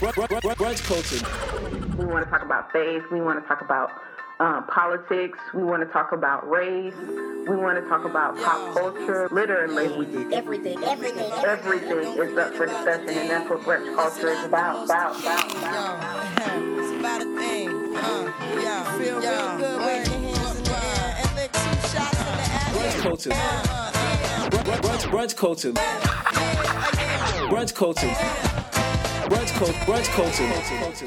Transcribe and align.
Brunch 0.00 0.82
culture. 0.84 1.96
We 1.96 2.04
want 2.06 2.24
to 2.24 2.30
talk 2.30 2.42
about 2.42 2.72
faith. 2.72 3.02
We 3.10 3.20
want 3.20 3.40
to 3.42 3.48
talk 3.48 3.60
about 3.60 3.90
um, 4.40 4.66
politics. 4.66 5.38
We 5.54 5.62
want 5.62 5.86
to 5.86 5.92
talk 5.92 6.12
about 6.12 6.48
race. 6.48 6.94
We 7.48 7.56
want 7.56 7.82
to 7.82 7.88
talk 7.88 8.04
about 8.04 8.36
pop 8.36 8.74
culture, 8.74 9.28
literally. 9.30 9.96
We 9.96 10.06
did 10.06 10.32
everything, 10.32 10.82
everything, 10.82 11.30
Everything 11.44 11.98
is 12.18 12.36
up 12.38 12.54
for 12.54 12.66
discussion, 12.66 13.10
and 13.10 13.30
that's 13.30 13.48
what 13.48 13.60
brunch 13.60 13.94
culture 13.94 14.30
is 14.30 14.44
about. 14.44 14.84
About, 14.84 15.20
about, 15.20 15.50
about. 15.52 16.30
It's 16.84 17.00
about 17.00 17.20
a 17.20 17.24
thing. 17.36 17.68
Uh, 17.96 18.32
yeah. 18.60 18.98
Feel 18.98 19.20
real 19.20 19.58
good 19.58 19.78
with 19.78 20.24
your 20.24 20.36
hands 20.36 20.58
in 20.58 20.64
the 20.64 20.70
air 20.72 21.16
and 21.22 21.36
lick 21.36 21.52
two 21.52 21.58
shots 21.88 22.18
in 22.18 22.24
the 22.26 22.78
Brunch 22.78 23.02
culture. 23.02 23.30
Uh. 23.32 23.90
Brunch, 24.50 24.80
brunch, 24.80 25.04
brunch 25.10 25.36
culture. 25.36 25.72
Brunch 27.50 27.74
culture. 27.74 28.63
Brunch 29.28 29.52
culture. 29.54 29.72
Brunch 29.72 30.08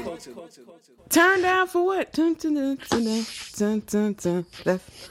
culture. 0.04 0.68
Turn 1.08 1.42
down 1.42 1.68
for 1.68 1.86
what? 1.86 2.12
Dun, 2.12 2.34
dun, 2.34 2.54
dun, 2.54 2.78
dun, 2.90 3.02
dun, 3.02 3.24
dun, 3.56 3.82
dun, 3.86 4.12
dun. 4.14 4.46
That's- 4.64 5.08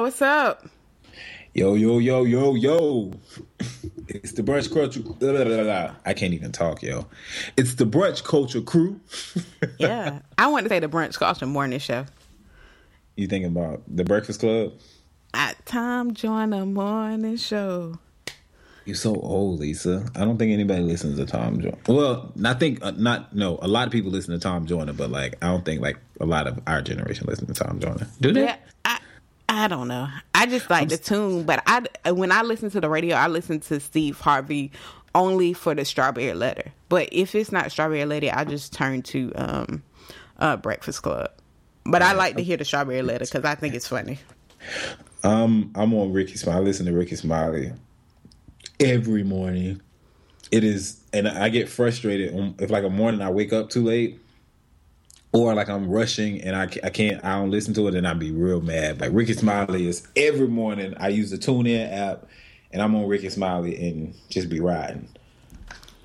what's 0.00 0.22
up? 0.22 0.66
Yo, 1.54 1.74
yo, 1.74 1.98
yo, 1.98 2.24
yo, 2.24 2.54
yo. 2.54 3.12
It's 4.08 4.32
the 4.32 4.42
brunch 4.42 4.72
culture. 4.72 5.00
blah, 5.00 5.14
blah, 5.32 5.44
blah, 5.44 5.62
blah. 5.62 5.94
I 6.04 6.14
can't 6.14 6.34
even 6.34 6.52
talk, 6.52 6.82
yo. 6.82 7.06
It's 7.56 7.74
the 7.74 7.86
brunch 7.86 8.22
culture 8.24 8.60
crew. 8.60 9.00
Yeah, 9.78 10.20
I 10.38 10.48
want 10.48 10.64
to 10.64 10.68
say 10.68 10.78
the 10.78 10.88
brunch 10.88 11.18
culture 11.18 11.46
morning 11.46 11.78
show. 11.78 12.06
You 13.16 13.26
thinking 13.26 13.50
about 13.50 13.82
the 13.88 14.04
Breakfast 14.04 14.40
Club? 14.40 14.72
At 15.32 15.64
time 15.66 16.14
join 16.14 16.50
Joyner 16.50 16.66
morning 16.66 17.36
show. 17.36 17.98
You're 18.84 18.96
so 18.96 19.14
old, 19.14 19.60
Lisa. 19.60 20.06
I 20.14 20.20
don't 20.20 20.36
think 20.36 20.52
anybody 20.52 20.82
listens 20.82 21.16
to 21.18 21.24
Tom 21.24 21.58
Joyner. 21.60 21.78
Well, 21.88 22.32
I 22.44 22.52
think 22.54 22.84
uh, 22.84 22.92
not. 22.92 23.34
No, 23.34 23.58
a 23.62 23.68
lot 23.68 23.86
of 23.86 23.92
people 23.92 24.10
listen 24.10 24.34
to 24.34 24.38
Tom 24.38 24.66
Joyner, 24.66 24.92
but 24.92 25.10
like 25.10 25.36
I 25.42 25.48
don't 25.48 25.64
think 25.64 25.80
like 25.80 25.98
a 26.20 26.26
lot 26.26 26.46
of 26.46 26.60
our 26.66 26.82
generation 26.82 27.26
listen 27.26 27.46
to 27.46 27.54
Tom 27.54 27.80
Joyner. 27.80 28.06
Do 28.20 28.32
they? 28.32 28.44
Yeah, 28.44 28.56
I 28.84 28.98
I 29.48 29.68
don't 29.68 29.88
know. 29.88 30.08
I 30.34 30.46
just 30.46 30.68
like 30.68 30.90
the 30.90 30.98
tune, 30.98 31.44
but 31.44 31.62
I 31.66 32.10
when 32.10 32.30
I 32.30 32.42
listen 32.42 32.68
to 32.70 32.80
the 32.80 32.90
radio, 32.90 33.16
I 33.16 33.28
listen 33.28 33.60
to 33.60 33.80
Steve 33.80 34.20
Harvey 34.20 34.70
only 35.14 35.54
for 35.54 35.74
the 35.74 35.86
Strawberry 35.86 36.34
Letter. 36.34 36.70
But 36.90 37.08
if 37.10 37.34
it's 37.34 37.52
not 37.52 37.70
Strawberry 37.72 38.04
Letter, 38.04 38.30
I 38.34 38.44
just 38.44 38.74
turn 38.74 39.00
to 39.02 39.32
um 39.36 39.82
uh 40.38 40.58
Breakfast 40.58 41.02
Club. 41.02 41.30
But 41.86 42.02
I 42.02 42.12
like 42.12 42.36
to 42.36 42.42
hear 42.42 42.58
the 42.58 42.64
Strawberry 42.66 43.02
Letter 43.02 43.24
because 43.24 43.44
I 43.44 43.54
think 43.54 43.74
it's 43.74 43.88
funny. 43.88 44.18
Um, 45.22 45.70
I'm 45.74 45.94
on 45.94 46.12
Rickey 46.12 46.36
Smiley. 46.36 46.58
I 46.58 46.60
listen 46.60 46.86
to 46.86 46.92
Rickey 46.92 47.16
Smiley 47.16 47.72
every 48.80 49.22
morning. 49.22 49.80
It 50.50 50.64
is, 50.64 51.00
and 51.12 51.26
I 51.26 51.48
get 51.48 51.68
frustrated 51.68 52.60
if 52.60 52.70
like 52.70 52.84
a 52.84 52.90
morning 52.90 53.22
I 53.22 53.30
wake 53.30 53.52
up 53.52 53.70
too 53.70 53.82
late, 53.82 54.20
or 55.32 55.54
like 55.54 55.68
I'm 55.68 55.88
rushing 55.90 56.40
and 56.42 56.54
I, 56.54 56.64
I 56.84 56.90
can't, 56.90 57.24
I 57.24 57.36
don't 57.36 57.50
listen 57.50 57.74
to 57.74 57.88
it, 57.88 57.94
and 57.94 58.06
I'd 58.06 58.20
be 58.20 58.30
real 58.30 58.60
mad. 58.60 59.00
Like 59.00 59.10
Rickey 59.12 59.32
Smiley 59.32 59.88
is 59.88 60.06
every 60.14 60.46
morning. 60.46 60.94
I 60.98 61.08
use 61.08 61.30
the 61.30 61.38
TuneIn 61.38 61.92
app, 61.92 62.26
and 62.70 62.80
I'm 62.80 62.94
on 62.94 63.06
Rickey 63.06 63.30
Smiley 63.30 63.88
and 63.88 64.14
just 64.28 64.48
be 64.48 64.60
riding. 64.60 65.08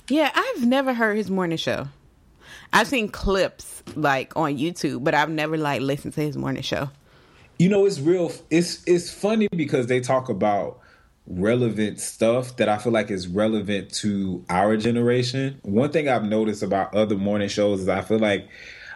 Yeah, 0.08 0.31
I've 0.34 0.66
never 0.66 0.94
heard 0.94 1.17
his 1.17 1.30
morning 1.30 1.58
show. 1.58 1.88
I've 2.73 2.88
seen 2.88 3.09
clips 3.09 3.84
like 3.95 4.36
on 4.36 4.58
YouTube, 4.58 5.03
but 5.03 5.14
I've 5.14 5.30
never 5.30 5.58
like 5.58 5.81
listened 5.81 6.14
to 6.16 6.22
his 6.22 6.38
morning 6.38 6.64
show. 6.64 6.90
You 7.59 7.70
know, 7.70 7.86
it's 7.86 8.00
real. 8.00 8.31
It's 8.50 8.84
it's 8.88 9.12
funny 9.12 9.47
because 9.56 9.88
they 9.88 10.00
talk 10.00 10.30
about 10.30 10.80
relevant 11.30 11.99
stuff 11.99 12.58
that 12.58 12.67
I 12.67 12.77
feel 12.77 12.91
like 12.91 13.11
is 13.11 13.27
relevant 13.27 13.94
to 13.95 14.44
our 14.49 14.75
generation. 14.77 15.59
One 15.63 15.91
thing 15.91 16.09
I've 16.09 16.23
noticed 16.23 16.63
about 16.63 16.94
other 16.95 17.16
morning 17.16 17.47
shows 17.47 17.81
is 17.81 17.88
I 17.89 18.02
feel 18.02 18.19
like 18.19 18.47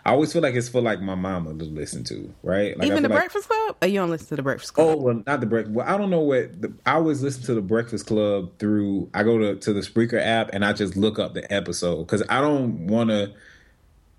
I 0.05 0.11
always 0.11 0.33
feel 0.33 0.41
like 0.41 0.55
it's 0.55 0.67
for 0.67 0.81
like 0.81 0.99
my 0.99 1.15
mama 1.15 1.53
to 1.53 1.63
listen 1.63 2.03
to, 2.05 2.33
right? 2.43 2.77
Like 2.77 2.87
Even 2.87 3.03
the 3.03 3.09
like- 3.09 3.19
Breakfast 3.19 3.47
Club? 3.47 3.77
Or 3.81 3.87
you 3.87 3.99
don't 3.99 4.09
listen 4.09 4.27
to 4.29 4.35
the 4.35 4.43
Breakfast 4.43 4.73
Club? 4.73 4.97
Oh 4.99 5.01
well, 5.01 5.23
not 5.25 5.39
the 5.39 5.45
break. 5.45 5.67
Well, 5.69 5.87
I 5.87 5.97
don't 5.97 6.09
know 6.09 6.19
what. 6.19 6.61
The, 6.61 6.73
I 6.85 6.93
always 6.95 7.21
listen 7.21 7.43
to 7.43 7.53
the 7.53 7.61
Breakfast 7.61 8.05
Club 8.07 8.51
through. 8.59 9.09
I 9.13 9.23
go 9.23 9.37
to 9.37 9.55
to 9.55 9.71
the 9.73 9.79
Spreaker 9.81 10.19
app 10.21 10.49
and 10.51 10.65
I 10.65 10.73
just 10.73 10.97
look 10.97 11.19
up 11.19 11.33
the 11.35 11.51
episode 11.53 11.99
because 12.03 12.23
I 12.29 12.41
don't 12.41 12.87
want 12.87 13.11
to. 13.11 13.31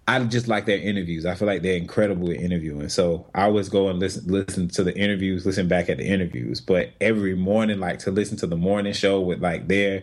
I 0.06 0.22
just 0.24 0.48
like 0.48 0.66
their 0.66 0.78
interviews. 0.78 1.24
I 1.24 1.34
feel 1.34 1.46
like 1.46 1.62
they're 1.62 1.76
incredible 1.76 2.30
at 2.30 2.36
interviewing. 2.36 2.88
So 2.90 3.26
I 3.34 3.44
always 3.44 3.68
go 3.68 3.88
and 3.88 3.98
listen 3.98 4.24
listen 4.26 4.68
to 4.68 4.84
the 4.84 4.94
interviews, 4.96 5.46
listen 5.46 5.66
back 5.66 5.88
at 5.88 5.96
the 5.96 6.04
interviews. 6.06 6.60
But 6.60 6.90
every 7.00 7.34
morning, 7.34 7.80
like 7.80 8.00
to 8.00 8.10
listen 8.10 8.36
to 8.38 8.46
the 8.46 8.56
morning 8.56 8.92
show 8.92 9.20
with 9.20 9.40
like 9.40 9.66
their 9.68 10.02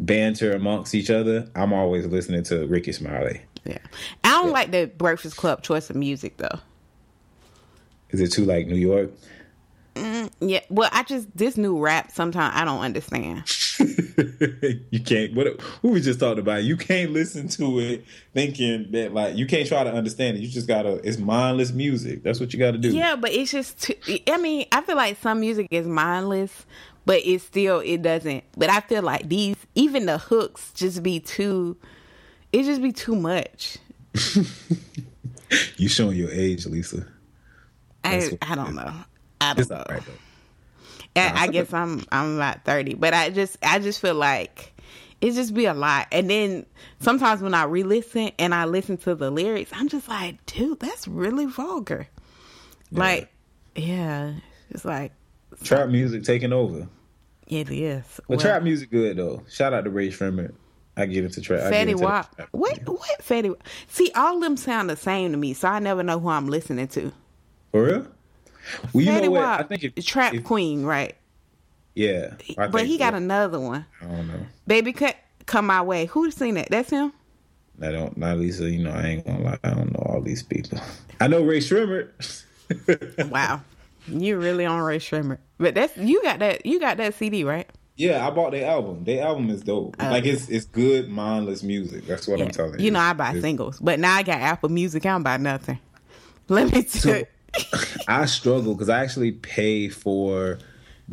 banter 0.00 0.52
amongst 0.52 0.94
each 0.94 1.10
other, 1.10 1.48
I'm 1.54 1.72
always 1.72 2.06
listening 2.06 2.42
to 2.44 2.66
Rickey 2.66 2.92
Smiley. 2.92 3.42
Yeah. 3.64 3.78
I 4.24 4.30
don't 4.30 4.52
like 4.52 4.70
the 4.70 4.86
Breakfast 4.86 5.36
Club 5.36 5.62
choice 5.62 5.90
of 5.90 5.96
music 5.96 6.36
though. 6.38 6.58
Is 8.10 8.20
it 8.20 8.32
too 8.32 8.44
like 8.44 8.66
New 8.66 8.76
York? 8.76 9.10
Mm, 9.96 10.30
yeah. 10.40 10.60
Well, 10.68 10.90
I 10.92 11.04
just 11.04 11.34
this 11.34 11.56
new 11.56 11.78
rap 11.78 12.10
sometimes 12.10 12.54
I 12.54 12.66
don't 12.66 12.80
understand. 12.80 13.44
you 14.90 15.00
can't 15.00 15.34
what 15.34 15.58
who 15.80 15.88
we 15.88 16.00
just 16.00 16.20
talked 16.20 16.38
about 16.38 16.64
you 16.64 16.76
can't 16.76 17.12
listen 17.12 17.48
to 17.48 17.78
it 17.78 18.04
thinking 18.32 18.90
that 18.90 19.12
like 19.12 19.36
you 19.36 19.46
can't 19.46 19.68
try 19.68 19.84
to 19.84 19.92
understand 19.92 20.36
it 20.36 20.40
you 20.40 20.48
just 20.48 20.66
gotta 20.66 20.94
it's 21.06 21.18
mindless 21.18 21.72
music 21.72 22.22
that's 22.22 22.40
what 22.40 22.52
you 22.52 22.58
gotta 22.58 22.78
do 22.78 22.90
Yeah, 22.94 23.16
but 23.16 23.32
it's 23.32 23.50
just 23.50 23.82
too, 23.82 23.94
I 24.28 24.38
mean, 24.38 24.66
I 24.72 24.82
feel 24.82 24.96
like 24.96 25.18
some 25.20 25.40
music 25.40 25.68
is 25.70 25.86
mindless, 25.86 26.66
but 27.06 27.20
it 27.24 27.40
still 27.40 27.80
it 27.80 28.02
doesn't. 28.02 28.44
But 28.56 28.70
I 28.70 28.80
feel 28.80 29.02
like 29.02 29.28
these 29.28 29.56
even 29.74 30.06
the 30.06 30.18
hooks 30.18 30.72
just 30.74 31.02
be 31.02 31.20
too 31.20 31.76
it 32.52 32.64
just 32.64 32.82
be 32.82 32.92
too 32.92 33.16
much. 33.16 33.78
you 35.76 35.88
showing 35.88 36.16
your 36.16 36.30
age 36.30 36.66
lisa 36.66 37.06
I 38.04 38.30
I 38.42 38.54
don't 38.54 38.74
know. 38.74 38.92
I 39.40 39.54
don't 39.54 39.70
know. 39.70 39.84
right 39.88 40.02
And 41.14 41.38
I 41.38 41.46
guess 41.48 41.72
I'm 41.72 42.04
I'm 42.12 42.36
about 42.36 42.64
thirty, 42.64 42.94
but 42.94 43.14
I 43.14 43.30
just 43.30 43.56
I 43.62 43.78
just 43.78 44.00
feel 44.00 44.14
like 44.14 44.72
it 45.20 45.32
just 45.32 45.54
be 45.54 45.64
a 45.64 45.74
lot. 45.74 46.08
And 46.12 46.28
then 46.28 46.66
sometimes 47.00 47.40
when 47.40 47.54
I 47.54 47.64
re-listen 47.64 48.32
and 48.38 48.54
I 48.54 48.66
listen 48.66 48.98
to 48.98 49.14
the 49.14 49.30
lyrics, 49.30 49.70
I'm 49.72 49.88
just 49.88 50.08
like, 50.08 50.44
dude, 50.46 50.78
that's 50.80 51.08
really 51.08 51.46
vulgar. 51.46 52.06
Like, 52.92 53.30
yeah, 53.74 54.34
it's 54.70 54.84
like 54.84 55.12
trap 55.64 55.88
music 55.88 56.22
taking 56.22 56.52
over 56.52 56.88
it 57.46 57.70
is. 57.70 58.04
but 58.16 58.28
Well, 58.28 58.38
trap 58.38 58.62
music 58.62 58.90
good 58.90 59.16
though 59.16 59.42
shout 59.48 59.72
out 59.72 59.84
to 59.84 59.90
Rae 59.90 60.08
Sremmurd. 60.08 60.54
i 60.96 61.06
get 61.06 61.24
into 61.24 61.40
trap 61.40 61.60
I 61.60 61.70
get 61.70 61.72
Fetty 61.72 61.90
into 61.90 62.00
the 62.00 62.04
Wap. 62.04 62.40
What 62.52 62.88
what 62.88 63.20
Fetty? 63.20 63.50
Wap? 63.50 63.62
See, 63.88 64.10
all 64.14 64.40
them 64.40 64.56
sound 64.56 64.90
the 64.90 64.96
same 64.96 65.32
to 65.32 65.38
me, 65.38 65.54
so 65.54 65.68
I 65.68 65.78
never 65.78 66.02
know 66.02 66.18
who 66.18 66.28
I'm 66.28 66.48
listening 66.48 66.88
to. 66.88 67.12
for 67.70 67.84
real 67.84 68.06
well 68.92 69.04
you 69.04 69.10
Fetty 69.10 69.22
know 69.24 69.30
what 69.32 69.40
Wap, 69.42 69.60
i 69.60 69.62
think 69.64 69.84
if, 69.96 70.04
Trap 70.06 70.34
if- 70.34 70.44
Queen, 70.44 70.84
right? 70.84 71.14
yeah 71.94 72.34
I 72.58 72.66
but 72.68 72.86
he 72.86 72.98
got 72.98 73.12
so. 73.12 73.16
another 73.18 73.58
one. 73.60 73.86
i 74.02 74.04
don't 74.06 74.28
know 74.28 74.46
Baby, 74.66 74.92
cut 74.92 75.16
come 75.46 75.66
my 75.66 75.80
way. 75.82 76.06
Who's 76.06 76.34
seen 76.34 76.54
that? 76.56 76.68
That's 76.70 76.90
him. 76.90 77.12
i 77.80 77.90
don't 77.90 78.16
not 78.16 78.38
lisa 78.38 78.68
you 78.70 78.82
know 78.82 78.90
i 78.90 79.02
ain't 79.06 79.26
gonna 79.26 79.42
lie 79.42 79.58
i 79.64 79.70
don't 79.70 79.92
know 79.92 80.02
all 80.06 80.20
these 80.20 80.42
people 80.42 80.78
i 81.20 81.26
know 81.28 81.42
Rae 81.42 81.58
Sremmurd. 81.60 82.10
Wow, 83.30 83.62
you 84.08 84.38
really 84.38 84.66
on 84.66 84.80
Rae 84.80 84.98
Sremmurd, 84.98 85.38
but 85.58 85.74
that's 85.76 85.96
you 85.96 86.20
got 86.22 86.40
that 86.40 86.66
you 86.66 86.80
got 86.80 86.96
that 86.96 87.14
CD 87.14 87.44
right? 87.44 87.68
Yeah, 87.98 88.26
I 88.26 88.30
bought 88.30 88.50
their 88.50 88.66
album. 88.68 89.04
Their 89.04 89.24
album 89.24 89.48
is 89.50 89.62
dope. 89.62 89.96
Oh. 90.00 90.10
like 90.10 90.26
it's 90.26 90.48
it's 90.48 90.66
good 90.66 91.08
mindless 91.08 91.62
music. 91.62 92.06
That's 92.06 92.26
what 92.28 92.40
I'm 92.42 92.50
telling 92.50 92.72
you. 92.72 92.78
Oh. 92.78 92.82
You 92.82 92.90
know 92.90 92.98
I 93.00 93.12
buy 93.12 93.28
It's- 93.30 93.42
singles, 93.42 93.78
but 93.80 93.98
now 94.00 94.14
I 94.16 94.22
got 94.24 94.40
Apple 94.40 94.68
Music. 94.68 95.06
I 95.06 95.10
don't 95.10 95.22
buy 95.22 95.36
nothing. 95.38 95.78
Let 96.48 96.66
me 96.72 96.82
tell 96.82 97.00
So-. 97.14 97.24
I 98.08 98.26
struggle 98.26 98.74
because 98.74 98.88
I 98.88 99.02
actually 99.02 99.32
pay 99.32 99.88
for 99.88 100.58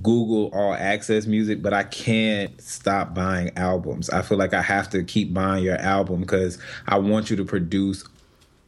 Google 0.02 0.50
All 0.54 0.74
Access 0.74 1.28
Music, 1.28 1.62
but 1.62 1.74
I 1.74 1.84
can't 1.84 2.60
stop 2.62 3.14
buying 3.14 3.52
albums. 3.56 4.10
I 4.10 4.22
feel 4.22 4.38
like 4.38 4.54
I 4.54 4.62
have 4.62 4.90
to 4.92 5.04
keep 5.04 5.34
buying 5.34 5.64
your 5.64 5.78
album 5.78 6.22
because 6.22 6.58
I 6.88 6.98
want 6.98 7.30
you 7.30 7.36
to 7.38 7.46
produce 7.46 8.04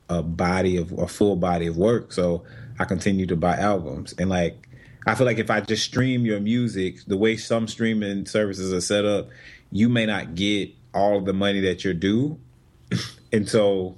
a 0.09 0.21
body 0.21 0.77
of 0.77 0.91
a 0.94 1.07
full 1.07 1.35
body 1.35 1.67
of 1.67 1.77
work. 1.77 2.11
So 2.11 2.44
I 2.79 2.85
continue 2.85 3.25
to 3.27 3.35
buy 3.35 3.57
albums, 3.57 4.13
and 4.17 4.29
like 4.29 4.67
I 5.07 5.15
feel 5.15 5.25
like 5.25 5.39
if 5.39 5.50
I 5.50 5.61
just 5.61 5.83
stream 5.83 6.25
your 6.25 6.39
music, 6.39 6.97
the 7.07 7.17
way 7.17 7.38
some 7.38 7.67
streaming 7.67 8.25
services 8.25 8.73
are 8.73 8.81
set 8.81 9.05
up, 9.05 9.29
you 9.71 9.89
may 9.89 10.05
not 10.05 10.35
get 10.35 10.71
all 10.94 11.21
the 11.21 11.33
money 11.33 11.61
that 11.61 11.83
you're 11.83 11.94
due, 11.94 12.39
and 13.31 13.50
so 13.50 13.97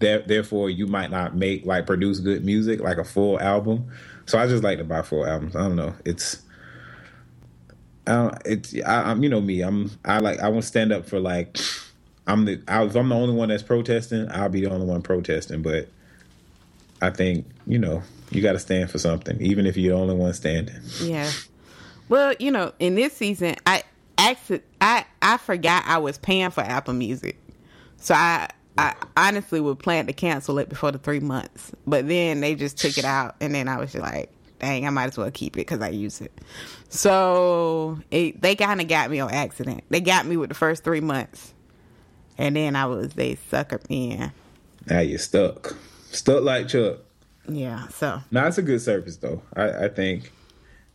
there, 0.00 0.20
therefore 0.20 0.70
you 0.70 0.86
might 0.86 1.10
not 1.10 1.34
make 1.34 1.66
like 1.66 1.86
produce 1.86 2.20
good 2.20 2.44
music 2.44 2.80
like 2.80 2.98
a 2.98 3.04
full 3.04 3.40
album. 3.40 3.90
So 4.26 4.38
I 4.38 4.46
just 4.46 4.62
like 4.62 4.78
to 4.78 4.84
buy 4.84 5.02
full 5.02 5.26
albums. 5.26 5.56
I 5.56 5.60
don't 5.60 5.76
know. 5.76 5.94
It's 6.04 6.42
don't, 8.06 8.38
it's 8.44 8.74
I, 8.86 9.10
I'm 9.10 9.22
you 9.22 9.28
know 9.28 9.40
me. 9.40 9.62
I'm 9.62 9.90
I 10.04 10.18
like 10.18 10.40
I 10.40 10.48
want 10.48 10.62
to 10.62 10.68
stand 10.68 10.92
up 10.92 11.06
for 11.06 11.20
like 11.20 11.58
I'm 12.26 12.44
the 12.44 12.60
I, 12.68 12.84
if 12.84 12.94
I'm 12.94 13.08
the 13.08 13.14
only 13.14 13.34
one 13.34 13.48
that's 13.48 13.62
protesting, 13.62 14.30
I'll 14.30 14.48
be 14.48 14.62
the 14.62 14.70
only 14.70 14.86
one 14.86 15.02
protesting. 15.02 15.62
But 15.62 15.88
I 17.00 17.10
think 17.10 17.46
you 17.66 17.78
know 17.78 18.02
you 18.30 18.42
got 18.42 18.52
to 18.52 18.58
stand 18.58 18.90
for 18.90 18.98
something, 18.98 19.40
even 19.40 19.66
if 19.66 19.76
you're 19.76 19.94
the 19.94 20.00
only 20.00 20.14
one 20.14 20.32
standing. 20.34 20.76
Yeah. 21.02 21.30
Well, 22.08 22.34
you 22.38 22.50
know, 22.50 22.72
in 22.78 22.94
this 22.94 23.14
season, 23.14 23.56
I 23.66 23.82
actually 24.16 24.62
I 24.80 25.04
I 25.22 25.36
forgot 25.36 25.84
I 25.86 25.98
was 25.98 26.18
paying 26.18 26.50
for 26.50 26.62
Apple 26.62 26.94
Music, 26.94 27.38
so 27.98 28.14
I 28.14 28.48
I 28.78 28.94
honestly 29.16 29.60
would 29.60 29.80
plan 29.80 30.06
to 30.06 30.12
cancel 30.12 30.58
it 30.60 30.68
before 30.68 30.92
the 30.92 30.98
three 30.98 31.18
months, 31.18 31.72
but 31.84 32.06
then 32.06 32.40
they 32.40 32.54
just 32.54 32.78
took 32.78 32.96
it 32.96 33.04
out, 33.04 33.34
and 33.40 33.52
then 33.52 33.66
I 33.66 33.76
was 33.78 33.90
just 33.90 34.02
like, 34.02 34.30
dang, 34.60 34.86
I 34.86 34.90
might 34.90 35.06
as 35.06 35.18
well 35.18 35.30
keep 35.32 35.56
it 35.56 35.66
because 35.66 35.80
I 35.80 35.88
use 35.88 36.20
it. 36.20 36.32
So 36.88 37.98
it, 38.12 38.40
they 38.40 38.54
kind 38.54 38.80
of 38.80 38.86
got 38.86 39.10
me 39.10 39.18
on 39.18 39.32
accident. 39.32 39.82
They 39.90 40.00
got 40.00 40.26
me 40.26 40.36
with 40.36 40.48
the 40.48 40.54
first 40.54 40.84
three 40.84 41.00
months, 41.00 41.52
and 42.38 42.54
then 42.54 42.76
I 42.76 42.86
was 42.86 43.14
they 43.14 43.34
suckered 43.50 43.90
me 43.90 44.12
in. 44.12 44.32
Now 44.86 45.00
you're 45.00 45.18
stuck, 45.18 45.76
stuck 46.12 46.44
like 46.44 46.68
Chuck. 46.68 46.98
Yeah, 47.48 47.88
so 47.88 48.20
Now 48.30 48.46
it's 48.46 48.58
a 48.58 48.62
good 48.62 48.80
service 48.80 49.16
though. 49.16 49.42
I, 49.56 49.86
I 49.86 49.88
think 49.88 50.32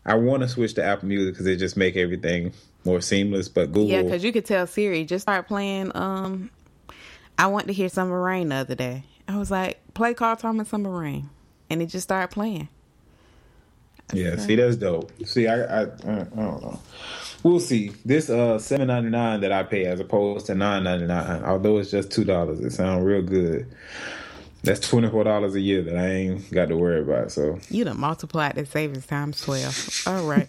I 0.06 0.16
want 0.16 0.44
to 0.44 0.48
switch 0.48 0.76
to 0.76 0.84
Apple 0.84 1.10
Music 1.10 1.34
because 1.34 1.48
it 1.48 1.58
just 1.58 1.76
make 1.76 1.98
everything 1.98 2.54
more 2.86 3.02
seamless. 3.02 3.50
But 3.50 3.74
Google, 3.74 3.88
yeah, 3.88 4.04
because 4.04 4.24
you 4.24 4.32
could 4.32 4.46
tell 4.46 4.68
Siri 4.68 5.04
just 5.04 5.24
start 5.24 5.50
playing. 5.50 5.92
Um, 5.96 6.50
I 7.38 7.48
want 7.48 7.68
to 7.68 7.74
hear 7.74 7.90
Summer 7.90 8.22
Rain 8.22 8.50
the 8.50 8.56
other 8.56 8.76
day. 8.76 9.04
I 9.28 9.38
was 9.38 9.52
like, 9.52 9.80
play 9.94 10.14
Carl 10.14 10.36
Thomas 10.36 10.70
Summer 10.70 10.90
Rain, 10.90 11.30
and 11.70 11.82
it 11.82 11.88
just 11.88 12.04
started 12.04 12.34
playing. 12.34 12.70
yeah, 14.14 14.36
see 14.38 14.56
that's 14.56 14.76
dope. 14.76 15.12
See, 15.26 15.48
I, 15.48 15.62
I, 15.64 15.82
I 15.82 15.86
don't 15.86 16.36
know. 16.36 16.80
We'll 17.42 17.60
see. 17.60 17.92
This 18.06 18.30
uh 18.30 18.60
seven 18.60 18.88
ninety 18.88 19.10
nine 19.10 19.42
that 19.42 19.52
I 19.52 19.64
pay 19.64 19.86
as 19.86 20.00
opposed 20.00 20.46
to 20.48 20.56
nine 20.56 20.84
ninety 20.84 21.06
nine, 21.08 21.44
although 21.44 21.78
it's 21.78 21.92
just 21.92 22.12
two 22.12 22.24
dollars, 22.24 22.60
it 22.60 22.72
sounds 22.72 23.04
real 23.04 23.22
good. 23.22 23.68
That's 24.64 24.88
twenty 24.88 25.10
four 25.10 25.26
dollars 25.26 25.56
a 25.56 25.60
year 25.60 25.82
that 25.82 25.98
I 25.98 26.08
ain't 26.08 26.50
got 26.52 26.70
to 26.70 26.78
worry 26.78 27.02
about. 27.02 27.32
So 27.34 27.60
You 27.70 27.84
done 27.84 28.00
multiplied 28.00 28.56
the 28.56 28.66
savings 28.66 29.06
times 29.08 29.42
twelve. 29.42 30.04
All 30.08 30.26
right, 30.26 30.48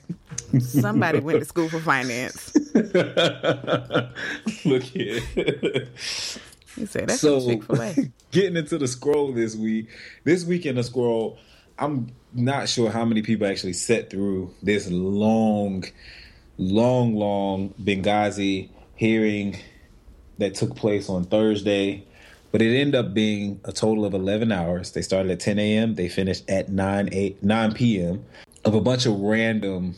somebody 0.61 1.19
went 1.21 1.41
to 1.41 1.45
school 1.45 1.69
for 1.69 1.81
finance. 1.81 2.55
look 4.65 4.83
here. 4.83 5.21
You 6.77 6.87
said 6.87 7.09
that's 7.09 7.21
so 7.21 7.37
a 7.37 7.41
Chick 7.41 7.65
Fil 7.65 7.83
A. 7.83 7.95
getting 8.35 8.57
into 8.57 8.77
the 8.79 8.89
scroll 8.89 9.33
this 9.33 9.55
week 9.55 9.89
this 10.25 10.45
week 10.45 10.67
in 10.67 10.75
the 10.75 10.83
scroll 10.83 11.39
i'm 11.79 12.09
not 12.33 12.69
sure 12.69 12.91
how 12.91 13.05
many 13.05 13.23
people 13.23 13.47
actually 13.47 13.73
set 13.73 14.11
through 14.11 14.53
this 14.61 14.91
long 14.91 15.85
long 16.59 17.15
long 17.15 17.73
benghazi 17.81 18.69
hearing 18.97 19.57
that 20.39 20.53
took 20.55 20.75
place 20.75 21.09
on 21.09 21.25
thursday 21.25 22.05
but 22.51 22.61
it 22.61 22.77
ended 22.77 22.97
up 22.97 23.15
being 23.15 23.61
a 23.65 23.73
total 23.73 24.05
of 24.05 24.15
11 24.15 24.51
hours 24.51 24.91
they 24.91 25.03
started 25.03 25.31
at 25.31 25.39
10 25.39 25.61
a.m 25.61 25.95
they 25.95 26.09
finished 26.09 26.49
at 26.51 26.69
9 26.69 27.09
8 27.13 27.43
9 27.43 27.73
p.m 27.75 28.25
of 28.65 28.75
a 28.75 28.81
bunch 28.81 29.07
of 29.07 29.17
random 29.21 29.95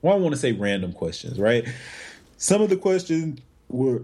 well 0.00 0.14
i 0.14 0.16
want 0.16 0.32
to 0.32 0.40
say 0.40 0.52
random 0.52 0.92
questions 0.92 1.40
right 1.40 1.66
some 2.36 2.62
of 2.62 2.70
the 2.70 2.76
questions 2.76 3.40
were 3.68 4.02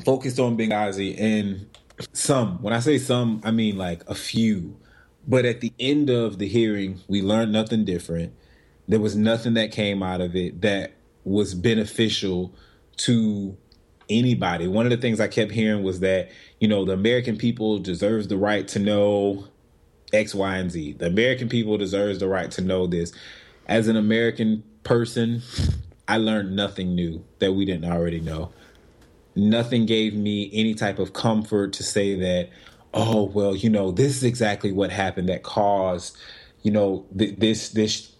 focused 0.00 0.38
on 0.38 0.56
Benghazi 0.56 1.18
and 1.18 1.66
some, 2.12 2.62
when 2.62 2.72
I 2.72 2.80
say 2.80 2.98
some, 2.98 3.40
I 3.44 3.50
mean 3.50 3.76
like 3.76 4.02
a 4.08 4.14
few. 4.14 4.76
But 5.26 5.44
at 5.44 5.60
the 5.60 5.72
end 5.78 6.10
of 6.10 6.38
the 6.38 6.48
hearing, 6.48 7.00
we 7.08 7.22
learned 7.22 7.52
nothing 7.52 7.84
different. 7.84 8.32
There 8.88 9.00
was 9.00 9.14
nothing 9.14 9.54
that 9.54 9.70
came 9.70 10.02
out 10.02 10.20
of 10.20 10.34
it 10.34 10.62
that 10.62 10.92
was 11.24 11.54
beneficial 11.54 12.54
to 12.98 13.56
anybody. 14.08 14.66
One 14.66 14.86
of 14.86 14.90
the 14.90 14.96
things 14.96 15.20
I 15.20 15.28
kept 15.28 15.52
hearing 15.52 15.82
was 15.82 16.00
that, 16.00 16.30
you 16.58 16.68
know, 16.68 16.84
the 16.84 16.92
American 16.92 17.36
people 17.36 17.78
deserves 17.78 18.28
the 18.28 18.36
right 18.36 18.66
to 18.68 18.78
know 18.78 19.46
X, 20.12 20.34
Y, 20.34 20.56
and 20.56 20.70
Z. 20.70 20.94
The 20.94 21.06
American 21.06 21.48
people 21.48 21.78
deserves 21.78 22.18
the 22.18 22.28
right 22.28 22.50
to 22.52 22.62
know 22.62 22.86
this. 22.86 23.12
As 23.66 23.86
an 23.86 23.96
American 23.96 24.64
person, 24.82 25.42
I 26.08 26.16
learned 26.16 26.56
nothing 26.56 26.94
new 26.94 27.24
that 27.38 27.52
we 27.52 27.64
didn't 27.64 27.90
already 27.90 28.20
know 28.20 28.52
nothing 29.40 29.86
gave 29.86 30.14
me 30.14 30.50
any 30.52 30.74
type 30.74 30.98
of 30.98 31.12
comfort 31.12 31.72
to 31.72 31.82
say 31.82 32.14
that 32.14 32.48
oh 32.92 33.24
well 33.24 33.54
you 33.56 33.70
know 33.70 33.90
this 33.90 34.16
is 34.16 34.22
exactly 34.24 34.70
what 34.72 34.90
happened 34.90 35.28
that 35.28 35.42
caused 35.42 36.16
you 36.62 36.70
know 36.70 37.06
th- 37.16 37.36
this 37.38 37.70
this 37.70 38.12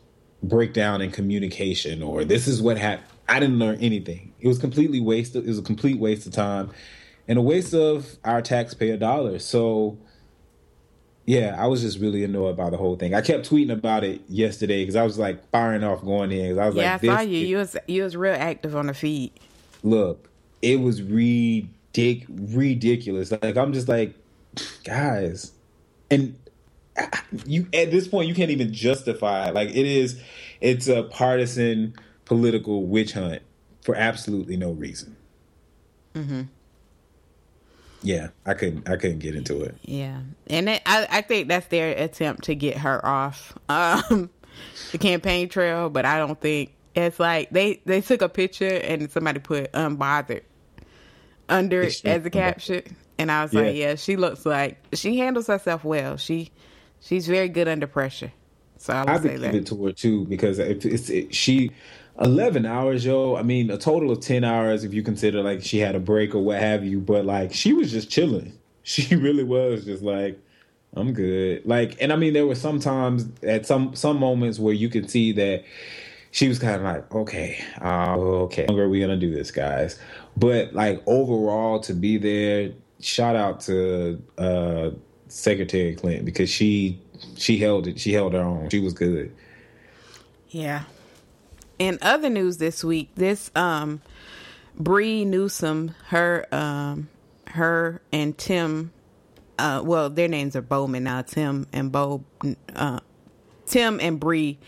breakdown 0.43 1.03
in 1.03 1.11
communication 1.11 2.03
or 2.03 2.25
this 2.25 2.47
is 2.49 2.63
what 2.63 2.79
happened 2.79 3.07
i 3.29 3.39
didn't 3.39 3.59
learn 3.59 3.77
anything 3.81 4.33
it 4.41 4.49
was 4.49 4.59
completely 4.59 5.01
wasted 5.01 5.45
it 5.45 5.49
was 5.49 5.59
a 5.59 5.63
complete 5.63 5.99
waste 5.99 6.27
of 6.27 6.33
time 6.33 6.71
and 7.29 7.39
a 7.39 7.43
waste 7.43 7.75
of 7.75 8.17
our 8.25 8.41
taxpayer 8.41 8.97
dollars 8.97 9.45
so 9.45 9.99
yeah 11.27 11.55
i 11.59 11.67
was 11.67 11.83
just 11.83 11.99
really 11.99 12.25
annoyed 12.25 12.57
by 12.57 12.71
the 12.71 12.77
whole 12.79 12.97
thing 12.97 13.15
i 13.15 13.21
kept 13.21 13.49
tweeting 13.51 13.73
about 13.73 14.05
it 14.05 14.23
yesterday 14.29 14.83
because 14.83 14.97
i 14.97 15.03
was 15.03 15.19
like 15.19 15.47
firing 15.51 15.85
off 15.85 16.03
going 16.03 16.33
in 16.33 16.59
i 16.59 16.67
was 16.67 16.77
Yeah, 16.77 16.93
like 16.93 17.05
I 17.05 17.07
saw 17.07 17.17
this 17.19 17.27
you. 17.29 17.43
is- 17.43 17.49
You 17.49 17.57
was 17.59 17.77
you 17.89 18.03
was 18.05 18.17
real 18.17 18.35
active 18.39 18.75
on 18.75 18.87
the 18.87 18.95
feed. 18.95 19.33
look, 19.83 20.30
it 20.63 20.81
was 20.81 21.01
ridic- 21.01 22.27
ridiculous. 22.29 23.31
Like 23.31 23.57
I'm 23.57 23.73
just 23.73 23.89
like, 23.89 24.15
guys, 24.85 25.53
and 26.11 26.37
you 27.47 27.67
at 27.73 27.91
this 27.91 28.09
point 28.09 28.29
you 28.29 28.35
can't 28.35 28.51
even 28.51 28.73
justify 28.73 29.49
it. 29.49 29.55
Like 29.55 29.71
it 29.71 29.87
is, 29.87 30.21
it's 30.61 30.89
a 30.89 31.05
partisan 31.05 31.95
political 32.25 32.87
witch 32.87 33.13
hunt 33.13 33.43
for 33.83 33.95
absolutely 33.95 34.57
no 34.57 34.73
reason. 34.73 35.17
Mm-hmm. 36.15 36.43
Yeah, 38.03 38.29
I 38.47 38.55
couldn't. 38.55 38.89
I 38.89 38.97
couldn't 38.97 39.19
get 39.19 39.35
into 39.35 39.63
it. 39.63 39.77
Yeah, 39.83 40.21
and 40.47 40.69
it, 40.71 40.83
I 40.87 41.07
I 41.11 41.21
think 41.21 41.49
that's 41.49 41.67
their 41.67 41.91
attempt 41.91 42.45
to 42.45 42.55
get 42.55 42.79
her 42.79 43.05
off 43.05 43.57
um, 43.69 44.31
the 44.93 44.99
campaign 44.99 45.49
trail, 45.49 45.91
but 45.91 46.07
I 46.07 46.19
don't 46.19 46.41
think 46.41 46.75
it's 46.95 47.21
like 47.21 47.51
they 47.51 47.81
they 47.85 48.01
took 48.01 48.23
a 48.23 48.29
picture 48.29 48.77
and 48.77 49.11
somebody 49.11 49.41
put 49.41 49.71
unbothered 49.73 50.43
under 51.51 51.83
it 51.83 52.01
as 52.05 52.25
a 52.25 52.31
caption, 52.31 52.83
and 53.19 53.31
I 53.31 53.43
was 53.43 53.53
Yeah. 53.53 53.61
like, 53.63 53.77
yeah, 53.77 53.95
she 53.97 54.17
looks 54.17 54.47
like 54.47 54.79
she 54.95 55.19
handles 55.19 55.47
herself 55.49 55.85
well. 55.85 56.17
She 56.17 56.51
she's 57.01 57.27
very 57.27 57.49
good 57.49 57.69
under 57.69 57.87
pressure. 57.87 58.33
So 58.79 58.95
I 58.95 59.13
would 59.13 59.23
say 59.23 59.37
that. 59.37 59.55
it 59.55 59.67
to 59.67 59.85
her 59.85 59.93
too 59.93 60.25
because 60.27 60.59
if 60.59 60.87
it's 60.87 61.11
it, 61.11 61.35
she. 61.35 61.71
11 62.21 62.67
hours, 62.67 63.03
yo. 63.07 63.37
I 63.37 63.43
mean, 63.43 63.71
a 63.71 63.79
total 63.79 64.11
of 64.11 64.21
10 64.21 64.45
hours 64.45 64.85
if 64.85 64.93
you 64.93 65.03
consider 65.03 65.43
like 65.43 65.63
she 65.63 65.79
had 65.79 65.95
a 65.95 66.01
break 66.01 66.35
or 66.35 66.41
what 66.41 66.59
have 66.61 66.85
you. 66.85 67.01
But 67.01 67.25
like, 67.25 67.55
she 67.55 67.73
was 67.73 67.91
just 67.91 68.11
chilling. 68.11 68.53
She 68.83 69.15
really 69.17 69.45
was 69.45 69.85
just 69.87 70.03
like, 70.03 70.39
I'm 70.95 71.13
good. 71.15 71.65
Like, 71.65 71.97
and 72.01 72.13
I 72.13 72.17
mean, 72.17 72.33
there 72.35 72.47
were 72.47 72.55
some 72.57 72.79
times 72.81 73.27
at 73.43 73.65
some 73.65 73.95
some 73.95 74.19
moments 74.19 74.59
where 74.59 74.75
you 74.75 74.89
could 74.91 75.09
see 75.11 75.33
that 75.33 75.65
she 76.33 76.49
was 76.49 76.59
kind 76.59 76.77
of 76.77 76.83
like, 76.83 77.13
okay, 77.15 77.63
uh, 77.83 78.15
okay, 78.17 78.67
how 78.69 78.77
are 78.77 78.89
we 78.89 79.01
gonna 79.01 79.17
do 79.17 79.35
this, 79.35 79.51
guys? 79.51 79.99
But 80.37 80.73
like 80.75 81.03
overall, 81.07 81.81
to 81.81 81.93
be 81.93 82.19
there, 82.19 82.73
shout 83.01 83.37
out 83.37 83.61
to 83.61 84.23
uh 84.39 84.91
Secretary 85.29 85.95
Clinton 85.95 86.25
because 86.25 86.51
she 86.51 87.01
she 87.37 87.59
held 87.59 87.87
it. 87.87 87.99
She 87.99 88.13
held 88.13 88.35
her 88.35 88.41
own. 88.41 88.69
She 88.71 88.81
was 88.81 88.93
good. 88.93 89.35
Yeah. 90.49 90.85
In 91.79 91.99
other 92.03 92.29
news 92.29 92.59
this 92.59 92.85
week, 92.85 93.11
this 93.15 93.51
um 93.57 94.01
Bree 94.77 95.25
Newsom, 95.25 95.95
her 96.09 96.47
um 96.53 97.09
her 97.49 98.01
and 98.13 98.37
Tim 98.39 98.93
uh 99.59 99.83
well 99.85 100.09
their 100.11 100.29
names 100.29 100.55
are 100.55 100.63
Bowman 100.63 101.05
now, 101.05 101.23
Tim 101.23 101.67
and 101.73 101.91
Bo 101.91 102.25
uh 102.77 103.01
Tim 103.67 103.99
and 104.01 104.21
Bree 104.21 104.59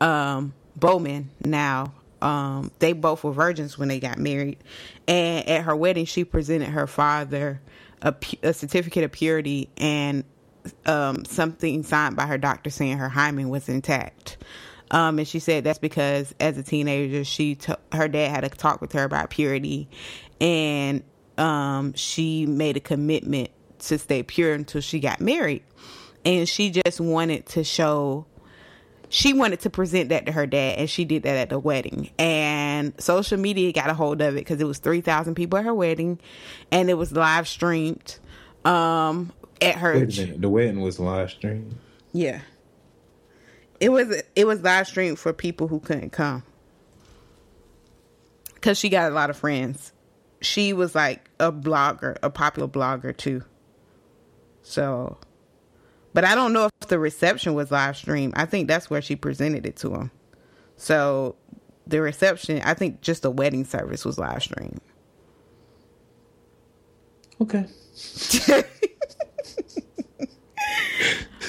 um 0.00 0.52
Bowman 0.78 1.30
now. 1.44 1.92
Um 2.20 2.72
they 2.80 2.92
both 2.94 3.22
were 3.22 3.32
virgins 3.32 3.78
when 3.78 3.88
they 3.88 4.00
got 4.00 4.18
married. 4.18 4.58
And 5.06 5.48
at 5.48 5.62
her 5.64 5.76
wedding 5.76 6.04
she 6.04 6.24
presented 6.24 6.70
her 6.70 6.86
father 6.86 7.60
a, 8.02 8.14
a 8.42 8.52
certificate 8.52 9.04
of 9.04 9.12
purity 9.12 9.68
and 9.76 10.24
um, 10.86 11.24
something 11.24 11.82
signed 11.82 12.16
by 12.16 12.26
her 12.26 12.38
doctor 12.38 12.70
saying 12.70 12.98
her 12.98 13.08
hymen 13.08 13.48
was 13.48 13.68
intact. 13.68 14.36
Um, 14.90 15.18
and 15.18 15.28
she 15.28 15.38
said 15.38 15.64
that's 15.64 15.78
because 15.78 16.34
as 16.40 16.56
a 16.56 16.62
teenager, 16.62 17.24
she 17.24 17.56
t- 17.56 17.74
her 17.92 18.08
dad 18.08 18.30
had 18.30 18.44
a 18.44 18.48
talk 18.48 18.80
with 18.80 18.92
her 18.92 19.04
about 19.04 19.28
purity, 19.28 19.88
and 20.40 21.02
um, 21.36 21.92
she 21.92 22.46
made 22.46 22.76
a 22.78 22.80
commitment 22.80 23.50
to 23.80 23.98
stay 23.98 24.22
pure 24.22 24.54
until 24.54 24.80
she 24.80 24.98
got 24.98 25.20
married. 25.20 25.62
And 26.24 26.48
she 26.48 26.70
just 26.70 27.00
wanted 27.00 27.46
to 27.46 27.64
show 27.64 28.26
she 29.10 29.32
wanted 29.32 29.60
to 29.60 29.70
present 29.70 30.10
that 30.10 30.26
to 30.26 30.32
her 30.32 30.46
dad 30.46 30.78
and 30.78 30.90
she 30.90 31.04
did 31.04 31.22
that 31.22 31.36
at 31.36 31.48
the 31.48 31.58
wedding 31.58 32.10
and 32.18 32.92
social 33.00 33.38
media 33.38 33.72
got 33.72 33.88
a 33.88 33.94
hold 33.94 34.20
of 34.20 34.34
it 34.34 34.40
because 34.40 34.60
it 34.60 34.66
was 34.66 34.78
3000 34.78 35.34
people 35.34 35.58
at 35.58 35.64
her 35.64 35.74
wedding 35.74 36.18
and 36.70 36.90
it 36.90 36.94
was 36.94 37.12
live 37.12 37.48
streamed 37.48 38.18
um 38.64 39.32
at 39.62 39.76
her 39.76 39.94
Wait 39.94 40.18
a 40.18 40.20
minute. 40.22 40.40
The 40.42 40.48
wedding 40.48 40.80
was 40.80 40.98
live 41.00 41.30
streamed. 41.30 41.74
yeah 42.12 42.40
it 43.80 43.90
was 43.90 44.22
it 44.36 44.46
was 44.46 44.60
live 44.62 44.86
streamed 44.86 45.18
for 45.18 45.32
people 45.32 45.68
who 45.68 45.80
couldn't 45.80 46.10
come 46.10 46.42
because 48.54 48.78
she 48.78 48.88
got 48.88 49.10
a 49.10 49.14
lot 49.14 49.30
of 49.30 49.36
friends 49.36 49.92
she 50.40 50.72
was 50.72 50.94
like 50.94 51.30
a 51.40 51.50
blogger 51.50 52.16
a 52.22 52.30
popular 52.30 52.68
blogger 52.68 53.16
too 53.16 53.42
so 54.62 55.16
but 56.18 56.24
I 56.24 56.34
don't 56.34 56.52
know 56.52 56.64
if 56.64 56.88
the 56.88 56.98
reception 56.98 57.54
was 57.54 57.70
live 57.70 57.96
streamed. 57.96 58.32
I 58.34 58.44
think 58.44 58.66
that's 58.66 58.90
where 58.90 59.00
she 59.00 59.14
presented 59.14 59.64
it 59.64 59.76
to 59.76 59.94
him. 59.94 60.10
So 60.76 61.36
the 61.86 62.00
reception, 62.00 62.60
I 62.64 62.74
think 62.74 63.02
just 63.02 63.22
the 63.22 63.30
wedding 63.30 63.64
service 63.64 64.04
was 64.04 64.18
live 64.18 64.42
streamed. 64.42 64.80
Okay. 67.40 67.66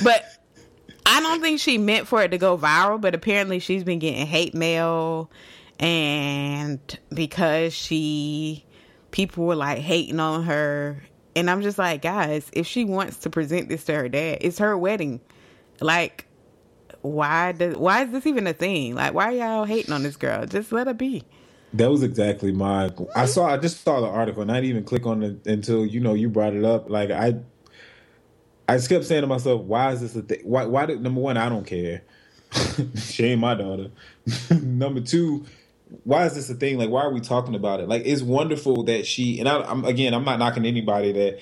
but 0.04 0.24
I 1.04 1.20
don't 1.20 1.42
think 1.42 1.60
she 1.60 1.80
meant 1.80 2.08
for 2.08 2.22
it 2.22 2.30
to 2.30 2.38
go 2.38 2.56
viral, 2.56 3.02
but 3.02 3.16
apparently 3.16 3.58
she's 3.58 3.84
been 3.84 3.98
getting 3.98 4.28
hate 4.28 4.54
mail 4.54 5.32
and 5.80 6.80
because 7.12 7.74
she 7.74 8.68
people 9.10 9.46
were 9.46 9.56
like 9.56 9.80
hating 9.80 10.20
on 10.20 10.44
her 10.44 11.02
and 11.40 11.50
I'm 11.50 11.62
just 11.62 11.78
like, 11.78 12.02
guys, 12.02 12.50
if 12.52 12.68
she 12.68 12.84
wants 12.84 13.18
to 13.20 13.30
present 13.30 13.70
this 13.70 13.86
to 13.86 13.96
her 13.96 14.10
dad, 14.10 14.40
it's 14.42 14.60
her 14.60 14.78
wedding. 14.78 15.22
Like 15.80 16.26
why 17.02 17.54
does 17.54 17.78
why 17.78 18.04
is 18.04 18.12
this 18.12 18.26
even 18.26 18.46
a 18.46 18.54
thing? 18.54 18.96
Like 18.96 19.14
why 19.14 19.26
are 19.26 19.32
y'all 19.32 19.66
hating 19.66 19.94
on 19.94 20.04
this 20.04 20.18
girl? 20.18 20.46
Just 20.46 20.72
let 20.72 20.88
her 20.88 20.94
be. 20.94 21.24
That 21.74 21.90
was 21.90 22.04
exactly 22.04 22.52
my. 22.52 22.92
I 23.16 23.26
saw. 23.26 23.46
I 23.46 23.58
just 23.58 23.84
saw 23.84 24.02
the 24.02 24.08
article, 24.08 24.42
and 24.42 24.52
I 24.52 24.56
didn't 24.56 24.70
even 24.72 24.84
click 24.84 25.06
on 25.06 25.22
it 25.22 25.46
until 25.46 25.86
you 25.86 26.00
know 26.00 26.16
you 26.16 26.28
brought 26.28 26.56
it 26.56 26.66
up. 26.66 26.90
Like 26.90 27.12
I, 27.12 27.36
I 28.68 28.78
just 28.78 28.90
kept 28.90 29.06
saying 29.06 29.22
to 29.22 29.28
myself, 29.28 29.62
"Why 29.62 29.92
is 29.92 30.02
this 30.02 30.16
a 30.16 30.24
thing? 30.24 30.42
Why? 30.44 30.66
Why 30.66 30.88
did 30.88 31.02
number 31.02 31.22
one? 31.22 31.38
I 31.38 31.48
don't 31.48 31.68
care. 31.68 32.02
she 32.96 33.26
ain't 33.26 33.40
my 33.40 33.54
daughter. 33.54 33.92
number 34.62 35.02
two, 35.02 35.46
why 36.04 36.26
is 36.26 36.36
this 36.36 36.50
a 36.50 36.56
thing? 36.56 36.78
Like, 36.78 36.90
why 36.90 37.04
are 37.04 37.14
we 37.14 37.22
talking 37.22 37.56
about 37.56 37.80
it? 37.82 37.90
Like, 37.90 38.04
it's 38.06 38.22
wonderful 38.24 38.84
that 38.86 39.06
she 39.08 39.40
and 39.40 39.50
I, 39.50 39.62
I'm 39.62 39.86
again, 39.86 40.14
I'm 40.14 40.26
not 40.26 40.40
knocking 40.40 40.66
anybody 40.66 41.12
that 41.14 41.40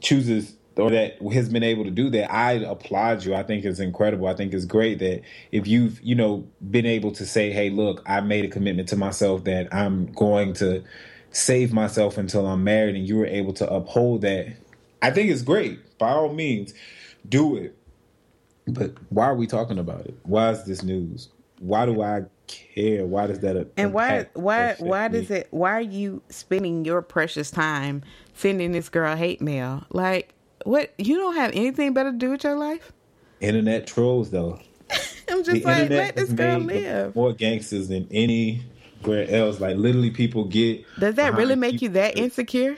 chooses 0.00 0.54
or 0.76 0.90
that 0.90 1.18
has 1.32 1.48
been 1.50 1.64
able 1.64 1.84
to 1.84 1.90
do 1.90 2.10
that, 2.10 2.32
I 2.32 2.52
applaud 2.54 3.24
you. 3.24 3.34
I 3.34 3.42
think 3.42 3.64
it's 3.64 3.80
incredible. 3.80 4.28
I 4.28 4.34
think 4.34 4.54
it's 4.54 4.64
great 4.64 5.00
that 5.00 5.22
if 5.52 5.66
you've, 5.66 6.00
you 6.02 6.14
know, 6.14 6.48
been 6.70 6.86
able 6.86 7.12
to 7.12 7.26
say, 7.26 7.52
hey, 7.52 7.70
look, 7.70 8.02
I 8.06 8.20
made 8.22 8.44
a 8.44 8.48
commitment 8.48 8.88
to 8.90 8.96
myself 8.96 9.44
that 9.44 9.74
I'm 9.74 10.06
going 10.12 10.54
to 10.54 10.84
save 11.32 11.72
myself 11.72 12.18
until 12.18 12.46
I'm 12.46 12.64
married 12.64 12.96
and 12.96 13.08
you 13.08 13.18
were 13.18 13.26
able 13.26 13.52
to 13.54 13.68
uphold 13.70 14.22
that. 14.22 14.56
I 15.02 15.10
think 15.10 15.30
it's 15.30 15.42
great. 15.42 15.98
By 15.98 16.10
all 16.12 16.32
means, 16.32 16.74
do 17.28 17.56
it. 17.56 17.76
But 18.66 18.94
why 19.10 19.26
are 19.26 19.36
we 19.36 19.46
talking 19.46 19.78
about 19.78 20.06
it? 20.06 20.16
Why 20.24 20.50
is 20.52 20.64
this 20.64 20.82
news? 20.82 21.28
Why 21.58 21.86
do 21.86 22.02
I 22.02 22.24
care? 22.46 23.06
Why 23.06 23.26
does 23.26 23.40
that 23.40 23.70
And 23.76 23.92
why 23.92 24.26
why 24.34 24.76
why 24.78 25.08
does 25.08 25.30
it 25.30 25.48
why 25.50 25.72
are 25.72 25.80
you 25.80 26.22
spending 26.28 26.84
your 26.84 27.02
precious 27.02 27.50
time 27.50 28.02
sending 28.34 28.72
this 28.72 28.88
girl 28.88 29.16
hate 29.16 29.40
mail? 29.40 29.84
Like 29.90 30.34
what? 30.64 30.92
You 30.98 31.16
don't 31.16 31.36
have 31.36 31.52
anything 31.52 31.94
better 31.94 32.12
to 32.12 32.18
do 32.18 32.30
with 32.30 32.44
your 32.44 32.56
life? 32.56 32.92
Internet 33.40 33.86
trolls, 33.86 34.30
though. 34.30 34.58
I'm 35.28 35.44
just 35.44 35.62
the 35.62 35.64
like, 35.64 35.90
let 35.90 36.16
this 36.16 36.32
girl 36.32 36.58
live. 36.58 37.14
More 37.14 37.32
gangsters 37.32 37.88
than 37.88 38.08
anywhere 38.10 39.30
else. 39.30 39.60
Like 39.60 39.76
literally, 39.76 40.10
people 40.10 40.44
get. 40.44 40.84
Does 40.98 41.14
that 41.16 41.34
really 41.34 41.56
make 41.56 41.82
you 41.82 41.90
that 41.90 42.18
insecure? 42.18 42.76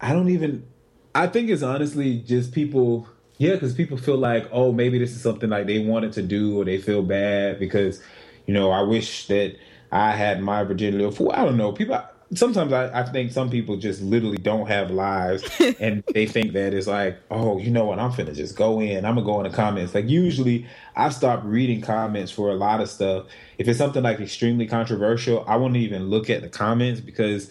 I 0.00 0.12
don't 0.12 0.30
even. 0.30 0.66
I 1.14 1.26
think 1.26 1.50
it's 1.50 1.62
honestly 1.62 2.18
just 2.18 2.52
people. 2.52 3.08
Yeah, 3.40 3.54
because 3.54 3.72
people 3.72 3.96
feel 3.96 4.18
like, 4.18 4.46
oh, 4.52 4.70
maybe 4.70 4.98
this 4.98 5.12
is 5.12 5.22
something 5.22 5.48
like 5.48 5.66
they 5.66 5.78
wanted 5.78 6.12
to 6.12 6.22
do, 6.22 6.60
or 6.60 6.66
they 6.66 6.76
feel 6.76 7.02
bad 7.02 7.58
because, 7.58 8.02
you 8.44 8.52
know, 8.52 8.70
I 8.70 8.82
wish 8.82 9.28
that 9.28 9.56
I 9.90 10.12
had 10.12 10.42
my 10.42 10.62
virginity. 10.62 11.06
I 11.06 11.44
don't 11.46 11.56
know. 11.56 11.72
People 11.72 12.02
sometimes 12.34 12.70
I, 12.70 13.00
I, 13.00 13.02
think 13.04 13.32
some 13.32 13.48
people 13.48 13.78
just 13.78 14.02
literally 14.02 14.36
don't 14.36 14.66
have 14.66 14.90
lives 14.90 15.42
and 15.80 16.04
they 16.12 16.26
think 16.26 16.52
that 16.52 16.74
it's 16.74 16.86
like, 16.86 17.18
oh, 17.30 17.58
you 17.58 17.70
know 17.70 17.86
what, 17.86 17.98
I'm 17.98 18.12
finna 18.12 18.36
just 18.36 18.56
go 18.56 18.78
in. 18.78 19.06
I'm 19.06 19.14
gonna 19.14 19.24
go 19.24 19.40
in 19.40 19.50
the 19.50 19.56
comments. 19.56 19.94
Like 19.94 20.06
usually 20.06 20.66
I 20.94 21.08
stop 21.08 21.40
reading 21.42 21.80
comments 21.80 22.30
for 22.30 22.50
a 22.50 22.54
lot 22.54 22.82
of 22.82 22.90
stuff. 22.90 23.24
If 23.56 23.68
it's 23.68 23.78
something 23.78 24.02
like 24.02 24.20
extremely 24.20 24.66
controversial, 24.66 25.46
I 25.48 25.56
won't 25.56 25.76
even 25.76 26.10
look 26.10 26.28
at 26.28 26.42
the 26.42 26.50
comments 26.50 27.00
because 27.00 27.50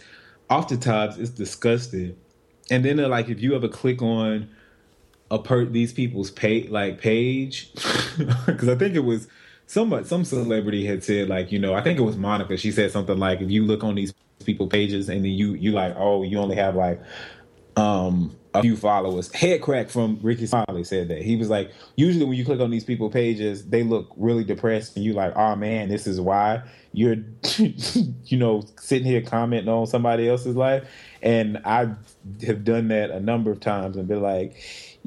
oftentimes 0.52 1.18
it's 1.18 1.32
disgusting. 1.32 2.16
And 2.70 2.86
then 2.86 2.98
they're 2.98 3.08
like 3.08 3.28
if 3.28 3.42
you 3.42 3.56
ever 3.56 3.68
click 3.68 4.04
on 4.04 4.50
a 5.32 5.40
per 5.40 5.66
these 5.66 5.94
people's 5.94 6.32
page 6.32 6.70
like 6.70 7.00
page, 7.00 7.72
because 8.46 8.70
I 8.70 8.76
think 8.76 8.96
it 8.96 9.04
was 9.04 9.28
some 9.68 10.04
some 10.06 10.26
celebrity 10.26 10.86
had 10.86 11.04
said 11.04 11.30
like, 11.30 11.52
you 11.52 11.60
know, 11.60 11.74
I 11.74 11.82
think 11.82 12.00
it 12.00 12.04
was 12.04 12.18
Monica. 12.18 12.58
She 12.58 12.72
said 12.72 12.92
something 12.92 13.18
like 13.18 13.42
if 13.42 13.50
you 13.50 13.66
look 13.66 13.84
on 13.84 13.96
these 13.96 14.14
people 14.44 14.68
pages 14.68 15.10
and 15.10 15.24
then 15.24 15.32
you 15.32 15.54
you 15.54 15.72
like 15.72 15.94
oh 15.98 16.24
you 16.24 16.40
only 16.40 16.56
have 16.56 16.76
like 16.76 17.02
um 17.76 18.36
a 18.54 18.62
few 18.62 18.76
followers. 18.76 19.30
Headkrack 19.30 19.90
from 19.90 20.20
Rickey 20.22 20.48
Smiley 20.48 20.84
said 20.84 21.10
that. 21.10 21.22
He 21.22 21.36
was 21.36 21.50
like, 21.50 21.72
usually 21.96 22.26
when 22.26 22.38
you 22.38 22.46
click 22.46 22.60
on 22.60 22.72
these 22.72 22.84
people 22.84 23.10
pages, 23.10 23.68
they 23.68 23.84
look 23.84 24.12
really 24.18 24.44
depressed 24.44 24.96
and 24.96 25.06
you 25.06 25.14
like, 25.14 25.36
oh 25.36 25.56
man, 25.56 25.90
this 25.90 26.08
is 26.08 26.20
why 26.20 26.64
you're 26.92 27.18
you 27.58 28.38
know, 28.38 28.64
sitting 28.80 29.06
here 29.06 29.22
commenting 29.22 29.70
on 29.70 29.86
somebody 29.86 30.28
else's 30.28 30.56
life. 30.56 30.88
And 31.22 31.60
I 31.64 31.94
have 32.46 32.64
done 32.64 32.88
that 32.88 33.12
a 33.12 33.20
number 33.20 33.52
of 33.52 33.60
times 33.60 33.98
and 33.98 34.08
been 34.08 34.22
like, 34.22 34.56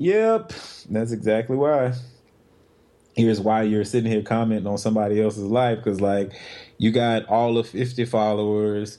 Yep, 0.03 0.53
that's 0.91 1.13
exactly 1.13 1.57
why. 1.57 1.95
Here's 3.15 3.41
why 3.41 3.63
you're 3.65 3.85
sitting 3.85 4.11
here 4.11 4.23
commenting 4.23 4.67
on 4.69 4.79
somebody 4.79 5.23
else's 5.23 5.45
life, 5.45 5.79
because 5.79 6.01
like 6.01 6.33
you 6.79 6.93
got 6.93 7.27
all 7.27 7.59
of 7.59 7.69
50 7.69 8.05
followers 8.07 8.99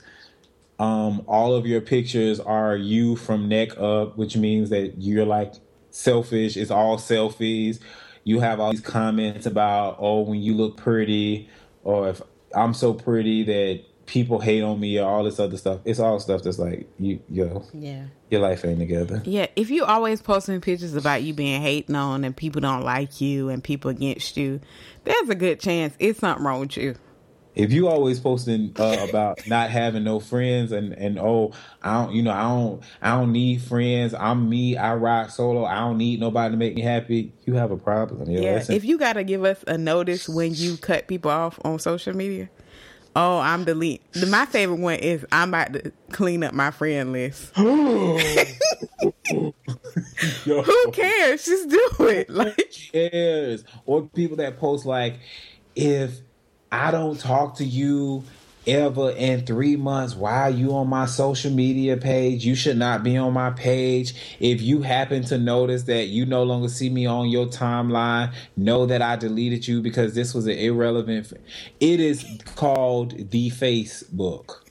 um, 0.80 1.24
all 1.26 1.54
of 1.54 1.66
your 1.66 1.80
pictures 1.80 2.40
are 2.40 2.76
you 2.76 3.16
from 3.16 3.48
neck 3.48 3.78
up, 3.78 4.16
which 4.18 4.36
means 4.36 4.70
that 4.70 4.94
you're 5.02 5.26
like 5.26 5.54
selfish. 5.90 6.56
It's 6.56 6.70
all 6.70 6.98
selfies. 6.98 7.80
You 8.24 8.40
have 8.40 8.60
all 8.60 8.72
these 8.72 8.80
comments 8.82 9.46
about, 9.46 9.96
oh, 10.00 10.22
when 10.22 10.40
you 10.42 10.54
look 10.54 10.76
pretty, 10.76 11.48
or 11.84 12.10
if 12.10 12.22
I'm 12.54 12.74
so 12.74 12.94
pretty 12.94 13.44
that 13.44 13.82
people 14.06 14.40
hate 14.40 14.62
on 14.62 14.80
me, 14.80 14.98
or 14.98 15.08
all 15.08 15.24
this 15.24 15.40
other 15.40 15.56
stuff. 15.56 15.80
It's 15.84 16.00
all 16.00 16.18
stuff 16.20 16.42
that's 16.42 16.58
like, 16.58 16.88
you, 16.98 17.20
yo, 17.30 17.64
yeah, 17.72 18.06
your 18.30 18.40
life 18.40 18.64
ain't 18.64 18.78
together. 18.78 19.22
Yeah, 19.24 19.46
if 19.56 19.70
you 19.70 19.84
always 19.84 20.22
posting 20.22 20.60
pictures 20.60 20.94
about 20.94 21.22
you 21.22 21.34
being 21.34 21.62
hated 21.62 21.94
on 21.94 22.24
and 22.24 22.36
people 22.36 22.60
don't 22.60 22.82
like 22.82 23.20
you 23.20 23.48
and 23.48 23.62
people 23.62 23.90
against 23.90 24.36
you, 24.36 24.60
there's 25.04 25.28
a 25.28 25.34
good 25.34 25.60
chance 25.60 25.94
it's 25.98 26.20
something 26.20 26.44
wrong 26.44 26.60
with 26.60 26.76
you 26.76 26.94
if 27.54 27.72
you 27.72 27.88
always 27.88 28.20
posting 28.20 28.72
uh, 28.78 29.06
about 29.08 29.46
not 29.46 29.70
having 29.70 30.04
no 30.04 30.20
friends 30.20 30.72
and 30.72 30.92
and 30.92 31.18
oh 31.18 31.52
I 31.82 32.04
don't 32.04 32.14
you 32.14 32.22
know 32.22 32.32
I 32.32 32.42
don't 32.42 32.82
I 33.00 33.10
don't 33.16 33.32
need 33.32 33.62
friends 33.62 34.14
I'm 34.14 34.48
me 34.48 34.76
I 34.76 34.94
rock 34.94 35.30
solo 35.30 35.64
I 35.64 35.80
don't 35.80 35.98
need 35.98 36.20
nobody 36.20 36.52
to 36.52 36.56
make 36.56 36.74
me 36.74 36.82
happy 36.82 37.32
you 37.44 37.54
have 37.54 37.70
a 37.70 37.76
problem 37.76 38.28
you 38.30 38.40
know? 38.40 38.42
yeah 38.42 38.64
if 38.68 38.84
you 38.84 38.98
gotta 38.98 39.24
give 39.24 39.44
us 39.44 39.62
a 39.66 39.78
notice 39.78 40.28
when 40.28 40.54
you 40.54 40.76
cut 40.76 41.06
people 41.06 41.30
off 41.30 41.58
on 41.64 41.78
social 41.78 42.14
media 42.14 42.48
oh 43.16 43.38
I'm 43.38 43.64
delete 43.64 44.02
my 44.28 44.46
favorite 44.46 44.80
one 44.80 44.96
is 44.96 45.26
I'm 45.32 45.48
about 45.50 45.72
to 45.74 45.92
clean 46.10 46.44
up 46.44 46.54
my 46.54 46.70
friend 46.70 47.12
list. 47.12 47.54
Who 50.44 50.92
cares? 50.92 51.44
Just 51.44 51.68
do 51.68 51.90
it. 52.00 52.30
Like 52.34 52.72
cares? 52.92 53.64
Or 53.86 54.02
people 54.08 54.36
that 54.38 54.58
post 54.58 54.86
like 54.86 55.18
if 55.76 56.20
I 56.72 56.90
don't 56.90 57.18
talk 57.18 57.56
to 57.56 57.64
you 57.64 58.24
ever 58.66 59.10
in 59.10 59.44
three 59.46 59.76
months. 59.76 60.14
Why 60.14 60.42
are 60.42 60.50
you 60.50 60.74
on 60.74 60.88
my 60.88 61.06
social 61.06 61.50
media 61.50 61.96
page? 61.96 62.44
You 62.44 62.54
should 62.54 62.78
not 62.78 63.02
be 63.02 63.16
on 63.16 63.32
my 63.32 63.50
page. 63.50 64.14
If 64.40 64.60
you 64.62 64.82
happen 64.82 65.24
to 65.24 65.38
notice 65.38 65.84
that 65.84 66.06
you 66.06 66.26
no 66.26 66.42
longer 66.42 66.68
see 66.68 66.90
me 66.90 67.06
on 67.06 67.28
your 67.28 67.46
timeline, 67.46 68.32
know 68.56 68.86
that 68.86 69.02
I 69.02 69.16
deleted 69.16 69.66
you 69.68 69.82
because 69.82 70.14
this 70.14 70.34
was 70.34 70.46
an 70.46 70.58
irrelevant. 70.58 71.32
It 71.80 72.00
is 72.00 72.24
called 72.54 73.30
the 73.30 73.50
Facebook 73.50 74.63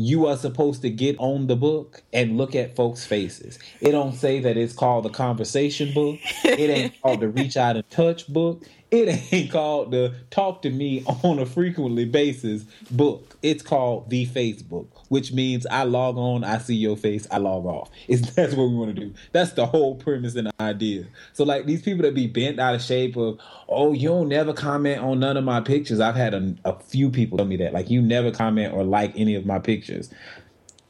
you 0.00 0.26
are 0.26 0.36
supposed 0.36 0.80
to 0.82 0.90
get 0.90 1.14
on 1.18 1.46
the 1.46 1.56
book 1.56 2.02
and 2.12 2.38
look 2.38 2.54
at 2.54 2.74
folks' 2.74 3.04
faces. 3.04 3.58
It 3.80 3.90
don't 3.90 4.14
say 4.14 4.40
that 4.40 4.56
it's 4.56 4.72
called 4.72 5.04
the 5.04 5.10
conversation 5.10 5.92
book. 5.92 6.18
It 6.42 6.70
ain't 6.70 6.94
called 7.02 7.20
the 7.20 7.28
reach 7.28 7.56
out 7.58 7.76
and 7.76 7.88
touch 7.90 8.26
book. 8.26 8.64
It 8.90 9.32
ain't 9.32 9.50
called 9.52 9.90
the 9.90 10.14
talk 10.30 10.62
to 10.62 10.70
me 10.70 11.04
on 11.22 11.38
a 11.38 11.44
frequently 11.44 12.06
basis 12.06 12.64
book. 12.90 13.36
It's 13.42 13.62
called 13.62 14.08
the 14.08 14.26
Facebook, 14.26 14.86
which 15.10 15.32
means 15.32 15.66
I 15.66 15.82
log 15.82 16.16
on, 16.16 16.44
I 16.44 16.58
see 16.58 16.76
your 16.76 16.96
face, 16.96 17.26
I 17.32 17.38
log 17.38 17.66
off. 17.66 17.90
It's 18.08 18.30
that's 18.30 18.54
what 18.54 18.70
we 18.70 18.76
want 18.76 18.94
to 18.94 19.06
do. 19.06 19.12
That's 19.32 19.52
the 19.52 19.66
whole 19.66 19.96
premise 19.96 20.36
and 20.36 20.50
idea. 20.60 21.04
So 21.32 21.44
like 21.44 21.66
these 21.66 21.82
people 21.82 22.02
that 22.02 22.14
be 22.14 22.28
bent 22.28 22.60
out 22.60 22.76
of 22.76 22.80
shape 22.80 23.16
of, 23.16 23.38
oh, 23.68 23.92
you 23.92 24.08
don't 24.08 24.28
never 24.28 24.52
comment 24.52 25.02
on 25.02 25.18
none 25.18 25.36
of 25.36 25.44
my 25.44 25.60
pictures. 25.60 25.98
I've 26.00 26.14
had 26.14 26.32
a, 26.32 26.54
a 26.64 26.78
few 26.78 27.10
people 27.10 27.38
tell 27.38 27.46
me 27.46 27.56
that. 27.56 27.72
Like 27.72 27.90
you 27.90 28.00
never 28.00 28.30
comment 28.30 28.72
or 28.72 28.84
like 28.84 29.12
any 29.16 29.34
of 29.34 29.44
my 29.44 29.58
pictures. 29.58 30.10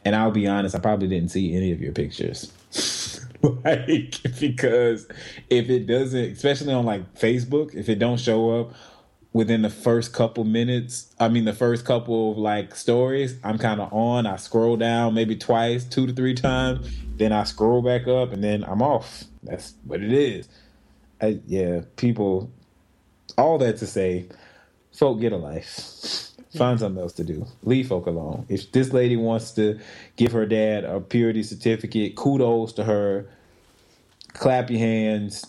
And 0.05 0.15
I'll 0.15 0.31
be 0.31 0.47
honest, 0.47 0.75
I 0.75 0.81
probably 0.81 1.09
didn't 1.09 1.31
see 1.31 1.57
any 1.57 1.73
of 1.73 1.81
your 1.81 1.93
pictures. 1.93 2.53
like 3.43 4.17
because 4.41 5.09
if 5.49 5.71
it 5.71 5.87
doesn't 5.87 6.33
especially 6.33 6.75
on 6.75 6.85
like 6.85 7.15
facebook 7.15 7.75
if 7.75 7.89
it 7.89 7.99
don't 7.99 8.21
show 8.21 8.51
up 8.61 8.75
within 9.33 9.63
the 9.63 9.71
first 9.71 10.13
couple 10.13 10.45
minutes 10.45 11.15
i 11.21 11.29
mean 11.29 11.45
the 11.45 11.53
first 11.53 11.85
couple 11.85 12.33
of 12.33 12.39
like 12.39 12.75
stories 12.75 13.37
i'm 13.45 13.59
kind 13.59 13.81
of 13.81 13.93
on 13.93 14.27
i 14.27 14.37
scroll 14.37 14.77
down 14.77 15.15
maybe 15.15 15.37
twice 15.37 15.85
two 15.85 16.07
to 16.07 16.13
three 16.13 16.35
times 16.35 16.89
then 17.17 17.33
i 17.33 17.45
scroll 17.45 17.83
back 17.83 18.09
up 18.09 18.33
and 18.33 18.43
then 18.43 18.65
i'm 18.65 18.83
off 18.83 19.25
that's 19.43 19.75
what 19.85 20.03
it 20.03 20.13
is 20.13 20.49
I, 21.21 21.41
yeah 21.47 21.83
people 21.97 22.51
all 23.39 23.59
that 23.59 23.77
to 23.79 23.87
say 23.87 24.27
folk 24.93 25.21
get 25.21 25.33
a 25.33 25.37
life 25.37 26.31
Find 26.57 26.81
something 26.81 27.01
else 27.01 27.13
to 27.15 27.25
do. 27.25 27.47
Leave 27.63 27.89
folk 27.89 28.07
alone. 28.07 28.45
If 28.49 28.73
this 28.73 28.93
lady 28.93 29.17
wants 29.17 29.53
to 29.53 29.79
give 30.17 30.33
her 30.33 30.47
dad 30.47 30.85
a 30.85 31.01
purity 31.01 31.45
certificate, 31.45 32.17
kudos 32.17 32.73
to 32.73 32.85
her. 32.85 33.29
Clap 34.33 34.71
your 34.71 34.81
hands, 34.81 35.47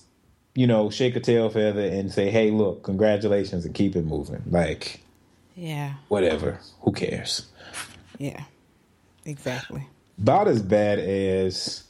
you 0.55 0.67
know, 0.67 0.89
shake 0.89 1.15
a 1.15 1.19
tail 1.19 1.49
feather 1.49 1.81
and 1.85 2.11
say, 2.11 2.29
hey, 2.29 2.51
look, 2.51 2.83
congratulations 2.83 3.65
and 3.65 3.73
keep 3.73 3.95
it 3.95 4.05
moving. 4.05 4.43
Like, 4.49 5.01
Yeah. 5.55 5.93
whatever. 6.09 6.59
Who 6.81 6.91
cares? 6.91 7.47
Yeah. 8.17 8.43
Exactly. 9.25 9.87
About 10.19 10.47
as 10.47 10.61
bad 10.61 10.99
as 10.99 11.83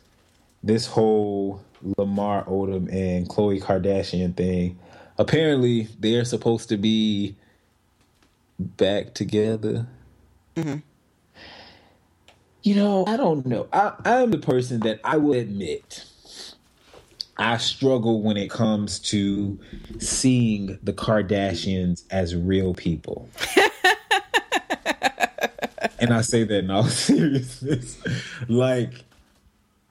this 0.64 0.86
whole 0.86 1.62
Lamar 1.98 2.44
Odom 2.46 2.92
and 2.94 3.28
Khloe 3.28 3.62
Kardashian 3.62 4.36
thing. 4.36 4.78
Apparently, 5.18 5.88
they're 6.00 6.26
supposed 6.26 6.70
to 6.70 6.78
be 6.78 7.36
back 8.60 9.14
together. 9.14 9.88
Mm-hmm. 10.56 10.78
You 12.64 12.76
know, 12.76 13.06
I 13.08 13.18
don't 13.18 13.46
know. 13.46 13.68
I, 13.74 13.94
I'm 14.06 14.30
the 14.32 14.38
person 14.38 14.82
that 14.82 15.00
I 15.04 15.18
will 15.18 15.34
admit 15.34 16.06
I 17.38 17.58
struggle 17.58 18.22
when 18.22 18.38
it 18.38 18.50
comes 18.50 19.00
to 19.00 19.60
seeing 20.00 20.78
the 20.84 20.94
Kardashians 20.94 22.04
as 22.12 22.36
real 22.36 22.74
people. 22.74 23.30
and 26.00 26.14
I 26.14 26.22
say 26.22 26.44
that 26.44 26.60
in 26.60 26.72
all 26.72 26.84
seriousness. 26.88 27.98
Like, 28.48 28.94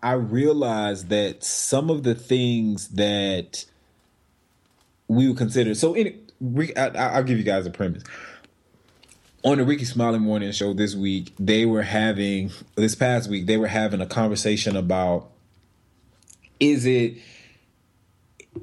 I 0.02 0.12
realize 0.12 1.06
that 1.06 1.42
some 1.44 1.90
of 1.90 2.02
the 2.02 2.14
things 2.14 2.88
that 2.88 3.64
we 5.08 5.28
would 5.28 5.36
consider 5.36 5.74
so 5.74 5.94
any 5.94 6.16
Rick- 6.40 6.78
I, 6.78 6.86
I- 6.88 7.08
I'll 7.16 7.24
give 7.24 7.36
you 7.38 7.44
guys 7.44 7.66
a 7.66 7.70
premise 7.70 8.02
on 9.42 9.58
the 9.58 9.64
Rickey 9.64 9.84
Smiley 9.86 10.18
Morning 10.18 10.52
Show 10.52 10.72
this 10.74 10.94
week, 10.94 11.32
they 11.38 11.64
were 11.66 11.82
having 11.82 12.50
this 12.76 12.94
past 12.94 13.28
week 13.28 13.46
they 13.46 13.56
were 13.56 13.66
having 13.66 14.00
a 14.00 14.06
conversation 14.06 14.76
about 14.76 15.30
is 16.60 16.86
it 16.86 17.16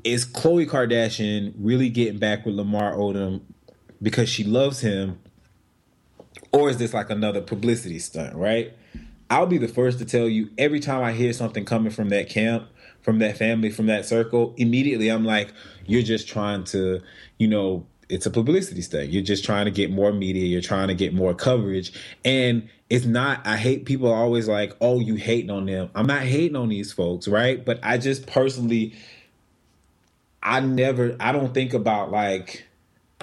is 0.04 0.26
Khloe 0.26 0.68
Kardashian 0.68 1.54
really 1.58 1.90
getting 1.90 2.20
back 2.20 2.46
with 2.46 2.56
Lamar 2.56 2.94
Odom 2.94 3.42
because 4.02 4.30
she 4.30 4.44
loves 4.44 4.82
him, 4.82 5.20
or 6.52 6.70
is 6.70 6.78
this 6.78 6.94
like 6.94 7.10
another 7.10 7.42
publicity 7.42 8.00
stunt? 8.00 8.36
Right? 8.36 8.74
I'll 9.30 9.48
be 9.48 9.58
the 9.58 9.68
first 9.68 10.00
to 10.00 10.06
tell 10.06 10.30
you 10.30 10.50
every 10.58 10.80
time 10.80 11.04
I 11.04 11.12
hear 11.12 11.34
something 11.34 11.66
coming 11.66 11.92
from 11.92 12.10
that 12.10 12.30
camp, 12.30 12.68
from 13.02 13.20
that 13.20 13.38
family, 13.38 13.70
from 13.70 13.88
that 13.88 14.06
circle, 14.06 14.54
immediately 14.58 15.10
I'm 15.10 15.26
like, 15.26 15.54
you're 15.86 16.02
just 16.02 16.28
trying 16.30 16.64
to, 16.66 17.02
you 17.38 17.48
know, 17.48 17.86
it's 18.10 18.26
a 18.26 18.32
publicity 18.32 18.82
stunt. 18.82 19.10
You're 19.10 19.24
just 19.24 19.44
trying 19.44 19.66
to 19.66 19.72
get 19.72 19.92
more 19.92 20.14
media. 20.14 20.46
You're 20.46 20.62
trying 20.62 20.88
to 20.88 20.96
get 20.96 21.14
more 21.14 21.34
coverage. 21.34 21.92
And 22.24 22.70
it's 22.90 23.06
not, 23.06 23.46
I 23.46 23.58
hate 23.58 23.86
people 23.86 24.12
always 24.12 24.48
like, 24.48 24.76
oh, 24.80 25.00
you 25.00 25.16
hating 25.16 25.50
on 25.50 25.66
them. 25.66 25.90
I'm 25.94 26.08
not 26.08 26.22
hating 26.22 26.56
on 26.56 26.70
these 26.70 26.92
folks, 26.92 27.28
right? 27.28 27.64
But 27.64 27.80
I 27.84 27.98
just 27.98 28.28
personally, 28.28 28.96
I 30.42 30.62
never, 30.62 31.16
I 31.20 31.34
don't 31.34 31.54
think 31.54 31.74
about 31.74 32.12
like, 32.12 32.68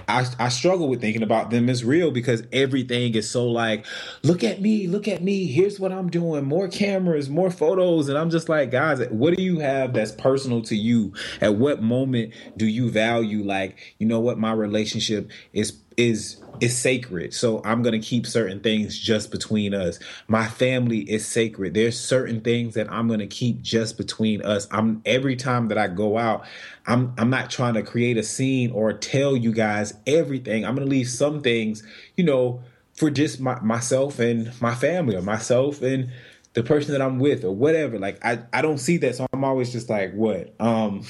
I, 0.06 0.26
I 0.38 0.48
struggle 0.48 0.88
with 0.88 1.00
thinking 1.00 1.22
about 1.22 1.50
them 1.50 1.70
as 1.70 1.84
real 1.84 2.10
because 2.10 2.42
everything 2.52 3.14
is 3.14 3.30
so 3.30 3.46
like, 3.48 3.86
look 4.22 4.44
at 4.44 4.60
me, 4.60 4.86
look 4.86 5.08
at 5.08 5.22
me. 5.22 5.46
Here's 5.46 5.80
what 5.80 5.92
I'm 5.92 6.10
doing. 6.10 6.44
More 6.44 6.68
cameras, 6.68 7.30
more 7.30 7.50
photos. 7.50 8.08
And 8.08 8.18
I'm 8.18 8.28
just 8.28 8.48
like, 8.48 8.70
guys, 8.70 9.00
what 9.08 9.34
do 9.34 9.42
you 9.42 9.60
have 9.60 9.94
that's 9.94 10.12
personal 10.12 10.60
to 10.62 10.76
you? 10.76 11.14
At 11.40 11.54
what 11.54 11.80
moment 11.82 12.34
do 12.56 12.66
you 12.66 12.90
value 12.90 13.44
like, 13.44 13.94
you 13.98 14.06
know 14.06 14.20
what, 14.20 14.36
my 14.36 14.52
relationship 14.52 15.30
is 15.52 15.70
is 15.96 16.40
is 16.60 16.76
sacred. 16.76 17.34
So 17.34 17.60
I'm 17.64 17.82
gonna 17.82 17.98
keep 17.98 18.26
certain 18.26 18.60
things 18.60 18.98
just 18.98 19.30
between 19.30 19.74
us. 19.74 19.98
My 20.28 20.46
family 20.46 21.00
is 21.00 21.26
sacred. 21.26 21.74
There's 21.74 21.98
certain 21.98 22.40
things 22.40 22.74
that 22.74 22.90
I'm 22.92 23.08
gonna 23.08 23.26
keep 23.26 23.60
just 23.60 23.96
between 23.96 24.42
us. 24.42 24.68
I'm 24.70 25.02
every 25.04 25.36
time 25.36 25.68
that 25.68 25.78
I 25.78 25.88
go 25.88 26.18
out, 26.18 26.44
I'm 26.86 27.12
I'm 27.18 27.30
not 27.30 27.50
trying 27.50 27.74
to 27.74 27.82
create 27.82 28.16
a 28.16 28.22
scene 28.22 28.70
or 28.70 28.92
tell 28.92 29.36
you 29.36 29.52
guys 29.52 29.94
everything. 30.06 30.64
I'm 30.64 30.74
gonna 30.74 30.86
leave 30.86 31.08
some 31.08 31.42
things, 31.42 31.82
you 32.16 32.24
know, 32.24 32.62
for 32.94 33.10
just 33.10 33.40
my, 33.40 33.58
myself 33.60 34.18
and 34.18 34.52
my 34.60 34.74
family 34.74 35.16
or 35.16 35.22
myself 35.22 35.82
and 35.82 36.10
the 36.52 36.62
person 36.62 36.92
that 36.92 37.02
I'm 37.02 37.18
with 37.18 37.44
or 37.44 37.50
whatever. 37.52 37.98
Like 37.98 38.24
I, 38.24 38.38
I 38.52 38.62
don't 38.62 38.78
see 38.78 38.96
that. 38.98 39.16
So 39.16 39.26
I'm 39.32 39.44
always 39.44 39.72
just 39.72 39.90
like, 39.90 40.12
what? 40.14 40.54
Um 40.60 41.04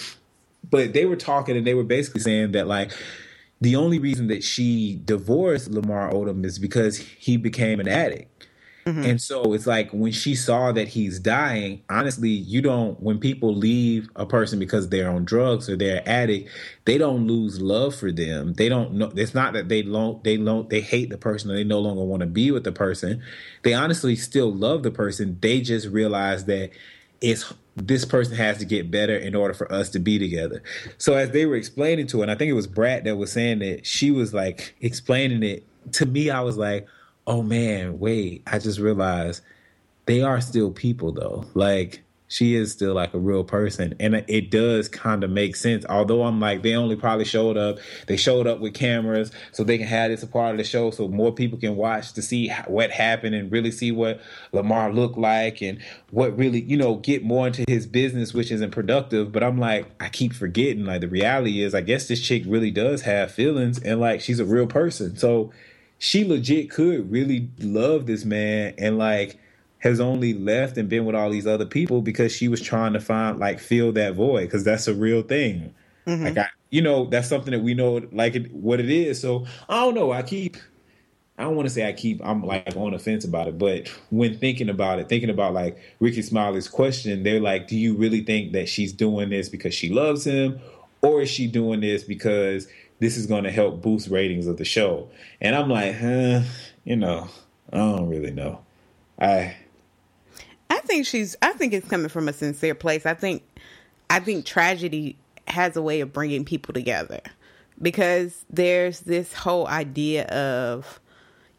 but 0.70 0.94
they 0.94 1.04
were 1.04 1.16
talking 1.16 1.56
and 1.56 1.66
they 1.66 1.74
were 1.74 1.84
basically 1.84 2.22
saying 2.22 2.52
that 2.52 2.66
like 2.66 2.92
the 3.64 3.76
only 3.76 3.98
reason 3.98 4.26
that 4.28 4.44
she 4.44 5.00
divorced 5.04 5.70
Lamar 5.70 6.12
Odom 6.12 6.44
is 6.44 6.58
because 6.58 6.98
he 6.98 7.36
became 7.38 7.80
an 7.80 7.88
addict. 7.88 8.46
Mm-hmm. 8.84 9.02
And 9.02 9.22
so 9.22 9.54
it's 9.54 9.66
like 9.66 9.90
when 9.92 10.12
she 10.12 10.34
saw 10.34 10.70
that 10.72 10.88
he's 10.88 11.18
dying, 11.18 11.82
honestly, 11.88 12.28
you 12.28 12.60
don't, 12.60 13.00
when 13.02 13.18
people 13.18 13.54
leave 13.54 14.10
a 14.16 14.26
person 14.26 14.58
because 14.58 14.90
they're 14.90 15.10
on 15.10 15.24
drugs 15.24 15.70
or 15.70 15.76
they're 15.76 16.06
addict, 16.06 16.50
they 16.84 16.98
don't 16.98 17.26
lose 17.26 17.62
love 17.62 17.94
for 17.94 18.12
them. 18.12 18.52
They 18.52 18.68
don't 18.68 18.92
know, 18.92 19.10
it's 19.16 19.32
not 19.32 19.54
that 19.54 19.70
they 19.70 19.80
don't, 19.80 20.22
they 20.22 20.36
don't, 20.36 20.68
they 20.68 20.82
hate 20.82 21.08
the 21.08 21.16
person 21.16 21.50
or 21.50 21.54
they 21.54 21.64
no 21.64 21.80
longer 21.80 22.04
want 22.04 22.20
to 22.20 22.26
be 22.26 22.50
with 22.50 22.64
the 22.64 22.72
person. 22.72 23.22
They 23.62 23.72
honestly 23.72 24.16
still 24.16 24.52
love 24.52 24.82
the 24.82 24.90
person. 24.90 25.38
They 25.40 25.62
just 25.62 25.88
realize 25.88 26.44
that 26.44 26.70
it's 27.22 27.54
this 27.76 28.04
person 28.04 28.36
has 28.36 28.58
to 28.58 28.64
get 28.64 28.90
better 28.90 29.16
in 29.16 29.34
order 29.34 29.54
for 29.54 29.70
us 29.72 29.90
to 29.90 29.98
be 29.98 30.18
together. 30.18 30.62
So 30.98 31.14
as 31.14 31.30
they 31.30 31.46
were 31.46 31.56
explaining 31.56 32.06
to 32.08 32.18
her, 32.18 32.22
and 32.22 32.30
I 32.30 32.34
think 32.36 32.50
it 32.50 32.54
was 32.54 32.66
Brad 32.66 33.04
that 33.04 33.16
was 33.16 33.32
saying 33.32 33.58
that 33.60 33.86
she 33.86 34.10
was 34.10 34.32
like 34.32 34.74
explaining 34.80 35.42
it 35.42 35.64
to 35.92 36.06
me, 36.06 36.30
I 36.30 36.40
was 36.40 36.56
like, 36.56 36.86
oh 37.26 37.42
man, 37.42 37.98
wait, 37.98 38.42
I 38.46 38.58
just 38.58 38.78
realized 38.78 39.42
they 40.06 40.22
are 40.22 40.40
still 40.40 40.70
people 40.70 41.12
though. 41.12 41.44
Like 41.54 42.02
she 42.34 42.56
is 42.56 42.72
still 42.72 42.94
like 42.94 43.14
a 43.14 43.18
real 43.18 43.44
person. 43.44 43.94
And 44.00 44.24
it 44.26 44.50
does 44.50 44.88
kind 44.88 45.22
of 45.22 45.30
make 45.30 45.54
sense. 45.54 45.86
Although 45.88 46.24
I'm 46.24 46.40
like, 46.40 46.62
they 46.62 46.74
only 46.74 46.96
probably 46.96 47.24
showed 47.24 47.56
up, 47.56 47.78
they 48.08 48.16
showed 48.16 48.48
up 48.48 48.58
with 48.58 48.74
cameras 48.74 49.30
so 49.52 49.62
they 49.62 49.78
can 49.78 49.86
have 49.86 50.10
this 50.10 50.24
a 50.24 50.26
part 50.26 50.50
of 50.50 50.58
the 50.58 50.64
show 50.64 50.90
so 50.90 51.06
more 51.06 51.30
people 51.30 51.60
can 51.60 51.76
watch 51.76 52.12
to 52.14 52.22
see 52.22 52.48
what 52.66 52.90
happened 52.90 53.36
and 53.36 53.52
really 53.52 53.70
see 53.70 53.92
what 53.92 54.20
Lamar 54.50 54.92
looked 54.92 55.16
like 55.16 55.62
and 55.62 55.78
what 56.10 56.36
really, 56.36 56.60
you 56.60 56.76
know, 56.76 56.96
get 56.96 57.22
more 57.22 57.46
into 57.46 57.64
his 57.68 57.86
business, 57.86 58.34
which 58.34 58.50
isn't 58.50 58.72
productive. 58.72 59.30
But 59.30 59.44
I'm 59.44 59.58
like, 59.58 59.86
I 60.00 60.08
keep 60.08 60.32
forgetting. 60.32 60.86
Like 60.86 61.02
the 61.02 61.08
reality 61.08 61.62
is, 61.62 61.72
I 61.72 61.82
guess 61.82 62.08
this 62.08 62.20
chick 62.20 62.42
really 62.46 62.72
does 62.72 63.02
have 63.02 63.30
feelings 63.30 63.78
and 63.78 64.00
like 64.00 64.20
she's 64.20 64.40
a 64.40 64.44
real 64.44 64.66
person. 64.66 65.16
So 65.16 65.52
she 66.00 66.24
legit 66.24 66.68
could 66.68 67.12
really 67.12 67.48
love 67.60 68.06
this 68.06 68.24
man 68.24 68.74
and 68.76 68.98
like 68.98 69.38
has 69.84 70.00
only 70.00 70.32
left 70.32 70.78
and 70.78 70.88
been 70.88 71.04
with 71.04 71.14
all 71.14 71.30
these 71.30 71.46
other 71.46 71.66
people 71.66 72.00
because 72.00 72.34
she 72.34 72.48
was 72.48 72.62
trying 72.62 72.94
to 72.94 73.00
find 73.00 73.38
like 73.38 73.60
fill 73.60 73.92
that 73.92 74.14
void 74.14 74.44
because 74.44 74.64
that's 74.64 74.88
a 74.88 74.94
real 74.94 75.20
thing. 75.20 75.74
Mm-hmm. 76.06 76.24
Like 76.24 76.38
I, 76.38 76.48
you 76.70 76.80
know, 76.80 77.04
that's 77.04 77.28
something 77.28 77.52
that 77.52 77.62
we 77.62 77.74
know 77.74 78.00
like 78.10 78.34
it, 78.34 78.50
what 78.50 78.80
it 78.80 78.88
is. 78.88 79.20
So 79.20 79.46
I 79.68 79.80
don't 79.80 79.94
know. 79.94 80.10
I 80.10 80.22
keep. 80.22 80.56
I 81.36 81.42
don't 81.42 81.56
want 81.56 81.68
to 81.68 81.74
say 81.74 81.86
I 81.86 81.92
keep. 81.92 82.24
I'm 82.24 82.42
like 82.44 82.74
on 82.76 82.92
the 82.92 82.98
fence 82.98 83.24
about 83.24 83.46
it, 83.46 83.58
but 83.58 83.88
when 84.10 84.38
thinking 84.38 84.70
about 84.70 85.00
it, 85.00 85.08
thinking 85.08 85.30
about 85.30 85.52
like 85.52 85.76
Rickey 86.00 86.22
Smiley's 86.22 86.68
question, 86.68 87.22
they're 87.22 87.40
like, 87.40 87.68
"Do 87.68 87.76
you 87.76 87.94
really 87.94 88.22
think 88.22 88.52
that 88.52 88.70
she's 88.70 88.92
doing 88.92 89.28
this 89.28 89.50
because 89.50 89.74
she 89.74 89.90
loves 89.90 90.24
him, 90.24 90.60
or 91.02 91.22
is 91.22 91.30
she 91.30 91.46
doing 91.46 91.80
this 91.80 92.04
because 92.04 92.68
this 93.00 93.18
is 93.18 93.26
going 93.26 93.44
to 93.44 93.50
help 93.50 93.82
boost 93.82 94.08
ratings 94.08 94.46
of 94.46 94.56
the 94.56 94.64
show?" 94.64 95.10
And 95.42 95.54
I'm 95.54 95.68
like, 95.68 95.94
huh, 95.96 96.42
you 96.84 96.96
know, 96.96 97.28
I 97.70 97.78
don't 97.78 98.08
really 98.08 98.30
know. 98.30 98.60
I 99.20 99.56
I 100.70 100.78
think 100.80 101.06
she's. 101.06 101.36
I 101.42 101.52
think 101.52 101.72
it's 101.72 101.88
coming 101.88 102.08
from 102.08 102.28
a 102.28 102.32
sincere 102.32 102.74
place. 102.74 103.06
I 103.06 103.14
think. 103.14 103.42
I 104.10 104.20
think 104.20 104.44
tragedy 104.44 105.16
has 105.48 105.76
a 105.76 105.82
way 105.82 106.00
of 106.00 106.12
bringing 106.12 106.44
people 106.44 106.74
together 106.74 107.20
because 107.80 108.44
there's 108.50 109.00
this 109.00 109.32
whole 109.32 109.66
idea 109.66 110.24
of, 110.26 111.00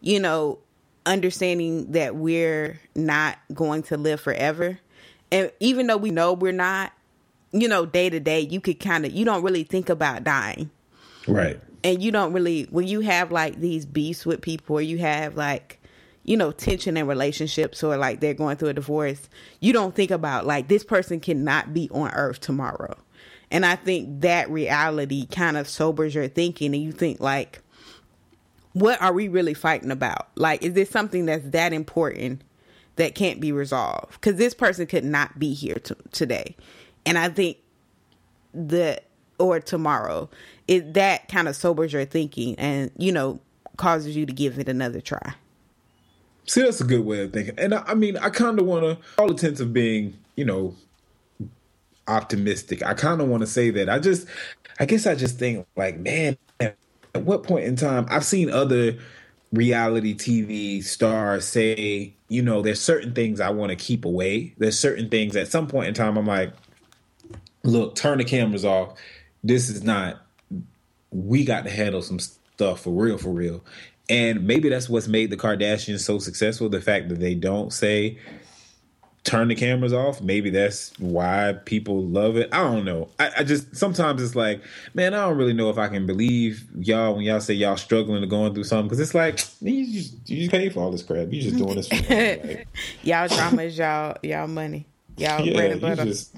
you 0.01 0.19
know, 0.19 0.59
understanding 1.05 1.91
that 1.91 2.15
we're 2.15 2.79
not 2.95 3.37
going 3.53 3.83
to 3.83 3.97
live 3.97 4.21
forever, 4.21 4.79
and 5.31 5.51
even 5.59 5.87
though 5.87 5.97
we 5.97 6.11
know 6.11 6.33
we're 6.33 6.51
not, 6.51 6.93
you 7.51 7.67
know, 7.67 7.85
day 7.85 8.09
to 8.09 8.19
day, 8.19 8.39
you 8.39 8.61
could 8.61 8.79
kind 8.79 9.05
of 9.05 9.11
you 9.11 9.25
don't 9.25 9.43
really 9.43 9.63
think 9.63 9.89
about 9.89 10.23
dying 10.23 10.69
right. 11.27 11.59
and 11.83 12.01
you 12.01 12.11
don't 12.11 12.33
really 12.33 12.63
when 12.69 12.87
you 12.87 13.01
have 13.01 13.31
like 13.31 13.59
these 13.59 13.85
beefs 13.85 14.25
with 14.25 14.41
people 14.41 14.77
or 14.77 14.81
you 14.81 14.97
have 14.97 15.35
like 15.35 15.79
you 16.25 16.35
know 16.35 16.51
tension 16.51 16.97
in 16.97 17.07
relationships 17.07 17.83
or 17.83 17.95
like 17.97 18.19
they're 18.19 18.33
going 18.33 18.57
through 18.57 18.69
a 18.69 18.73
divorce 18.73 19.29
you 19.59 19.71
don't 19.71 19.95
think 19.95 20.11
about 20.11 20.45
like 20.45 20.67
this 20.67 20.83
person 20.83 21.19
cannot 21.19 21.73
be 21.73 21.89
on 21.91 22.11
earth 22.11 22.39
tomorrow. 22.39 22.95
And 23.51 23.65
i 23.65 23.75
think 23.75 24.21
that 24.21 24.49
reality 24.49 25.27
kind 25.27 25.55
of 25.55 25.69
sobers 25.69 26.15
your 26.15 26.27
thinking 26.27 26.73
and 26.73 26.83
you 26.83 26.91
think 26.91 27.19
like 27.19 27.61
what 28.73 29.01
are 29.01 29.13
we 29.13 29.29
really 29.29 29.53
fighting 29.53 29.89
about? 29.89 30.27
Like 30.35 30.61
is 30.61 30.73
this 30.73 30.89
something 30.89 31.25
that's 31.25 31.49
that 31.51 31.71
important 31.71 32.43
that 32.97 33.15
can't 33.15 33.39
be 33.39 33.53
resolved? 33.53 34.13
Because 34.13 34.35
this 34.35 34.53
person 34.53 34.85
could 34.85 35.05
not 35.05 35.39
be 35.39 35.53
here 35.53 35.75
to, 35.75 35.95
today. 36.11 36.55
And 37.05 37.17
i 37.17 37.29
think 37.29 37.57
the 38.53 39.01
or 39.37 39.59
tomorrow 39.59 40.29
it 40.67 40.93
that 40.93 41.27
kind 41.27 41.47
of 41.47 41.55
sobers 41.55 41.91
your 41.91 42.05
thinking 42.05 42.55
and 42.57 42.89
you 42.97 43.11
know 43.11 43.39
causes 43.77 44.15
you 44.15 44.25
to 44.25 44.33
give 44.33 44.59
it 44.59 44.69
another 44.69 45.01
try. 45.01 45.35
See, 46.47 46.61
that's 46.61 46.81
a 46.81 46.85
good 46.85 47.05
way 47.05 47.21
of 47.23 47.33
thinking. 47.33 47.55
And 47.57 47.73
I, 47.73 47.83
I 47.87 47.93
mean, 47.95 48.17
I 48.17 48.29
kind 48.29 48.59
of 48.59 48.65
want 48.65 48.83
to, 48.83 48.97
all 49.17 49.31
intents 49.31 49.59
of 49.59 49.73
being, 49.73 50.17
you 50.35 50.45
know, 50.45 50.75
optimistic. 52.07 52.83
I 52.83 52.93
kind 52.93 53.21
of 53.21 53.27
want 53.27 53.41
to 53.41 53.47
say 53.47 53.71
that. 53.71 53.89
I 53.89 53.99
just, 53.99 54.27
I 54.79 54.85
guess 54.85 55.07
I 55.07 55.15
just 55.15 55.39
think 55.39 55.65
like, 55.75 55.97
man, 55.97 56.37
at 56.59 56.75
what 57.23 57.43
point 57.43 57.65
in 57.65 57.75
time 57.75 58.05
I've 58.09 58.25
seen 58.25 58.49
other 58.51 58.97
reality 59.51 60.15
TV 60.15 60.83
stars 60.83 61.45
say, 61.45 62.13
you 62.27 62.41
know, 62.41 62.61
there's 62.61 62.81
certain 62.81 63.13
things 63.13 63.39
I 63.39 63.49
want 63.49 63.69
to 63.69 63.75
keep 63.75 64.05
away. 64.05 64.53
There's 64.57 64.77
certain 64.77 65.09
things 65.09 65.35
at 65.35 65.47
some 65.47 65.67
point 65.67 65.87
in 65.87 65.93
time 65.93 66.17
I'm 66.17 66.27
like, 66.27 66.53
look, 67.63 67.95
turn 67.95 68.17
the 68.17 68.23
cameras 68.23 68.65
off. 68.65 68.99
This 69.43 69.69
is 69.69 69.83
not. 69.83 70.21
We 71.11 71.45
got 71.45 71.63
to 71.63 71.69
handle 71.69 72.01
some 72.01 72.19
stuff 72.19 72.81
for 72.81 72.91
real, 72.91 73.17
for 73.17 73.29
real. 73.29 73.63
And 74.09 74.45
maybe 74.45 74.69
that's 74.69 74.87
what's 74.87 75.07
made 75.07 75.31
the 75.31 75.37
Kardashians 75.37 76.01
so 76.01 76.19
successful. 76.19 76.69
The 76.69 76.81
fact 76.81 77.09
that 77.09 77.19
they 77.19 77.35
don't 77.35 77.73
say 77.73 78.19
turn 79.25 79.47
the 79.47 79.55
cameras 79.55 79.91
off. 79.91 80.21
Maybe 80.21 80.51
that's 80.51 80.93
why 80.99 81.57
people 81.65 82.03
love 82.03 82.37
it. 82.37 82.47
I 82.53 82.59
don't 82.59 82.85
know. 82.85 83.09
I, 83.19 83.31
I, 83.39 83.43
just 83.43 83.75
sometimes 83.75 84.21
it's 84.21 84.35
like, 84.35 84.61
man, 84.93 85.13
I 85.13 85.25
don't 85.25 85.37
really 85.37 85.53
know 85.53 85.69
if 85.69 85.77
I 85.77 85.89
can 85.89 86.05
believe 86.05 86.65
y'all 86.77 87.15
when 87.15 87.25
y'all 87.25 87.41
say 87.41 87.55
y'all 87.55 87.75
struggling 87.75 88.23
or 88.23 88.27
going 88.27 88.53
through 88.53 88.63
something 88.63 88.87
because 88.87 88.99
it's 88.99 89.15
like 89.15 89.39
you 89.61 89.91
just 89.91 90.29
you 90.29 90.37
just 90.37 90.51
pay 90.51 90.69
for 90.69 90.81
all 90.81 90.91
this 90.91 91.03
crap. 91.03 91.31
You 91.31 91.41
just 91.41 91.57
doing 91.57 91.75
this 91.75 91.87
for 91.87 91.95
like, 92.13 92.67
y'all 93.03 93.27
drama 93.27 93.63
is 93.63 93.77
y'all 93.77 94.15
y'all 94.21 94.47
money. 94.47 94.85
Y'all 95.17 95.41
yeah, 95.45 95.53
bread 95.53 95.71
and 95.71 95.81
butter. 95.81 96.05
Just, 96.05 96.35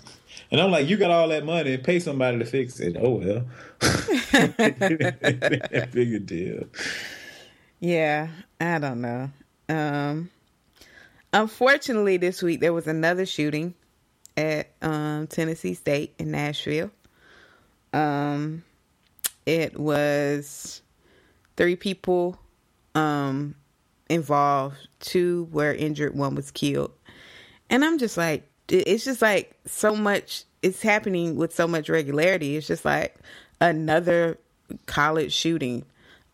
and 0.50 0.62
I'm 0.62 0.72
like, 0.72 0.88
you 0.88 0.96
got 0.96 1.12
all 1.12 1.28
that 1.28 1.44
money, 1.44 1.78
pay 1.78 2.00
somebody 2.00 2.40
to 2.40 2.46
fix 2.46 2.80
it. 2.80 2.96
Oh 2.98 3.16
well, 3.16 3.44
bigger 5.92 6.20
deal. 6.20 6.64
Yeah, 7.80 8.30
I 8.60 8.80
don't 8.80 9.02
know. 9.02 9.30
Um, 9.70 10.30
unfortunately, 11.32 12.18
this 12.18 12.42
week 12.42 12.60
there 12.60 12.74
was 12.74 12.88
another 12.88 13.26
shooting 13.26 13.76
at 14.36 14.72
um, 14.82 15.28
Tennessee 15.28 15.74
State 15.74 16.14
in 16.18 16.32
Nashville. 16.32 16.92
Um, 17.94 18.64
it 19.46 19.80
was 19.80 20.82
three 21.56 21.76
people 21.76 22.40
um, 22.96 23.56
involved. 24.10 24.76
Two 25.00 25.48
were 25.52 25.74
injured. 25.74 26.16
One 26.16 26.36
was 26.36 26.52
killed. 26.52 26.92
And 27.70 27.84
I'm 27.86 27.98
just 27.98 28.18
like, 28.18 28.50
it's 28.70 29.06
just 29.06 29.22
like 29.22 29.56
so 29.66 29.96
much. 29.96 30.44
It's 30.62 30.82
happening 30.82 31.36
with 31.36 31.54
so 31.54 31.68
much 31.68 31.90
regularity. 31.90 32.58
It's 32.58 32.68
just 32.68 32.86
like 32.86 33.16
another 33.62 34.40
college 34.86 35.32
shooting. 35.34 35.86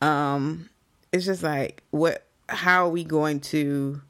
Um, 0.01 0.69
it's 1.13 1.25
just 1.25 1.43
like 1.43 1.83
what 1.91 2.25
how 2.49 2.85
are 2.85 2.89
we 2.89 3.05
going 3.05 3.39
to 3.39 4.01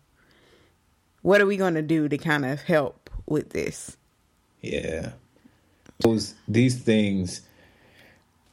what 1.21 1.39
are 1.41 1.45
we 1.45 1.57
going 1.57 1.75
to 1.75 1.81
do 1.81 2.09
to 2.09 2.17
kind 2.17 2.45
of 2.45 2.61
help 2.61 3.09
with 3.25 3.51
this? 3.51 3.95
Yeah. 4.61 5.11
Those 5.99 6.33
these 6.47 6.81
things 6.81 7.41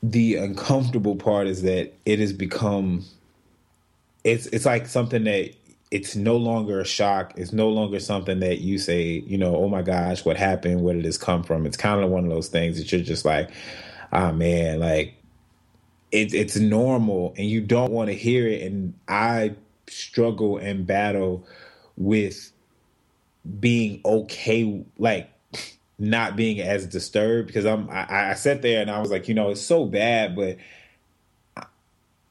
the 0.03 0.37
uncomfortable 0.37 1.17
part 1.17 1.47
is 1.47 1.63
that 1.63 1.93
it 2.05 2.19
has 2.19 2.33
become 2.33 3.05
it's 4.25 4.47
it's 4.47 4.67
like 4.67 4.87
something 4.87 5.25
that 5.25 5.55
it's 5.91 6.15
no 6.15 6.37
longer 6.37 6.81
a 6.81 6.85
shock. 6.85 7.33
It's 7.37 7.53
no 7.53 7.69
longer 7.69 7.99
something 7.99 8.41
that 8.41 8.61
you 8.61 8.79
say 8.79 9.23
you 9.27 9.39
know 9.39 9.55
oh 9.57 9.69
my 9.69 9.83
gosh 9.83 10.25
what 10.25 10.37
happened? 10.37 10.83
Where 10.83 10.95
did 10.95 11.05
this 11.05 11.19
come 11.19 11.45
from? 11.45 11.67
It's 11.67 11.77
kind 11.77 12.03
of 12.03 12.11
one 12.11 12.25
of 12.25 12.31
those 12.31 12.49
things 12.49 12.79
that 12.79 12.91
you're 12.91 13.01
just 13.01 13.25
like 13.25 13.51
ah 14.13 14.31
oh, 14.31 14.33
man 14.33 14.81
like 14.81 15.20
it, 16.13 16.35
it's 16.35 16.57
normal 16.57 17.35
and 17.37 17.49
you 17.49 17.61
don't 17.61 17.93
want 17.93 18.09
to 18.09 18.15
hear 18.17 18.47
it 18.49 18.63
and 18.63 18.95
i 19.09 19.55
struggle 19.89 20.59
and 20.59 20.87
battle 20.87 21.47
with 21.97 22.53
being 23.61 24.01
okay 24.05 24.85
like 24.99 25.31
not 25.99 26.37
being 26.37 26.61
as 26.61 26.87
disturbed 26.87 27.49
because 27.49 27.67
i'm 27.67 27.89
I, 27.91 28.31
I 28.31 28.35
sat 28.35 28.63
there 28.63 28.83
and 28.83 28.91
i 28.91 29.01
was 29.01 29.11
like 29.11 29.29
you 29.29 29.35
know 29.35 29.51
it's 29.51 29.63
so 29.63 29.87
bad 29.87 30.37
but 30.37 30.59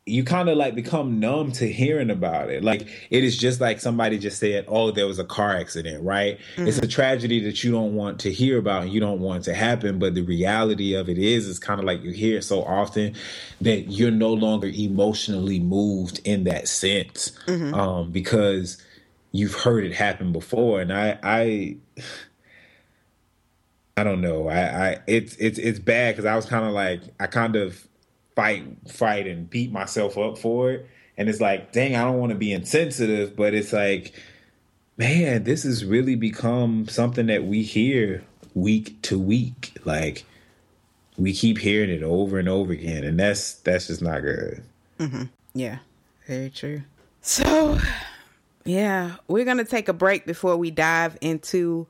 you 0.09 0.23
kind 0.23 0.49
of 0.49 0.57
like 0.57 0.75
become 0.75 1.19
numb 1.19 1.51
to 1.53 1.71
hearing 1.71 2.09
about 2.09 2.49
it. 2.49 2.63
Like 2.63 2.87
it 3.09 3.23
is 3.23 3.37
just 3.37 3.61
like 3.61 3.79
somebody 3.79 4.17
just 4.17 4.39
said, 4.39 4.65
"Oh, 4.67 4.91
there 4.91 5.07
was 5.07 5.19
a 5.19 5.23
car 5.23 5.55
accident," 5.55 6.03
right? 6.03 6.39
Mm-hmm. 6.55 6.67
It's 6.67 6.77
a 6.79 6.87
tragedy 6.87 7.39
that 7.41 7.63
you 7.63 7.71
don't 7.71 7.95
want 7.95 8.19
to 8.21 8.31
hear 8.31 8.57
about 8.57 8.83
and 8.83 8.93
you 8.93 8.99
don't 8.99 9.19
want 9.19 9.43
to 9.45 9.53
happen, 9.53 9.99
but 9.99 10.15
the 10.15 10.21
reality 10.21 10.93
of 10.93 11.09
it 11.09 11.17
is 11.17 11.49
it's 11.49 11.59
kind 11.59 11.79
of 11.79 11.85
like 11.85 12.03
you 12.03 12.11
hear 12.11 12.41
so 12.41 12.63
often 12.63 13.15
that 13.61 13.91
you're 13.91 14.11
no 14.11 14.33
longer 14.33 14.67
emotionally 14.67 15.59
moved 15.59 16.19
in 16.25 16.45
that 16.45 16.67
sense. 16.67 17.31
Mm-hmm. 17.45 17.73
Um, 17.73 18.11
because 18.11 18.81
you've 19.31 19.53
heard 19.53 19.85
it 19.85 19.93
happen 19.93 20.31
before 20.31 20.81
and 20.81 20.91
I 20.91 21.19
I 21.21 21.77
I 23.99 24.03
don't 24.03 24.21
know. 24.21 24.47
I, 24.47 24.61
I 24.61 24.97
it's 25.07 25.35
it's 25.35 25.59
it's 25.59 25.77
bad 25.77 26.15
because 26.15 26.25
I 26.25 26.35
was 26.35 26.45
kind 26.45 26.65
of 26.65 26.71
like 26.71 27.01
I 27.19 27.27
kind 27.27 27.57
of 27.57 27.85
fight, 28.39 28.63
fight, 28.87 29.27
and 29.27 29.49
beat 29.49 29.69
myself 29.69 30.17
up 30.17 30.37
for 30.37 30.71
it. 30.71 30.89
And 31.17 31.27
it's 31.27 31.41
like, 31.41 31.73
dang, 31.73 31.97
I 31.97 32.05
don't 32.05 32.19
want 32.19 32.29
to 32.29 32.37
be 32.37 32.53
insensitive, 32.53 33.35
but 33.35 33.53
it's 33.53 33.73
like, 33.73 34.13
man, 34.95 35.43
this 35.43 35.63
has 35.63 35.83
really 35.83 36.15
become 36.15 36.87
something 36.87 37.25
that 37.25 37.43
we 37.43 37.63
hear 37.63 38.23
week 38.53 39.01
to 39.01 39.19
week. 39.19 39.77
Like 39.83 40.23
we 41.17 41.33
keep 41.33 41.57
hearing 41.57 41.89
it 41.89 42.01
over 42.01 42.39
and 42.39 42.47
over 42.47 42.71
again, 42.71 43.03
and 43.03 43.19
that's 43.19 43.55
that's 43.55 43.87
just 43.87 44.01
not 44.01 44.21
good. 44.21 44.63
Mm-hmm. 44.99 45.23
Yeah, 45.53 45.79
very 46.25 46.49
true. 46.49 46.83
So, 47.19 47.77
yeah, 48.63 49.15
we're 49.27 49.43
gonna 49.43 49.65
take 49.65 49.89
a 49.89 49.93
break 49.93 50.25
before 50.25 50.55
we 50.55 50.71
dive 50.71 51.17
into 51.19 51.87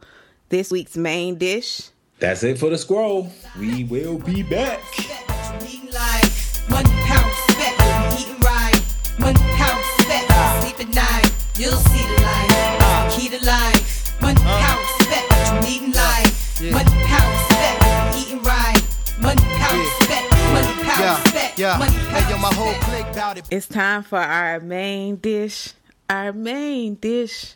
this 0.50 0.72
week's 0.72 0.98
main 0.98 1.36
dish. 1.36 1.90
That's 2.18 2.42
it 2.42 2.58
for 2.58 2.72
the 2.72 2.78
scroll. 2.80 3.32
We 3.60 3.84
will 3.84 4.18
be 4.18 4.42
back. 4.42 4.82
Money, 6.70 6.90
power, 7.06 7.26
respect. 7.26 7.76
Eating 8.20 8.40
right. 8.42 8.80
Money, 9.20 9.40
power, 9.58 9.78
respect. 9.78 10.26
Sleep 10.62 10.80
at 10.80 10.90
night. 10.94 11.32
You'll 11.58 11.82
see 11.92 12.04
the 12.08 12.22
light. 12.22 13.10
Key 13.12 13.30
to 13.30 13.44
life. 13.46 14.22
Money, 14.22 14.42
power, 14.42 14.80
respect. 14.80 15.28
Eating 15.68 15.92
life. 15.92 16.62
Money, 16.62 16.92
power, 17.06 17.32
respect. 17.32 17.78
Eating 18.18 18.42
right. 18.44 18.82
Money, 19.20 19.42
power, 19.60 19.80
respect. 19.80 20.32
Money, 20.54 20.74
power, 20.84 21.16
respect. 21.24 21.60
Yeah. 21.60 21.78
Money, 21.78 21.98
power, 21.98 22.22
hey, 22.22 22.32
yo, 22.32 22.38
my 22.38 22.54
whole 22.54 22.74
clique 22.86 23.14
bout 23.14 23.38
it. 23.38 23.46
It's 23.52 23.68
time 23.68 24.04
for 24.04 24.20
our 24.20 24.60
main 24.60 25.18
dish. 25.18 25.74
Our 26.10 26.34
main 26.34 26.96
dish. 26.96 27.56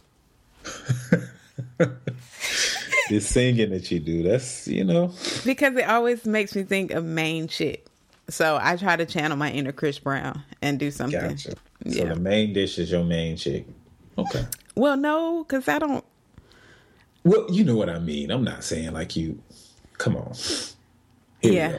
the 1.78 3.20
singing 3.20 3.70
that 3.72 3.92
you 3.92 4.00
do, 4.00 4.24
that's, 4.24 4.68
you 4.68 4.84
know. 4.84 5.12
Because 5.46 5.76
it 5.76 5.88
always 5.88 6.26
makes 6.26 6.56
me 6.56 6.64
think 6.64 6.92
of 6.92 7.04
main 7.04 7.48
shit. 7.48 7.88
So 8.30 8.58
I 8.62 8.78
try 8.78 8.96
to 8.96 9.06
channel 9.06 9.38
my 9.38 9.52
inner 9.52 9.72
Chris 9.72 10.00
Brown 10.00 10.44
and 10.62 10.80
do 10.80 10.92
something. 10.92 11.20
Gotcha. 11.20 11.56
Yeah. 11.84 12.04
So 12.04 12.10
the 12.10 12.16
main 12.16 12.54
dish 12.54 12.80
is 12.80 12.92
your 12.92 13.04
main 13.04 13.36
chick. 13.36 13.66
Okay. 14.18 14.46
Well, 14.76 14.98
no, 14.98 15.44
because 15.44 15.68
I 15.68 15.80
don't. 15.80 16.06
Well, 17.24 17.46
you 17.50 17.64
know 17.64 17.76
what 17.76 17.90
I 17.90 18.00
mean. 18.00 18.32
I'm 18.32 18.44
not 18.44 18.64
saying 18.64 18.94
like 18.94 19.16
you. 19.16 19.42
Come 19.98 20.16
on. 20.16 20.34
Here 21.42 21.54
yeah. 21.54 21.78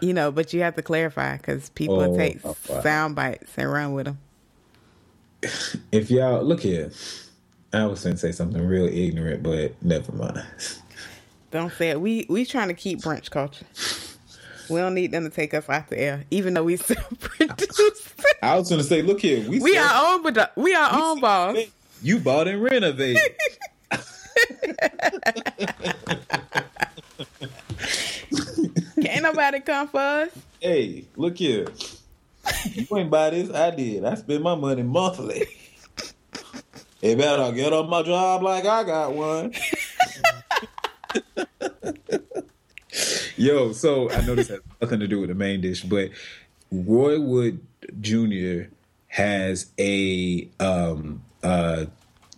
You 0.00 0.14
know, 0.14 0.30
but 0.30 0.52
you 0.52 0.62
have 0.62 0.76
to 0.76 0.82
clarify 0.82 1.36
because 1.36 1.70
people 1.70 2.00
oh, 2.00 2.16
take 2.16 2.38
oh, 2.44 2.56
wow. 2.68 2.80
sound 2.82 3.16
bites 3.16 3.50
and 3.56 3.70
run 3.70 3.94
with 3.94 4.06
them. 4.06 4.18
If 5.92 6.10
y'all 6.10 6.42
look 6.42 6.60
here, 6.60 6.90
I 7.72 7.86
was 7.86 8.02
going 8.02 8.14
to 8.14 8.20
say 8.20 8.32
something 8.32 8.64
real 8.64 8.86
ignorant, 8.86 9.42
but 9.42 9.80
never 9.82 10.12
mind. 10.12 10.44
Don't 11.50 11.72
say 11.72 11.90
it. 11.90 12.00
We 12.00 12.26
we 12.28 12.44
trying 12.44 12.68
to 12.68 12.74
keep 12.74 13.00
brunch 13.00 13.30
culture. 13.30 13.64
We 14.68 14.80
don't 14.80 14.94
need 14.94 15.12
them 15.12 15.24
to 15.24 15.30
take 15.30 15.54
us 15.54 15.68
off 15.68 15.88
the 15.88 15.98
air, 15.98 16.24
even 16.30 16.54
though 16.54 16.64
we 16.64 16.76
still 16.82 16.96
produce. 17.18 18.14
I 18.42 18.56
was 18.56 18.68
going 18.68 18.80
to 18.80 18.86
say, 18.86 19.02
look 19.02 19.20
here, 19.20 19.48
we, 19.48 19.60
we 19.60 19.76
are 19.76 20.14
own, 20.14 20.22
but 20.22 20.52
we 20.56 20.74
are 20.74 20.94
we 20.94 21.02
own 21.02 21.20
boss. 21.20 21.56
You 22.02 22.18
bought 22.20 22.48
and 22.48 22.62
renovated. 22.62 23.22
Can't 29.02 29.22
nobody 29.22 29.60
come 29.60 29.88
for 29.88 29.98
us. 29.98 30.30
Hey, 30.60 31.06
look 31.16 31.38
here. 31.38 31.66
You 32.72 32.86
ain't 32.96 33.10
buy 33.10 33.30
this. 33.30 33.50
I 33.50 33.70
did. 33.70 34.04
I 34.04 34.14
spend 34.14 34.42
my 34.42 34.54
money 34.54 34.82
monthly. 34.82 35.46
Hey, 37.00 37.14
better 37.14 37.52
get 37.52 37.72
on 37.72 37.88
my 37.88 38.02
job 38.02 38.42
like 38.42 38.66
I 38.66 38.84
got 38.84 39.12
one. 39.14 39.52
Yo, 43.36 43.72
so 43.72 44.10
I 44.10 44.20
know 44.22 44.34
this 44.34 44.48
has 44.48 44.60
nothing 44.80 45.00
to 45.00 45.08
do 45.08 45.20
with 45.20 45.28
the 45.28 45.34
main 45.34 45.60
dish, 45.60 45.82
but 45.82 46.10
Roy 46.72 47.20
Wood 47.20 47.60
Jr. 48.00 48.64
has 49.08 49.70
a 49.78 50.48
um, 50.60 51.22
uh, 51.42 51.86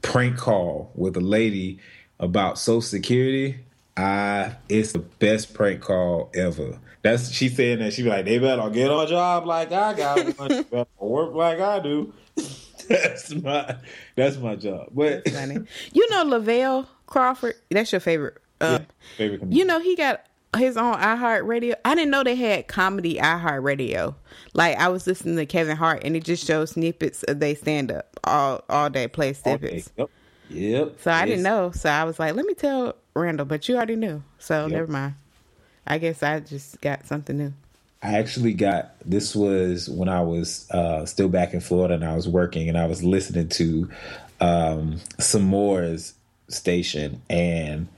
prank 0.03 0.37
call 0.37 0.90
with 0.94 1.16
a 1.16 1.20
lady 1.20 1.79
about 2.18 2.59
Social 2.59 2.83
Security, 2.83 3.59
I 3.96 4.57
it's 4.68 4.92
the 4.92 4.99
best 4.99 5.55
prank 5.55 5.81
call 5.81 6.31
ever. 6.35 6.79
That's 7.03 7.31
she 7.31 7.49
saying 7.49 7.79
that 7.79 7.94
she 7.94 8.03
be 8.03 8.11
like, 8.11 8.27
they 8.27 8.38
better 8.38 8.68
get 8.70 8.90
on 8.90 9.09
job 9.09 9.46
like 9.46 9.73
I 9.73 9.94
got 9.94 10.38
one, 10.38 10.62
better 10.64 10.87
work 10.99 11.35
like 11.35 11.61
I 11.61 11.81
do. 11.81 12.12
that's 12.88 13.35
my 13.35 13.77
that's 14.14 14.37
my 14.37 14.57
job. 14.57 14.88
But. 14.92 15.27
You 15.92 16.11
know 16.11 16.25
Lavell 16.25 16.87
Crawford? 17.07 17.55
That's 17.70 17.92
your 17.92 18.01
favorite. 18.01 18.38
Uh, 18.61 18.81
favorite 19.16 19.51
you 19.51 19.64
know 19.64 19.81
he 19.81 19.96
got 19.96 20.23
his 20.56 20.76
own 20.76 20.94
iHeartRadio. 20.94 21.74
I 21.84 21.94
didn't 21.94 22.10
know 22.10 22.24
they 22.24 22.34
had 22.34 22.66
comedy 22.66 23.16
iHeartRadio. 23.16 24.14
Like 24.54 24.76
I 24.78 24.88
was 24.88 25.06
listening 25.06 25.36
to 25.36 25.46
Kevin 25.46 25.76
Hart 25.76 26.02
and 26.04 26.16
it 26.16 26.24
just 26.24 26.46
shows 26.46 26.72
snippets 26.72 27.22
of 27.24 27.38
they 27.40 27.54
stand 27.54 27.92
up 27.92 28.18
all 28.24 28.64
all 28.68 28.90
day 28.90 29.06
play 29.08 29.32
snippets. 29.32 29.90
Yep. 29.96 30.10
Yep. 30.48 31.00
So 31.00 31.12
I 31.12 31.26
didn't 31.26 31.44
know. 31.44 31.70
So 31.70 31.88
I 31.88 32.02
was 32.04 32.18
like, 32.18 32.34
let 32.34 32.44
me 32.44 32.54
tell 32.54 32.96
Randall, 33.14 33.46
but 33.46 33.68
you 33.68 33.76
already 33.76 33.96
knew. 33.96 34.22
So 34.38 34.62
Yep. 34.62 34.72
never 34.72 34.90
mind. 34.90 35.14
I 35.86 35.98
guess 35.98 36.22
I 36.22 36.40
just 36.40 36.80
got 36.80 37.06
something 37.06 37.36
new. 37.38 37.52
I 38.02 38.18
actually 38.18 38.54
got 38.54 38.94
this 39.04 39.36
was 39.36 39.88
when 39.88 40.08
I 40.08 40.22
was 40.22 40.68
uh, 40.70 41.04
still 41.06 41.28
back 41.28 41.52
in 41.54 41.60
Florida 41.60 41.94
and 41.94 42.04
I 42.04 42.16
was 42.16 42.26
working 42.26 42.68
and 42.68 42.78
I 42.78 42.86
was 42.86 43.04
listening 43.04 43.48
to 43.50 43.90
um, 44.40 45.00
Sommore's 45.18 46.14
station 46.48 47.22
and 47.28 47.88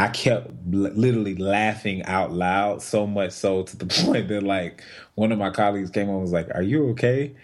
I 0.00 0.08
kept 0.08 0.48
l- 0.72 0.92
literally 0.94 1.36
laughing 1.36 2.02
out 2.04 2.32
loud 2.32 2.80
so 2.82 3.06
much 3.06 3.32
so 3.32 3.64
to 3.64 3.76
the 3.76 3.86
point 4.04 4.28
that 4.28 4.42
like 4.42 4.82
one 5.16 5.30
of 5.30 5.38
my 5.38 5.50
colleagues 5.50 5.90
came 5.90 6.08
on 6.08 6.14
and 6.14 6.22
was 6.22 6.32
like, 6.32 6.48
"Are 6.54 6.62
you 6.62 6.88
okay?" 6.90 7.34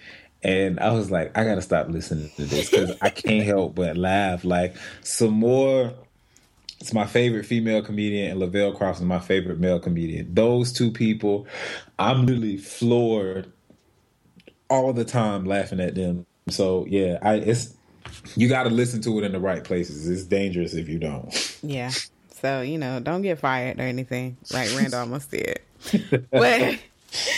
And 0.43 0.81
I 0.81 0.93
was 0.93 1.11
like, 1.11 1.37
"I 1.37 1.45
gotta 1.45 1.61
stop 1.63 1.89
listening 1.91 2.31
to 2.37 2.47
this 2.47 2.71
because 2.71 2.97
I 3.03 3.11
can't 3.11 3.45
help 3.55 3.75
but 3.75 3.99
laugh." 3.99 4.43
Like 4.45 4.75
Sommore. 5.03 5.93
it's 6.81 6.95
my 6.95 7.07
favorite 7.07 7.45
female 7.45 7.83
comedian, 7.83 8.31
and 8.33 8.41
Lavell 8.41 8.75
Crawford 8.75 9.03
is 9.03 9.07
my 9.09 9.21
favorite 9.21 9.61
male 9.61 9.79
comedian. 9.81 10.35
Those 10.35 10.73
two 10.73 10.91
people, 10.91 11.47
I'm 11.99 12.25
literally 12.25 12.57
floored 12.57 13.53
all 14.71 14.95
the 14.95 15.05
time 15.05 15.45
laughing 15.45 15.81
at 15.81 15.95
them. 15.95 16.27
So 16.49 16.87
yeah, 16.89 17.19
I 17.21 17.35
it's 17.35 17.75
you 18.35 18.49
got 18.49 18.63
to 18.63 18.71
listen 18.71 19.03
to 19.03 19.19
it 19.19 19.25
in 19.25 19.33
the 19.33 19.41
right 19.41 19.63
places. 19.65 20.09
It's 20.09 20.25
dangerous 20.25 20.73
if 20.73 20.89
you 20.89 20.99
don't. 20.99 21.59
Yeah. 21.63 21.91
So, 22.47 22.61
you 22.61 22.79
know, 22.79 23.01
don't 23.01 23.23
get 23.23 23.41
fired 23.41 23.81
or 23.81 23.83
anything 23.83 24.37
like 24.53 24.71
Randall 24.77 25.01
almost 25.01 25.33
did. 25.33 25.59
But 26.31 26.79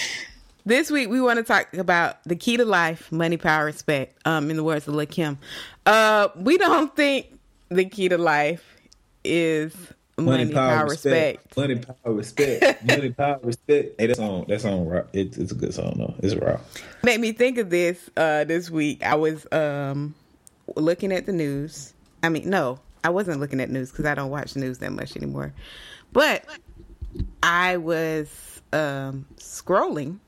this 0.66 0.90
week 0.90 1.08
we 1.08 1.18
want 1.18 1.38
to 1.38 1.44
talk 1.44 1.72
about 1.72 2.22
the 2.24 2.36
key 2.36 2.58
to 2.58 2.66
life, 2.66 3.10
money, 3.10 3.38
power, 3.38 3.64
respect, 3.64 4.18
um, 4.26 4.50
in 4.50 4.58
the 4.58 4.62
words 4.62 4.86
of 4.86 4.94
Lil 4.94 5.06
Kim. 5.06 5.38
Uh, 5.86 6.28
we 6.36 6.58
don't 6.58 6.94
think 6.94 7.38
the 7.70 7.86
key 7.86 8.10
to 8.10 8.18
life 8.18 8.76
is 9.24 9.74
money, 10.18 10.52
power, 10.52 10.84
respect. 10.84 11.56
Money, 11.56 11.76
power, 11.76 12.12
respect. 12.12 12.84
Money, 12.86 13.10
power, 13.10 13.40
respect. 13.42 13.94
Hey, 13.98 14.08
that 14.08 14.16
song, 14.18 14.44
that 14.48 14.60
song. 14.60 14.92
It, 15.14 15.38
it's 15.38 15.52
a 15.52 15.54
good 15.54 15.72
song 15.72 15.94
though. 15.96 16.14
It's 16.18 16.34
raw. 16.34 16.60
made 17.02 17.18
me 17.18 17.32
think 17.32 17.56
of 17.56 17.70
this 17.70 18.10
uh 18.18 18.44
this 18.44 18.68
week 18.68 19.02
i 19.02 19.14
was 19.14 19.46
um 19.52 20.14
looking 20.76 21.12
at 21.12 21.24
the 21.24 21.32
news 21.32 21.94
i 22.22 22.28
mean 22.28 22.50
no 22.50 22.78
i 23.08 23.10
wasn't 23.10 23.40
looking 23.40 23.58
at 23.60 23.70
news 23.70 23.90
because 23.90 24.04
i 24.04 24.14
don't 24.14 24.30
watch 24.30 24.54
news 24.54 24.78
that 24.78 24.92
much 24.92 25.16
anymore. 25.16 25.54
But 26.12 26.44
i 27.42 27.78
was 27.78 28.28
um 28.72 29.24
scrolling 29.36 30.18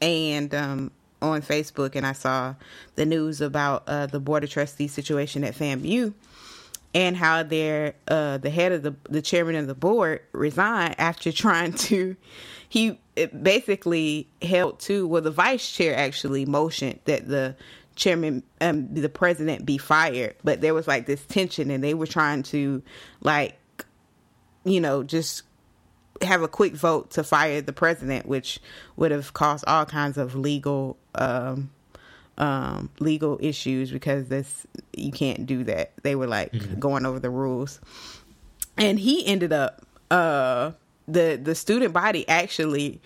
and 0.00 0.54
um 0.54 0.92
on 1.20 1.42
facebook 1.42 1.96
and 1.96 2.06
i 2.06 2.12
saw 2.12 2.54
the 2.94 3.04
news 3.04 3.40
about 3.40 3.82
uh 3.88 4.06
the 4.06 4.20
board 4.20 4.44
of 4.44 4.50
trustees 4.50 4.92
situation 4.92 5.42
at 5.42 5.52
famu 5.52 6.14
and 6.94 7.16
how 7.16 7.42
their 7.42 7.94
uh 8.06 8.38
the 8.38 8.50
head 8.50 8.70
of 8.70 8.84
the 8.84 8.94
the 9.10 9.20
chairman 9.20 9.56
of 9.56 9.66
the 9.66 9.74
board 9.74 10.20
resigned 10.30 10.94
after 10.98 11.32
trying 11.44 11.72
to 11.72 12.16
he 12.68 13.00
basically 13.42 14.28
held 14.42 14.78
to 14.78 15.08
well 15.08 15.22
the 15.22 15.30
vice 15.30 15.68
chair 15.72 15.96
actually 15.96 16.46
motioned 16.46 17.00
that 17.06 17.26
the 17.26 17.56
chairman 17.98 18.42
um 18.60 18.94
the 18.94 19.08
president 19.08 19.66
be 19.66 19.76
fired. 19.76 20.36
But 20.42 20.60
there 20.60 20.72
was 20.72 20.88
like 20.88 21.06
this 21.06 21.24
tension 21.26 21.70
and 21.70 21.84
they 21.84 21.94
were 21.94 22.06
trying 22.06 22.42
to 22.44 22.82
like 23.20 23.58
you 24.64 24.80
know 24.80 25.02
just 25.02 25.42
have 26.22 26.42
a 26.42 26.48
quick 26.48 26.74
vote 26.74 27.10
to 27.12 27.22
fire 27.22 27.60
the 27.60 27.72
president 27.72 28.26
which 28.26 28.58
would 28.96 29.10
have 29.12 29.34
caused 29.34 29.64
all 29.66 29.84
kinds 29.84 30.18
of 30.18 30.34
legal 30.34 30.96
um 31.14 31.70
um, 32.38 32.90
legal 33.00 33.36
issues 33.42 33.90
because 33.90 34.28
this 34.28 34.66
you 34.96 35.10
can't 35.10 35.44
do 35.44 35.64
that. 35.64 35.92
They 36.02 36.14
were 36.14 36.28
like 36.28 36.78
going 36.78 37.04
over 37.04 37.18
the 37.18 37.30
rules, 37.30 37.80
and 38.76 38.98
he 38.98 39.26
ended 39.26 39.52
up 39.52 39.84
uh, 40.10 40.72
the 41.06 41.38
the 41.42 41.54
student 41.54 41.92
body 41.92 42.26
actually 42.28 43.02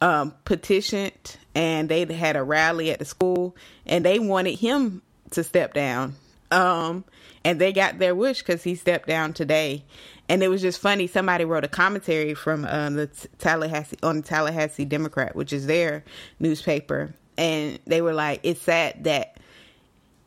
um, 0.00 0.34
petitioned, 0.44 1.36
and 1.54 1.88
they 1.88 2.04
had 2.12 2.36
a 2.36 2.42
rally 2.42 2.90
at 2.90 2.98
the 2.98 3.04
school, 3.04 3.56
and 3.86 4.04
they 4.04 4.18
wanted 4.18 4.58
him 4.58 5.02
to 5.30 5.44
step 5.44 5.74
down. 5.74 6.14
Um, 6.50 7.04
and 7.44 7.60
they 7.60 7.72
got 7.72 7.98
their 7.98 8.14
wish 8.14 8.38
because 8.38 8.62
he 8.62 8.74
stepped 8.74 9.08
down 9.08 9.32
today. 9.32 9.84
And 10.28 10.42
it 10.42 10.48
was 10.48 10.62
just 10.62 10.80
funny. 10.80 11.06
Somebody 11.06 11.44
wrote 11.44 11.64
a 11.64 11.68
commentary 11.68 12.34
from 12.34 12.64
um, 12.66 12.94
the 12.94 13.08
Tallahassee 13.38 13.98
on 14.02 14.16
the 14.16 14.22
Tallahassee 14.22 14.84
Democrat, 14.84 15.34
which 15.34 15.52
is 15.52 15.66
their 15.66 16.04
newspaper, 16.38 17.14
and 17.36 17.78
they 17.86 18.00
were 18.00 18.14
like, 18.14 18.40
"It's 18.42 18.62
sad 18.62 19.04
that 19.04 19.38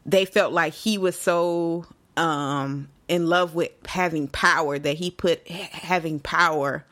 they 0.06 0.26
felt 0.26 0.54
like 0.54 0.74
he 0.74 0.98
was 0.98 1.18
so 1.20 1.86
um, 2.18 2.90
in 3.08 3.28
love 3.28 3.56
with 3.56 3.72
having 3.88 4.28
power 4.28 4.78
that 4.78 4.98
he 4.98 5.12
put 5.12 5.48
having 5.48 6.20
power 6.20 6.86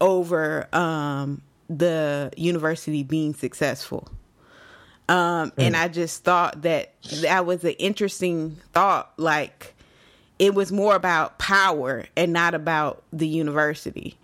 over 0.00 0.68
um, 0.74 1.42
the 1.78 2.32
university 2.36 3.02
being 3.02 3.34
successful." 3.34 4.08
Um, 5.08 5.52
and 5.58 5.76
I 5.76 5.88
just 5.88 6.24
thought 6.24 6.62
that 6.62 6.94
that 7.20 7.44
was 7.44 7.64
an 7.64 7.72
interesting 7.72 8.56
thought. 8.72 9.12
Like, 9.18 9.74
it 10.38 10.54
was 10.54 10.72
more 10.72 10.94
about 10.94 11.38
power 11.38 12.06
and 12.16 12.32
not 12.32 12.54
about 12.54 13.02
the 13.12 13.28
university. 13.28 14.16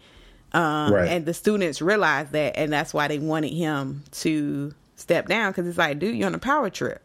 Um, 0.52 0.94
Right. 0.94 1.10
And 1.10 1.26
the 1.26 1.34
students 1.34 1.82
realized 1.82 2.32
that, 2.32 2.56
and 2.56 2.72
that's 2.72 2.94
why 2.94 3.08
they 3.08 3.18
wanted 3.18 3.52
him 3.52 4.04
to 4.12 4.72
step 4.96 5.28
down 5.28 5.50
because 5.50 5.66
it's 5.66 5.78
like, 5.78 5.98
dude, 5.98 6.16
you're 6.16 6.26
on 6.26 6.34
a 6.34 6.38
power 6.38 6.70
trip. 6.70 7.02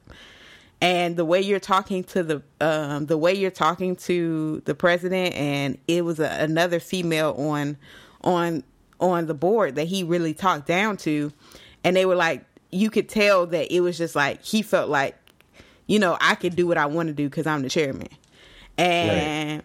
And 0.81 1.15
the 1.15 1.25
way 1.25 1.41
you're 1.41 1.59
talking 1.59 2.03
to 2.05 2.23
the 2.23 2.41
um, 2.59 3.05
the 3.05 3.17
way 3.17 3.33
you're 3.33 3.51
talking 3.51 3.95
to 3.97 4.61
the 4.65 4.75
president, 4.75 5.33
and 5.35 5.77
it 5.87 6.03
was 6.03 6.19
a, 6.19 6.29
another 6.39 6.79
female 6.79 7.33
on 7.37 7.77
on 8.21 8.63
on 9.11 9.27
the 9.27 9.33
board 9.33 9.75
that 9.75 9.85
he 9.85 10.03
really 10.03 10.33
talked 10.33 10.67
down 10.67 10.97
to, 10.97 11.31
and 11.83 11.95
they 11.95 12.05
were 12.05 12.15
like, 12.15 12.45
you 12.71 12.89
could 12.89 13.09
tell 13.09 13.45
that 13.47 13.73
it 13.73 13.81
was 13.81 13.97
just 13.97 14.15
like 14.15 14.41
he 14.43 14.61
felt 14.61 14.89
like, 14.89 15.15
you 15.87 15.99
know, 15.99 16.17
I 16.19 16.35
could 16.35 16.55
do 16.55 16.65
what 16.65 16.77
I 16.77 16.85
want 16.85 17.07
to 17.07 17.13
do 17.13 17.29
because 17.29 17.45
I'm 17.45 17.61
the 17.61 17.69
chairman, 17.69 18.07
and 18.77 19.63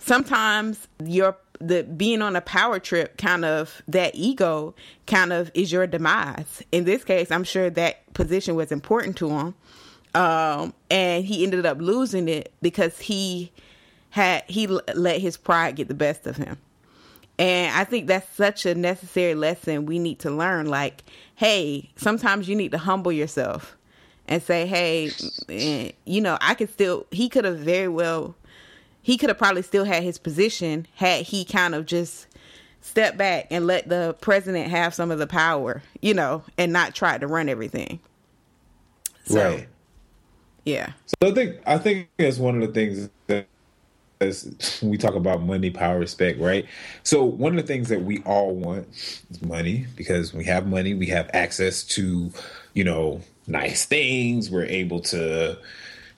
sometimes 0.00 0.86
your 1.02 1.36
the 1.60 1.82
being 1.84 2.20
on 2.20 2.36
a 2.36 2.40
power 2.40 2.78
trip 2.78 3.16
kind 3.16 3.44
of 3.44 3.82
that 3.88 4.14
ego 4.14 4.74
kind 5.06 5.32
of 5.32 5.50
is 5.54 5.72
your 5.72 5.86
demise. 5.86 6.62
In 6.72 6.84
this 6.84 7.04
case 7.04 7.30
i'm 7.30 7.44
sure 7.44 7.70
that 7.70 8.12
position 8.12 8.54
was 8.54 8.72
important 8.72 9.16
to 9.18 9.30
him. 9.30 9.54
Um 10.14 10.74
and 10.90 11.24
he 11.24 11.44
ended 11.44 11.64
up 11.64 11.78
losing 11.80 12.28
it 12.28 12.52
because 12.60 12.98
he 12.98 13.52
had 14.10 14.44
he 14.48 14.66
l- 14.66 14.82
let 14.94 15.20
his 15.20 15.36
pride 15.36 15.76
get 15.76 15.88
the 15.88 15.94
best 15.94 16.26
of 16.26 16.36
him 16.36 16.58
and 17.38 17.74
i 17.76 17.84
think 17.84 18.06
that's 18.06 18.28
such 18.34 18.66
a 18.66 18.74
necessary 18.74 19.34
lesson 19.34 19.86
we 19.86 19.98
need 19.98 20.18
to 20.18 20.30
learn 20.30 20.66
like 20.66 21.02
hey 21.36 21.90
sometimes 21.96 22.48
you 22.48 22.56
need 22.56 22.70
to 22.70 22.78
humble 22.78 23.12
yourself 23.12 23.76
and 24.28 24.42
say 24.42 24.66
hey 24.66 25.10
eh, 25.48 25.90
you 26.04 26.20
know 26.20 26.38
i 26.40 26.54
could 26.54 26.70
still 26.70 27.06
he 27.10 27.28
could 27.28 27.44
have 27.44 27.58
very 27.58 27.88
well 27.88 28.34
he 29.02 29.18
could 29.18 29.28
have 29.28 29.38
probably 29.38 29.62
still 29.62 29.84
had 29.84 30.02
his 30.02 30.18
position 30.18 30.86
had 30.94 31.22
he 31.26 31.44
kind 31.44 31.74
of 31.74 31.84
just 31.84 32.26
stepped 32.84 33.16
back 33.16 33.46
and 33.50 33.66
let 33.66 33.88
the 33.88 34.14
president 34.20 34.70
have 34.70 34.94
some 34.94 35.10
of 35.10 35.18
the 35.18 35.26
power, 35.26 35.82
you 36.02 36.12
know, 36.12 36.42
and 36.58 36.72
not 36.72 36.94
try 36.94 37.16
to 37.16 37.26
run 37.26 37.48
everything. 37.48 37.98
So, 39.24 39.42
right. 39.42 39.68
Yeah. 40.66 40.92
So 41.06 41.30
I 41.30 41.34
think 41.34 41.60
I 41.66 41.78
think 41.78 42.08
that's 42.18 42.38
one 42.38 42.62
of 42.62 42.66
the 42.66 42.72
things 42.72 43.08
as 44.24 44.80
we 44.82 44.96
talk 44.96 45.14
about 45.14 45.42
money, 45.42 45.70
power, 45.70 45.98
respect, 45.98 46.40
right? 46.40 46.66
So 47.02 47.24
one 47.24 47.58
of 47.58 47.64
the 47.64 47.72
things 47.72 47.88
that 47.88 48.02
we 48.02 48.22
all 48.22 48.54
want 48.54 48.88
is 49.30 49.42
money 49.42 49.86
because 49.96 50.34
we 50.34 50.44
have 50.44 50.66
money, 50.66 50.94
we 50.94 51.06
have 51.06 51.30
access 51.32 51.82
to, 51.84 52.32
you 52.74 52.84
know, 52.84 53.20
nice 53.46 53.84
things. 53.84 54.50
We're 54.50 54.66
able 54.66 55.00
to 55.00 55.58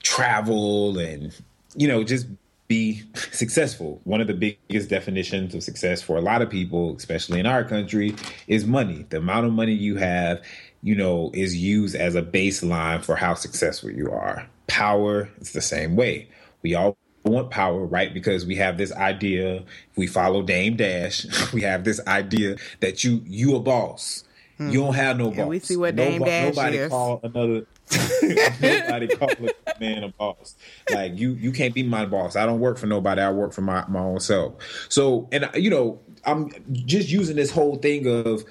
travel 0.03 0.97
and, 0.97 1.33
you 1.75 1.87
know, 1.87 2.03
just 2.03 2.27
be 2.67 3.03
successful. 3.31 4.01
One 4.03 4.21
of 4.21 4.27
the 4.27 4.33
biggest 4.33 4.89
definitions 4.89 5.55
of 5.55 5.63
success 5.63 6.01
for 6.01 6.17
a 6.17 6.21
lot 6.21 6.41
of 6.41 6.49
people, 6.49 6.95
especially 6.95 7.39
in 7.39 7.45
our 7.45 7.63
country, 7.63 8.15
is 8.47 8.65
money. 8.65 9.05
The 9.09 9.17
amount 9.17 9.45
of 9.45 9.53
money 9.53 9.73
you 9.73 9.97
have, 9.97 10.41
you 10.81 10.95
know, 10.95 11.31
is 11.33 11.55
used 11.55 11.95
as 11.95 12.15
a 12.15 12.21
baseline 12.21 13.03
for 13.03 13.15
how 13.15 13.33
successful 13.33 13.91
you 13.91 14.11
are. 14.11 14.47
Power 14.67 15.29
is 15.39 15.53
the 15.53 15.61
same 15.61 15.95
way. 15.95 16.27
We 16.61 16.75
all 16.75 16.97
want 17.27 17.51
power, 17.51 17.85
right? 17.85 18.13
Because 18.13 18.45
we 18.45 18.55
have 18.55 18.77
this 18.77 18.91
idea, 18.93 19.57
if 19.57 19.97
we 19.97 20.07
follow 20.07 20.41
Dame 20.41 20.75
Dash, 20.75 21.25
we 21.53 21.61
have 21.61 21.83
this 21.83 21.99
idea 22.07 22.57
that 22.79 23.03
you 23.03 23.21
you 23.25 23.55
a 23.55 23.59
boss. 23.59 24.23
You 24.59 24.79
don't 24.79 24.87
hmm. 24.87 24.99
have 24.99 25.17
no 25.19 25.29
boss. 25.29 25.37
And 25.37 25.49
we 25.49 25.59
see 25.59 25.77
what 25.77 25.95
Dame 25.95 26.19
Nobo- 26.19 26.25
Dash 26.25 26.55
nobody 26.55 26.77
is. 26.77 26.89
call 26.89 27.19
another 27.21 27.67
nobody 28.61 29.07
call 29.07 29.29
a 29.29 29.79
man 29.79 30.03
a 30.03 30.09
boss. 30.09 30.55
Like 30.91 31.17
you 31.17 31.33
you 31.33 31.51
can't 31.51 31.73
be 31.73 31.83
my 31.83 32.05
boss. 32.05 32.35
I 32.35 32.45
don't 32.45 32.59
work 32.59 32.77
for 32.77 32.87
nobody. 32.87 33.21
I 33.21 33.31
work 33.31 33.53
for 33.53 33.61
my, 33.61 33.85
my 33.87 33.99
own 33.99 34.19
self. 34.19 34.55
So 34.89 35.27
and 35.31 35.45
uh, 35.45 35.51
you 35.55 35.69
know, 35.69 35.99
I'm 36.25 36.49
just 36.71 37.09
using 37.09 37.35
this 37.35 37.51
whole 37.51 37.75
thing 37.75 38.07
of 38.07 38.43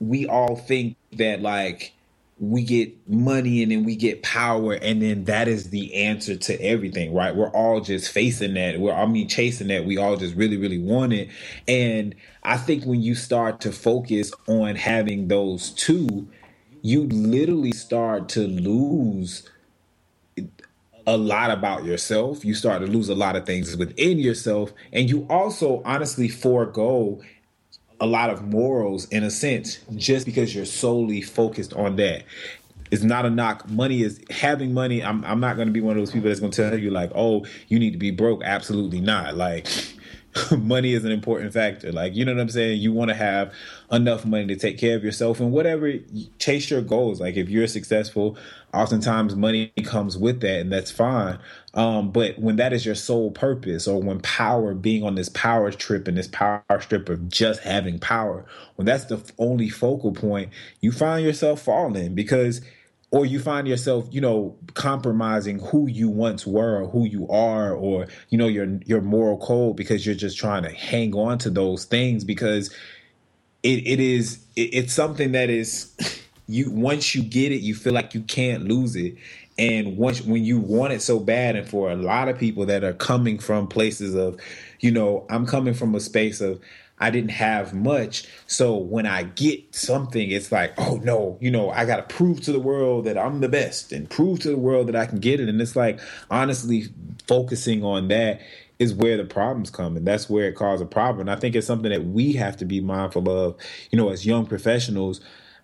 we 0.00 0.26
all 0.26 0.56
think 0.56 0.96
that 1.12 1.42
like 1.42 1.92
we 2.42 2.64
get 2.64 2.92
money 3.08 3.62
and 3.62 3.70
then 3.70 3.84
we 3.84 3.94
get 3.94 4.20
power 4.24 4.72
and 4.74 5.00
then 5.00 5.24
that 5.24 5.46
is 5.46 5.70
the 5.70 5.94
answer 5.94 6.34
to 6.36 6.60
everything 6.60 7.14
right 7.14 7.36
we're 7.36 7.50
all 7.50 7.80
just 7.80 8.10
facing 8.10 8.54
that 8.54 8.80
we're 8.80 8.92
i 8.92 9.06
mean 9.06 9.28
chasing 9.28 9.68
that 9.68 9.84
we 9.84 9.96
all 9.96 10.16
just 10.16 10.34
really 10.34 10.56
really 10.56 10.80
want 10.80 11.12
it 11.12 11.28
and 11.68 12.16
i 12.42 12.56
think 12.56 12.84
when 12.84 13.00
you 13.00 13.14
start 13.14 13.60
to 13.60 13.70
focus 13.70 14.32
on 14.48 14.74
having 14.74 15.28
those 15.28 15.70
two 15.70 16.28
you 16.82 17.04
literally 17.04 17.72
start 17.72 18.28
to 18.28 18.40
lose 18.48 19.48
a 21.06 21.16
lot 21.16 21.50
about 21.50 21.84
yourself. 21.84 22.44
You 22.44 22.54
start 22.54 22.80
to 22.82 22.88
lose 22.88 23.08
a 23.08 23.14
lot 23.14 23.36
of 23.36 23.46
things 23.46 23.76
within 23.76 24.18
yourself. 24.18 24.72
And 24.92 25.08
you 25.08 25.26
also 25.28 25.82
honestly 25.84 26.28
forego 26.28 27.20
a 28.02 28.06
lot 28.06 28.30
of 28.30 28.42
morals 28.42 29.06
in 29.10 29.22
a 29.22 29.30
sense 29.30 29.78
just 29.94 30.26
because 30.26 30.52
you're 30.52 30.64
solely 30.64 31.22
focused 31.22 31.72
on 31.74 31.94
that. 31.96 32.24
It's 32.90 33.04
not 33.04 33.24
a 33.24 33.30
knock. 33.30 33.70
Money 33.70 34.02
is 34.02 34.20
having 34.28 34.74
money. 34.74 35.04
I'm, 35.04 35.24
I'm 35.24 35.38
not 35.38 35.54
going 35.54 35.68
to 35.68 35.72
be 35.72 35.80
one 35.80 35.92
of 35.92 36.02
those 36.02 36.10
people 36.10 36.28
that's 36.28 36.40
going 36.40 36.50
to 36.50 36.70
tell 36.70 36.78
you, 36.78 36.90
like, 36.90 37.12
oh, 37.14 37.46
you 37.68 37.78
need 37.78 37.92
to 37.92 37.98
be 37.98 38.10
broke. 38.10 38.42
Absolutely 38.42 39.00
not. 39.00 39.36
Like, 39.36 39.68
money 40.58 40.94
is 40.94 41.04
an 41.04 41.12
important 41.12 41.52
factor. 41.52 41.92
Like, 41.92 42.16
you 42.16 42.24
know 42.24 42.34
what 42.34 42.40
I'm 42.40 42.48
saying? 42.50 42.80
You 42.80 42.92
want 42.92 43.10
to 43.10 43.14
have 43.14 43.54
enough 43.92 44.26
money 44.26 44.48
to 44.48 44.56
take 44.56 44.78
care 44.78 44.96
of 44.96 45.04
yourself 45.04 45.38
and 45.38 45.52
whatever, 45.52 45.92
chase 46.40 46.70
your 46.70 46.82
goals. 46.82 47.20
Like, 47.20 47.36
if 47.36 47.48
you're 47.48 47.68
successful, 47.68 48.36
oftentimes 48.74 49.36
money 49.36 49.72
comes 49.84 50.18
with 50.18 50.40
that, 50.40 50.60
and 50.60 50.72
that's 50.72 50.90
fine. 50.90 51.38
Um, 51.74 52.10
but 52.10 52.38
when 52.38 52.56
that 52.56 52.72
is 52.72 52.84
your 52.84 52.94
sole 52.94 53.30
purpose, 53.30 53.88
or 53.88 54.00
when 54.00 54.20
power, 54.20 54.74
being 54.74 55.04
on 55.04 55.14
this 55.14 55.30
power 55.30 55.70
trip 55.70 56.06
and 56.06 56.18
this 56.18 56.28
power 56.28 56.62
strip 56.80 57.08
of 57.08 57.28
just 57.28 57.60
having 57.62 57.98
power, 57.98 58.44
when 58.76 58.84
that's 58.86 59.06
the 59.06 59.22
only 59.38 59.70
focal 59.70 60.12
point, 60.12 60.50
you 60.80 60.92
find 60.92 61.24
yourself 61.24 61.62
falling 61.62 62.14
because 62.14 62.60
or 63.12 63.26
you 63.26 63.38
find 63.38 63.68
yourself, 63.68 64.08
you 64.10 64.22
know, 64.22 64.56
compromising 64.72 65.58
who 65.58 65.86
you 65.86 66.08
once 66.08 66.46
were 66.46 66.82
or 66.82 66.88
who 66.88 67.04
you 67.04 67.28
are 67.28 67.74
or 67.74 68.06
you 68.30 68.38
know 68.38 68.48
your 68.48 68.66
your 68.86 69.02
moral 69.02 69.38
code 69.38 69.76
because 69.76 70.04
you're 70.04 70.14
just 70.14 70.38
trying 70.38 70.62
to 70.62 70.70
hang 70.70 71.14
on 71.14 71.38
to 71.38 71.50
those 71.50 71.84
things 71.84 72.24
because 72.24 72.74
it 73.62 73.86
it 73.86 74.00
is 74.00 74.44
it, 74.56 74.70
it's 74.74 74.92
something 74.92 75.32
that 75.32 75.50
is 75.50 75.94
you 76.52 76.70
once 76.70 77.14
you 77.14 77.22
get 77.22 77.50
it 77.50 77.60
you 77.62 77.74
feel 77.74 77.92
like 77.92 78.14
you 78.14 78.20
can't 78.22 78.64
lose 78.64 78.94
it. 78.94 79.16
And 79.58 79.96
once 79.96 80.22
when 80.22 80.44
you 80.44 80.58
want 80.58 80.92
it 80.92 81.02
so 81.02 81.18
bad 81.18 81.56
and 81.56 81.68
for 81.68 81.90
a 81.90 81.96
lot 81.96 82.28
of 82.28 82.38
people 82.38 82.66
that 82.66 82.84
are 82.84 82.92
coming 82.92 83.38
from 83.38 83.66
places 83.66 84.14
of 84.14 84.38
you 84.80 84.90
know 84.90 85.26
i'm 85.30 85.46
coming 85.46 85.74
from 85.74 85.94
a 85.94 86.00
space 86.00 86.40
of 86.40 86.60
i 86.98 87.10
didn't 87.10 87.30
have 87.30 87.72
much. 87.72 88.26
So 88.46 88.76
when 88.76 89.06
i 89.06 89.22
get 89.22 89.74
something 89.74 90.30
it's 90.30 90.52
like 90.52 90.74
oh 90.78 90.96
no 91.02 91.38
you 91.40 91.50
know 91.50 91.70
i 91.70 91.84
gotta 91.84 92.02
prove 92.02 92.42
to 92.42 92.52
the 92.52 92.60
world 92.60 93.04
that 93.06 93.16
i'm 93.16 93.40
the 93.40 93.48
best 93.48 93.92
and 93.92 94.08
prove 94.08 94.40
to 94.40 94.48
the 94.50 94.58
world 94.58 94.88
that 94.88 94.96
i 94.96 95.06
can 95.06 95.18
get 95.18 95.40
it. 95.40 95.48
And 95.48 95.60
it's 95.60 95.76
like 95.76 96.00
honestly 96.30 96.84
focusing 97.26 97.82
on 97.82 98.08
that 98.08 98.40
is 98.78 98.92
where 98.92 99.16
the 99.16 99.24
problems 99.24 99.70
come 99.70 99.96
and 99.96 100.06
that's 100.06 100.28
where 100.28 100.48
it 100.48 100.56
causes 100.56 100.82
a 100.82 100.86
problem. 100.86 101.20
And 101.20 101.30
i 101.30 101.36
think 101.36 101.54
it's 101.56 101.66
something 101.66 101.90
that 101.90 102.04
we 102.04 102.32
have 102.34 102.56
to 102.58 102.64
be 102.66 102.80
mindful 102.80 103.28
of 103.30 103.56
you 103.90 103.98
know 103.98 104.10
as 104.10 104.26
young 104.26 104.46
professionals 104.46 105.20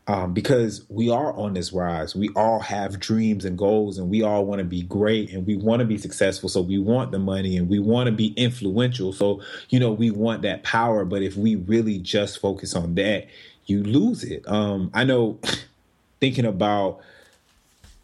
um, 0.08 0.32
because 0.32 0.86
we 0.88 1.10
are 1.10 1.34
on 1.34 1.52
this 1.52 1.70
rise. 1.70 2.16
We 2.16 2.30
all 2.34 2.60
have 2.60 2.98
dreams 2.98 3.44
and 3.44 3.58
goals, 3.58 3.98
and 3.98 4.08
we 4.08 4.22
all 4.22 4.46
want 4.46 4.58
to 4.60 4.64
be 4.64 4.82
great 4.82 5.30
and 5.30 5.46
we 5.46 5.54
want 5.54 5.80
to 5.80 5.86
be 5.86 5.98
successful. 5.98 6.48
So 6.48 6.62
we 6.62 6.78
want 6.78 7.12
the 7.12 7.18
money 7.18 7.58
and 7.58 7.68
we 7.68 7.78
want 7.78 8.06
to 8.06 8.12
be 8.12 8.28
influential. 8.28 9.12
So, 9.12 9.42
you 9.68 9.78
know, 9.78 9.92
we 9.92 10.10
want 10.10 10.40
that 10.42 10.62
power. 10.62 11.04
But 11.04 11.22
if 11.22 11.36
we 11.36 11.56
really 11.56 11.98
just 11.98 12.40
focus 12.40 12.74
on 12.74 12.94
that, 12.94 13.26
you 13.66 13.82
lose 13.84 14.24
it. 14.24 14.48
Um, 14.48 14.90
I 14.94 15.04
know 15.04 15.38
thinking 16.20 16.46
about 16.46 17.00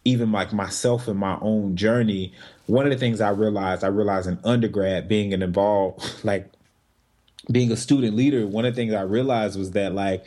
even 0.03 0.31
like 0.31 0.53
myself 0.53 1.07
and 1.07 1.17
my 1.17 1.39
own 1.41 1.75
journey, 1.75 2.33
one 2.67 2.85
of 2.85 2.91
the 2.91 2.99
things 2.99 3.19
I 3.19 3.29
realized, 3.29 3.83
I 3.83 3.87
realized 3.87 4.27
in 4.27 4.37
undergrad 4.43 5.07
being 5.07 5.33
an 5.33 5.41
involved, 5.41 6.05
like 6.23 6.51
being 7.51 7.71
a 7.71 7.75
student 7.75 8.15
leader, 8.15 8.45
one 8.45 8.63
of 8.63 8.75
the 8.75 8.79
things 8.79 8.93
I 8.93 9.01
realized 9.01 9.57
was 9.57 9.71
that 9.71 9.95
like 9.95 10.23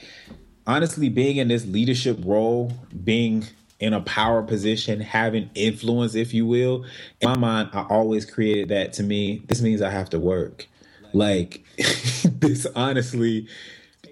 honestly 0.68 1.08
being 1.08 1.38
in 1.38 1.48
this 1.48 1.66
leadership 1.66 2.18
role, 2.22 2.72
being 3.02 3.44
in 3.80 3.94
a 3.94 4.00
power 4.02 4.42
position, 4.42 5.00
having 5.00 5.50
influence, 5.54 6.14
if 6.14 6.34
you 6.34 6.46
will, 6.46 6.84
in 7.20 7.30
my 7.30 7.38
mind, 7.38 7.70
I 7.72 7.82
always 7.84 8.26
created 8.26 8.68
that 8.68 8.92
to 8.94 9.02
me. 9.02 9.42
This 9.46 9.62
means 9.62 9.80
I 9.80 9.90
have 9.90 10.10
to 10.10 10.18
work. 10.18 10.66
Like 11.12 11.64
this 12.24 12.66
honestly, 12.76 13.48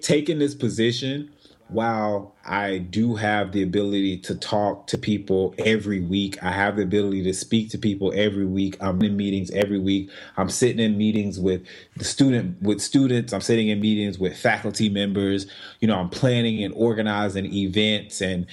taking 0.01 0.39
this 0.39 0.55
position 0.55 1.31
while 1.69 2.35
I 2.45 2.77
do 2.77 3.15
have 3.15 3.51
the 3.51 3.61
ability 3.61 4.19
to 4.19 4.35
talk 4.35 4.87
to 4.87 4.97
people 4.97 5.53
every 5.57 5.99
week, 5.99 6.41
I 6.41 6.51
have 6.51 6.77
the 6.77 6.83
ability 6.83 7.23
to 7.23 7.33
speak 7.33 7.69
to 7.71 7.77
people 7.77 8.13
every 8.15 8.45
week. 8.45 8.77
I'm 8.79 9.01
in 9.01 9.17
meetings 9.17 9.51
every 9.51 9.79
week. 9.79 10.09
I'm 10.37 10.49
sitting 10.49 10.79
in 10.79 10.97
meetings 10.97 11.39
with 11.39 11.63
the 11.97 12.05
student 12.05 12.61
with 12.61 12.81
students. 12.81 13.33
I'm 13.33 13.41
sitting 13.41 13.67
in 13.67 13.81
meetings 13.81 14.17
with 14.17 14.37
faculty 14.37 14.89
members. 14.89 15.47
You 15.79 15.87
know, 15.87 15.99
I'm 15.99 16.09
planning 16.09 16.63
and 16.63 16.73
organizing 16.75 17.53
events 17.53 18.21
and 18.21 18.45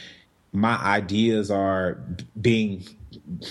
my 0.52 0.76
ideas 0.76 1.50
are 1.50 1.98
being 2.40 2.84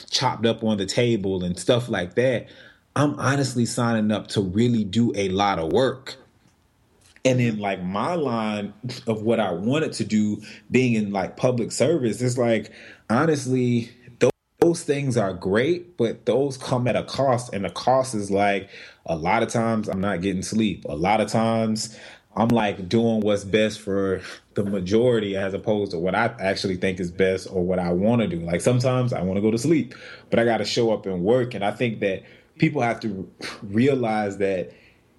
chopped 0.10 0.46
up 0.46 0.64
on 0.64 0.78
the 0.78 0.86
table 0.86 1.44
and 1.44 1.58
stuff 1.58 1.90
like 1.90 2.16
that. 2.16 2.48
I'm 2.96 3.20
honestly 3.20 3.66
signing 3.66 4.12
up 4.12 4.28
to 4.30 4.42
really 4.42 4.84
do 4.84 5.14
a 5.16 5.30
lot 5.30 5.60
of 5.60 5.72
work 5.72 6.18
and 7.26 7.40
then 7.40 7.60
like 7.60 7.82
my 7.82 8.16
line 8.16 8.74
of 9.08 9.22
what 9.22 9.40
I 9.40 9.52
wanted 9.52 9.94
to 9.94 10.04
do 10.04 10.42
being 10.72 10.94
in 10.94 11.12
like 11.12 11.38
public 11.38 11.72
service 11.72 12.22
is 12.22 12.38
like 12.38 12.72
honestly 13.10 13.92
those, 14.20 14.32
those 14.60 14.84
things 14.84 15.18
are 15.18 15.34
great 15.34 15.98
but 15.98 16.26
those 16.26 16.58
come 16.58 16.88
at 16.88 16.96
a 16.96 17.04
cost 17.04 17.54
and 17.54 17.66
the 17.66 17.70
cost 17.70 18.14
is 18.14 18.30
like 18.30 18.70
a 19.06 19.16
lot 19.16 19.44
of 19.44 19.50
times 19.50 19.90
I'm 19.90 20.02
not 20.02 20.22
getting 20.22 20.42
sleep. 20.42 20.86
A 20.86 20.96
lot 20.96 21.20
of 21.22 21.30
times 21.30 21.98
I'm 22.36 22.48
like 22.50 22.90
doing 22.90 23.22
what's 23.22 23.44
best 23.44 23.80
for 23.80 24.22
the 24.56 24.64
majority 24.64 25.36
as 25.36 25.54
opposed 25.54 25.92
to 25.92 26.00
what 26.00 26.16
I 26.16 26.34
actually 26.40 26.78
think 26.78 27.00
is 27.00 27.12
best 27.12 27.48
or 27.52 27.64
what 27.64 27.80
I 27.80 27.92
want 27.92 28.22
to 28.22 28.28
do. 28.28 28.40
Like 28.40 28.62
sometimes 28.62 29.14
I 29.14 29.22
want 29.22 29.38
to 29.38 29.42
go 29.42 29.52
to 29.52 29.58
sleep 29.58 29.94
but 30.30 30.40
I 30.40 30.46
got 30.46 30.58
to 30.58 30.66
show 30.66 30.92
up 30.92 31.06
and 31.06 31.24
work 31.24 31.54
and 31.54 31.64
I 31.64 31.72
think 31.72 32.02
that 32.02 32.24
people 32.58 32.82
have 32.82 33.00
to 33.02 33.30
realize 33.64 34.38
that 34.38 34.74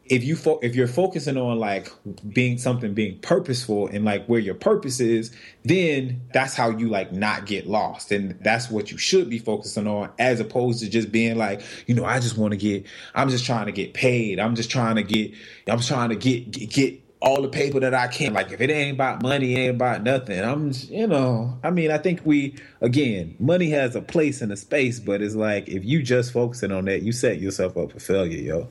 if 0.07 0.23
you 0.23 0.37
fo- 0.37 0.59
if 0.63 0.75
you're 0.75 0.87
focusing 0.87 1.37
on 1.37 1.59
like 1.59 1.91
being 2.29 2.59
something 2.59 2.93
being 2.93 3.19
purposeful 3.21 3.87
and 3.89 4.05
like 4.05 4.27
where 4.27 4.41
your 4.41 4.55
purpose 4.55 5.01
is 5.01 5.35
then 5.65 6.21
that's 6.33 6.55
how 6.55 6.69
you 6.69 6.89
like 6.89 7.13
not 7.13 7.47
get 7.47 7.67
lost 7.67 8.13
and 8.13 8.39
that's 8.43 8.71
what 8.71 8.91
you 8.91 8.99
should 8.99 9.31
be 9.31 9.39
focusing 9.39 9.87
on 9.87 10.11
as 10.19 10.41
opposed 10.41 10.81
to 10.81 10.91
just 10.91 11.11
being 11.11 11.37
like 11.37 11.63
you 11.87 11.95
know 11.95 12.05
i 12.05 12.19
just 12.19 12.37
want 12.37 12.53
to 12.53 12.57
get 12.57 12.85
i'm 13.15 13.31
just 13.31 13.47
trying 13.47 13.67
to 13.67 13.73
get 13.73 13.95
paid 13.95 14.39
i'm 14.39 14.55
just 14.55 14.71
trying 14.71 14.97
to 14.97 15.03
get 15.03 15.33
i'm 15.69 15.81
trying 15.81 16.11
to 16.11 16.17
get 16.17 16.51
get, 16.51 16.71
get 16.71 17.01
all 17.23 17.41
the 17.41 17.49
paper 17.49 17.81
that 17.81 17.95
I 17.95 18.07
can. 18.07 18.35
Like 18.35 18.53
if 18.53 18.61
it 18.61 18.69
ain't 18.69 18.97
about 18.97 19.23
money, 19.23 19.55
it 19.55 19.59
ain't 19.59 19.77
about 19.77 20.03
nothing. 20.03 20.39
I'm, 20.45 20.73
just, 20.73 20.91
you 20.91 21.07
know, 21.07 21.59
I 21.63 21.71
mean, 21.71 21.91
I 21.91 21.97
think 21.97 22.21
we 22.25 22.55
again, 22.83 23.35
money 23.39 23.71
has 23.71 23.97
a 23.97 24.03
place 24.03 24.43
in 24.43 24.53
a 24.53 24.57
space, 24.59 25.01
but 25.01 25.23
it's 25.23 25.35
like 25.35 25.67
if 25.67 25.87
you 25.87 26.03
just 26.03 26.33
focusing 26.33 26.71
on 26.71 26.85
that, 26.85 27.01
you 27.01 27.13
set 27.13 27.41
yourself 27.41 27.79
up 27.79 27.93
for 27.93 27.99
failure, 27.99 28.39
yo. 28.39 28.69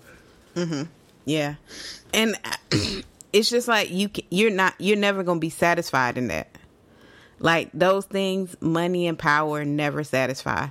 Mm-hmm. 0.56 0.84
Yeah, 1.26 1.56
and 2.14 2.36
it's 3.34 3.50
just 3.50 3.68
like 3.68 3.90
you 3.92 4.10
ca- 4.10 4.28
you're 4.30 4.52
not 4.52 4.76
you're 4.80 4.98
never 4.98 5.24
gonna 5.24 5.40
be 5.40 5.50
satisfied 5.50 6.18
in 6.18 6.28
that. 6.28 6.50
Like 7.40 7.70
those 7.74 8.06
things, 8.06 8.56
money 8.62 9.08
and 9.08 9.20
power 9.20 9.66
never 9.66 10.04
satisfy. 10.04 10.68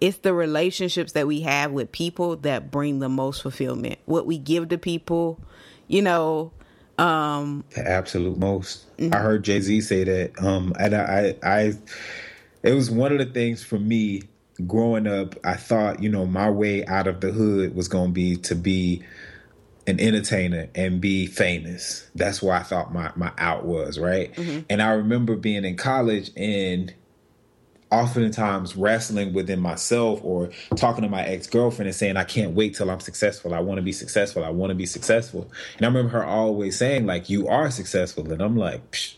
It's 0.00 0.18
the 0.18 0.32
relationships 0.32 1.12
that 1.12 1.26
we 1.26 1.40
have 1.42 1.72
with 1.72 1.92
people 1.92 2.36
that 2.36 2.70
bring 2.70 2.98
the 3.00 3.08
most 3.08 3.42
fulfillment. 3.42 3.98
What 4.06 4.26
we 4.26 4.38
give 4.38 4.68
to 4.70 4.78
people, 4.78 5.40
you 5.86 6.02
know. 6.02 6.52
Um, 6.98 7.64
The 7.74 7.88
absolute 7.88 8.38
most. 8.38 8.86
I 9.12 9.18
heard 9.18 9.44
Jay 9.44 9.60
Z 9.60 9.80
say 9.82 10.04
that. 10.04 10.42
Um, 10.42 10.72
and 10.78 10.94
I, 10.94 11.36
I, 11.44 11.72
it 12.62 12.72
was 12.72 12.90
one 12.90 13.12
of 13.12 13.18
the 13.18 13.26
things 13.26 13.62
for 13.62 13.78
me 13.78 14.22
growing 14.66 15.06
up. 15.06 15.36
I 15.44 15.54
thought, 15.54 16.02
you 16.02 16.08
know, 16.08 16.26
my 16.26 16.50
way 16.50 16.84
out 16.86 17.06
of 17.06 17.20
the 17.20 17.30
hood 17.30 17.76
was 17.76 17.86
going 17.86 18.08
to 18.08 18.12
be 18.12 18.36
to 18.36 18.54
be 18.56 19.02
an 19.88 19.98
entertainer 19.98 20.68
and 20.74 21.00
be 21.00 21.26
famous. 21.26 22.06
That's 22.14 22.42
where 22.42 22.54
I 22.54 22.62
thought 22.62 22.92
my 22.92 23.10
my 23.16 23.32
out 23.38 23.64
was 23.64 23.98
right. 23.98 24.32
Mm-hmm. 24.34 24.60
And 24.68 24.82
I 24.82 24.90
remember 24.92 25.34
being 25.34 25.64
in 25.64 25.76
college 25.76 26.30
and 26.36 26.94
oftentimes 27.90 28.76
wrestling 28.76 29.32
within 29.32 29.60
myself 29.60 30.20
or 30.22 30.50
talking 30.76 31.02
to 31.04 31.08
my 31.08 31.24
ex-girlfriend 31.24 31.86
and 31.86 31.96
saying 31.96 32.18
i 32.18 32.24
can't 32.24 32.52
wait 32.52 32.74
till 32.74 32.90
i'm 32.90 33.00
successful. 33.00 33.54
I 33.54 33.60
want 33.60 33.78
to 33.78 33.82
be 33.82 33.92
successful. 33.92 34.44
I 34.44 34.50
want 34.50 34.72
to 34.72 34.74
be 34.74 34.84
successful. 34.84 35.50
And 35.78 35.86
i 35.86 35.88
remember 35.88 36.10
her 36.10 36.22
always 36.22 36.76
saying 36.76 37.06
like 37.06 37.30
you 37.30 37.48
are 37.48 37.70
successful. 37.70 38.30
And 38.30 38.42
i'm 38.42 38.58
like 38.58 38.90
Psh, 38.90 39.14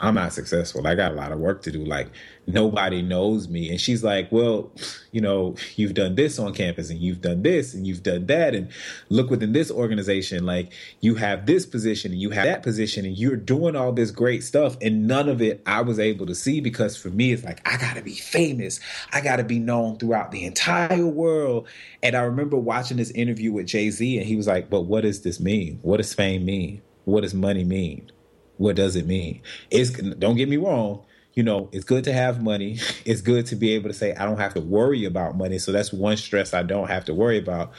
i'm 0.00 0.14
not 0.14 0.32
successful. 0.32 0.86
I 0.86 0.94
got 0.94 1.12
a 1.12 1.14
lot 1.14 1.32
of 1.32 1.38
work 1.38 1.62
to 1.62 1.72
do. 1.72 1.84
Like 1.84 2.08
nobody 2.46 3.02
knows 3.02 3.48
me. 3.48 3.70
And 3.70 3.80
she's 3.80 4.04
like 4.04 4.30
well 4.30 4.70
you 5.12 5.20
know 5.20 5.56
you've 5.76 5.94
done 5.94 6.14
this 6.14 6.38
on 6.38 6.52
campus 6.54 6.90
and 6.90 6.98
you've 6.98 7.20
done 7.20 7.42
this 7.42 7.74
and 7.74 7.86
you've 7.86 8.02
done 8.02 8.26
that. 8.26 8.54
And 8.54 8.70
look 9.08 9.30
within 9.30 9.52
this 9.52 9.70
organization 9.70 10.44
like 10.44 10.72
you 11.00 11.14
have 11.16 11.46
this 11.46 11.64
position 11.64 12.12
and 12.12 12.20
you 12.20 12.30
have 12.30 12.44
that 12.44 12.62
position 12.62 13.04
and 13.04 13.16
you're 13.16 13.36
doing 13.36 13.76
all 13.76 13.92
this 13.92 14.10
great 14.10 14.44
stuff. 14.44 14.76
And 14.82 15.06
none 15.06 15.28
of 15.28 15.40
it 15.40 15.62
i 15.66 15.80
was 15.80 15.98
able 15.98 16.26
to 16.26 16.34
see 16.34 16.60
because 16.60 16.96
for 16.96 17.08
me 17.08 17.32
it's 17.32 17.44
like 17.44 17.66
i 17.66 17.76
gotta 17.76 18.02
be 18.02 18.14
famous. 18.14 18.80
I 19.12 19.20
gotta 19.20 19.44
be 19.44 19.58
known 19.58 19.98
throughout 19.98 20.30
the 20.30 20.44
entire 20.44 21.06
world. 21.06 21.68
And 22.02 22.16
i 22.16 22.20
remember 22.20 22.56
watching 22.56 22.98
this 22.98 23.10
interview 23.12 23.52
with 23.52 23.66
jay-z 23.66 24.18
and 24.18 24.26
he 24.26 24.36
was 24.36 24.46
like 24.46 24.68
but 24.68 24.82
what 24.82 25.02
does 25.02 25.22
this 25.22 25.40
mean? 25.40 25.78
What 25.82 25.98
does 25.98 26.12
fame 26.12 26.44
mean? 26.44 26.82
What 27.04 27.22
does 27.22 27.34
money 27.34 27.64
mean 27.64 28.10
what 28.58 28.76
does 28.76 28.96
it 28.96 29.06
mean 29.06 29.40
it's 29.70 29.90
don't 29.90 30.36
get 30.36 30.48
me 30.48 30.56
wrong 30.56 31.02
you 31.36 31.42
know, 31.42 31.68
it's 31.70 31.84
good 31.84 32.02
to 32.04 32.12
have 32.12 32.42
money. 32.42 32.78
It's 33.04 33.20
good 33.20 33.46
to 33.46 33.56
be 33.56 33.72
able 33.74 33.88
to 33.88 33.94
say, 33.94 34.14
I 34.14 34.24
don't 34.24 34.38
have 34.38 34.54
to 34.54 34.60
worry 34.60 35.04
about 35.04 35.36
money. 35.36 35.58
So 35.58 35.70
that's 35.70 35.92
one 35.92 36.16
stress 36.16 36.52
I 36.52 36.64
don't 36.64 36.88
have 36.88 37.04
to 37.04 37.14
worry 37.14 37.38
about. 37.38 37.72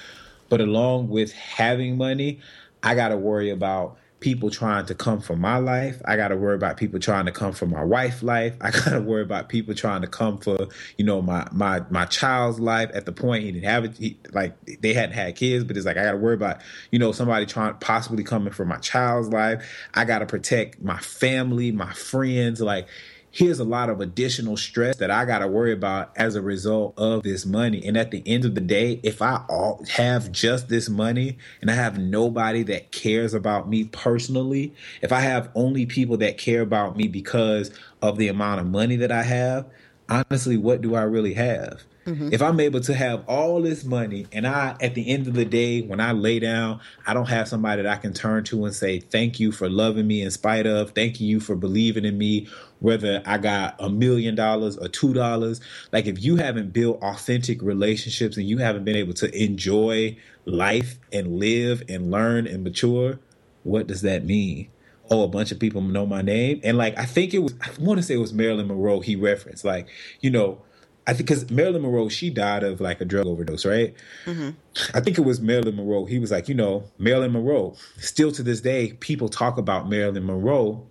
But 0.47 0.61
along 0.61 1.09
with 1.09 1.33
having 1.33 1.97
money, 1.97 2.39
I 2.81 2.95
got 2.95 3.09
to 3.09 3.17
worry 3.17 3.49
about 3.49 3.97
people 4.19 4.49
trying 4.49 4.85
to 4.87 4.95
come 4.95 5.19
for 5.19 5.35
my 5.35 5.57
life. 5.57 6.01
I 6.05 6.15
got 6.15 6.29
to 6.29 6.37
worry 6.37 6.55
about 6.55 6.77
people 6.77 6.99
trying 6.99 7.25
to 7.27 7.31
come 7.31 7.53
for 7.53 7.67
my 7.67 7.83
wife's 7.83 8.23
life. 8.23 8.55
I 8.61 8.71
got 8.71 8.89
to 8.89 9.01
worry 9.01 9.21
about 9.21 9.49
people 9.49 9.75
trying 9.75 10.01
to 10.01 10.07
come 10.07 10.37
for, 10.37 10.67
you 10.97 11.05
know, 11.05 11.21
my 11.21 11.47
my 11.51 11.83
my 11.89 12.05
child's 12.05 12.59
life. 12.59 12.89
At 12.93 13.05
the 13.05 13.11
point 13.11 13.43
he 13.43 13.51
didn't 13.51 13.69
have 13.69 13.85
it, 13.85 13.97
he, 13.97 14.17
like 14.33 14.55
they 14.81 14.93
hadn't 14.93 15.15
had 15.15 15.35
kids, 15.35 15.63
but 15.63 15.77
it's 15.77 15.85
like 15.85 15.97
I 15.97 16.03
got 16.03 16.11
to 16.11 16.17
worry 16.17 16.35
about, 16.35 16.61
you 16.91 16.99
know, 16.99 17.11
somebody 17.11 17.45
trying 17.45 17.75
possibly 17.75 18.23
coming 18.23 18.53
for 18.53 18.65
my 18.65 18.77
child's 18.77 19.29
life. 19.29 19.63
I 19.93 20.05
got 20.05 20.19
to 20.19 20.25
protect 20.25 20.81
my 20.81 20.97
family, 20.97 21.71
my 21.71 21.93
friends, 21.93 22.59
like 22.61 22.87
here's 23.31 23.59
a 23.59 23.63
lot 23.63 23.89
of 23.89 24.01
additional 24.01 24.57
stress 24.57 24.97
that 24.97 25.11
I 25.11 25.25
got 25.25 25.39
to 25.39 25.47
worry 25.47 25.73
about 25.73 26.11
as 26.15 26.35
a 26.35 26.41
result 26.41 26.93
of 26.97 27.23
this 27.23 27.45
money. 27.45 27.85
And 27.85 27.97
at 27.97 28.11
the 28.11 28.23
end 28.25 28.45
of 28.45 28.55
the 28.55 28.61
day, 28.61 28.99
if 29.03 29.21
I 29.21 29.43
all 29.49 29.83
have 29.91 30.31
just 30.31 30.69
this 30.69 30.89
money 30.89 31.37
and 31.61 31.69
I 31.69 31.75
have 31.75 31.99
nobody 31.99 32.63
that 32.63 32.91
cares 32.91 33.33
about 33.33 33.69
me 33.69 33.85
personally, 33.85 34.73
if 35.01 35.11
I 35.11 35.19
have 35.19 35.49
only 35.55 35.85
people 35.85 36.17
that 36.17 36.37
care 36.37 36.61
about 36.61 36.97
me 36.97 37.07
because 37.07 37.71
of 38.01 38.17
the 38.17 38.27
amount 38.27 38.61
of 38.61 38.67
money 38.67 38.95
that 38.97 39.11
I 39.11 39.23
have, 39.23 39.65
honestly, 40.09 40.57
what 40.57 40.81
do 40.81 40.95
I 40.95 41.03
really 41.03 41.33
have? 41.33 41.83
Mm-hmm. 42.07 42.29
If 42.31 42.41
I'm 42.41 42.57
able 42.61 42.79
to 42.79 42.93
have 42.93 43.27
all 43.27 43.61
this 43.61 43.83
money 43.83 44.27
and 44.31 44.47
I, 44.47 44.77
at 44.79 44.95
the 44.95 45.09
end 45.09 45.27
of 45.27 45.33
the 45.33 45.43
day, 45.43 45.81
when 45.81 45.99
I 45.99 46.13
lay 46.13 46.39
down, 46.39 46.79
I 47.05 47.13
don't 47.13 47.27
have 47.27 47.49
somebody 47.49 47.81
that 47.81 47.91
I 47.91 47.97
can 47.97 48.13
turn 48.13 48.45
to 48.45 48.63
and 48.63 48.73
say, 48.73 49.01
thank 49.01 49.41
you 49.41 49.51
for 49.51 49.69
loving 49.69 50.07
me 50.07 50.21
in 50.21 50.31
spite 50.31 50.65
of, 50.65 50.91
thank 50.91 51.19
you 51.19 51.41
for 51.41 51.55
believing 51.55 52.05
in 52.05 52.17
me, 52.17 52.47
whether 52.79 53.21
I 53.25 53.37
got 53.39 53.75
a 53.79 53.89
million 53.89 54.35
dollars 54.35 54.77
or 54.77 54.87
two 54.87 55.13
dollars. 55.13 55.59
Like 55.91 56.05
if 56.05 56.23
you 56.23 56.37
haven't 56.37 56.71
built 56.71 57.03
authentic 57.03 57.61
relationships 57.61 58.37
and 58.37 58.47
you 58.47 58.59
haven't 58.59 58.85
been 58.85 58.95
able 58.95 59.13
to 59.15 59.43
enjoy 59.43 60.15
life 60.45 60.99
and 61.11 61.37
live 61.39 61.83
and 61.89 62.09
learn 62.09 62.47
and 62.47 62.63
mature, 62.63 63.19
what 63.63 63.85
does 63.85 64.01
that 64.03 64.23
mean? 64.23 64.69
oh, 65.09 65.23
a 65.23 65.27
bunch 65.29 65.53
of 65.53 65.59
people 65.59 65.81
know 65.81 66.05
my 66.05 66.21
name. 66.21 66.59
And 66.65 66.77
like, 66.77 66.97
I 66.97 67.05
think 67.05 67.33
it 67.33 67.39
was, 67.39 67.53
I 67.61 67.69
want 67.79 67.97
to 67.97 68.03
say 68.03 68.15
it 68.15 68.17
was 68.17 68.33
Marilyn 68.33 68.67
Monroe 68.67 68.99
he 68.99 69.15
referenced. 69.15 69.63
Like, 69.63 69.87
you 70.19 70.29
know, 70.29 70.61
I 71.07 71.13
think 71.13 71.29
because 71.29 71.49
Marilyn 71.49 71.81
Monroe, 71.83 72.09
she 72.09 72.29
died 72.29 72.63
of 72.63 72.81
like 72.81 72.99
a 72.99 73.05
drug 73.05 73.27
overdose, 73.27 73.65
right? 73.65 73.95
Mm-hmm. 74.25 74.49
I 74.93 74.99
think 74.99 75.17
it 75.17 75.21
was 75.21 75.39
Marilyn 75.39 75.77
Monroe. 75.77 76.05
He 76.05 76.19
was 76.19 76.31
like, 76.31 76.49
you 76.49 76.53
know, 76.53 76.83
Marilyn 76.99 77.31
Monroe. 77.31 77.75
Still 77.97 78.31
to 78.33 78.43
this 78.43 78.59
day, 78.59 78.91
people 78.99 79.29
talk 79.29 79.57
about 79.57 79.89
Marilyn 79.89 80.25
Monroe, 80.25 80.85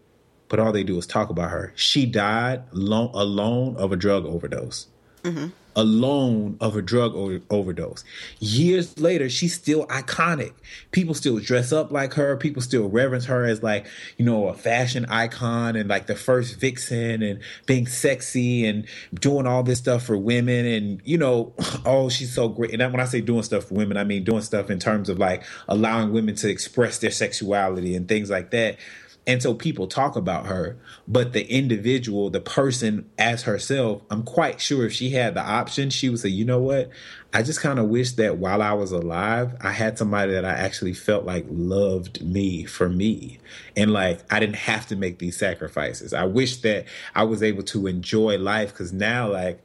but 0.49 0.59
all 0.59 0.73
they 0.73 0.85
do 0.85 0.97
is 0.97 1.07
talk 1.07 1.29
about 1.29 1.51
her. 1.51 1.73
She 1.77 2.07
died 2.07 2.62
alone, 2.73 3.11
alone 3.12 3.77
of 3.77 3.93
a 3.93 3.97
drug 3.97 4.25
overdose. 4.25 4.87
Mm-hmm 5.23 5.49
alone 5.77 6.57
of 6.61 6.74
a 6.74 6.83
drug 6.83 7.14
overdose. 7.51 8.03
Years 8.41 8.99
later, 8.99 9.29
she's 9.29 9.55
still 9.55 9.87
iconic. 9.89 10.53
People 10.91 11.14
still 11.14 11.39
dress 11.39 11.70
up 11.70 11.93
like 11.93 12.14
her. 12.14 12.37
People 12.37 12.62
still 12.62 12.89
reverence 12.89 13.27
her 13.27 13.45
as 13.45 13.62
like, 13.62 13.87
you 14.16 14.24
know, 14.24 14.49
a 14.49 14.55
fashion 14.55 15.05
icon 15.05 15.77
and 15.77 15.89
like 15.89 16.07
the 16.07 16.16
first 16.16 16.59
vixen 16.59 17.22
and 17.22 17.41
being 17.66 17.87
sexy 17.87 18.66
and 18.66 18.87
doing 19.14 19.47
all 19.47 19.62
this 19.62 19.79
stuff 19.79 20.03
for 20.05 20.16
women. 20.16 20.64
And, 20.64 21.03
you 21.05 21.18
know, 21.18 21.53
oh, 21.85 22.09
she's 22.09 22.35
so 22.35 22.49
great. 22.49 22.72
And 22.72 22.93
when 22.93 23.01
I 23.01 23.05
say 23.05 23.20
doing 23.20 23.43
stuff 23.43 23.64
for 23.64 23.74
women, 23.74 23.99
I 23.99 24.05
mean 24.05 24.24
doing 24.24 24.43
stuff 24.43 24.70
in 24.70 24.79
terms 24.79 25.11
of 25.11 25.18
like 25.18 25.43
allowing 25.68 26.12
women 26.12 26.35
to 26.37 26.49
express 26.49 26.99
their 26.99 27.11
sexuality 27.11 27.95
and 27.95 28.09
things 28.09 28.31
like 28.31 28.51
that. 28.53 28.79
And 29.27 29.43
so 29.43 29.55
people 29.55 29.89
talk 29.89 30.14
about 30.14 30.47
her, 30.47 30.77
but 31.09 31.33
the 31.33 31.51
individual, 31.51 32.31
the 32.31 32.41
person 32.41 33.11
as 33.18 33.43
herself, 33.43 34.03
I'm 34.09 34.22
quite 34.22 34.61
sure 34.61 34.87
if 34.87 34.93
she 34.93 35.11
had 35.11 35.35
the 35.35 35.43
option, 35.43 35.91
she 35.91 36.09
would 36.09 36.20
say, 36.20 36.29
you 36.29 36.45
know 36.45 36.61
what? 36.61 36.91
I 37.35 37.43
just 37.43 37.61
kind 37.61 37.81
of 37.81 37.89
wish 37.89 38.12
that 38.12 38.39
while 38.39 38.62
I 38.62 38.72
was 38.74 38.93
alive, 38.93 39.57
I 39.61 39.72
had 39.72 39.99
somebody 39.99 40.33
that 40.33 40.45
I 40.45 40.53
actually 40.53 40.95
felt 40.95 41.24
like 41.24 41.45
loved 41.49 42.22
me 42.22 42.64
for 42.66 42.89
me. 42.89 43.41
And 43.77 43.93
like 43.93 44.20
I 44.33 44.39
didn't 44.39 44.57
have 44.57 44.87
to 44.89 44.97
make 44.97 45.18
these 45.18 45.37
sacrifices. 45.37 46.14
I 46.14 46.24
wish 46.24 46.59
that 46.59 46.85
I 47.12 47.24
was 47.24 47.43
able 47.43 47.64
to 47.64 47.89
enjoy 47.89 48.39
life 48.39 48.72
because 48.72 48.93
now, 48.93 49.33
like, 49.33 49.61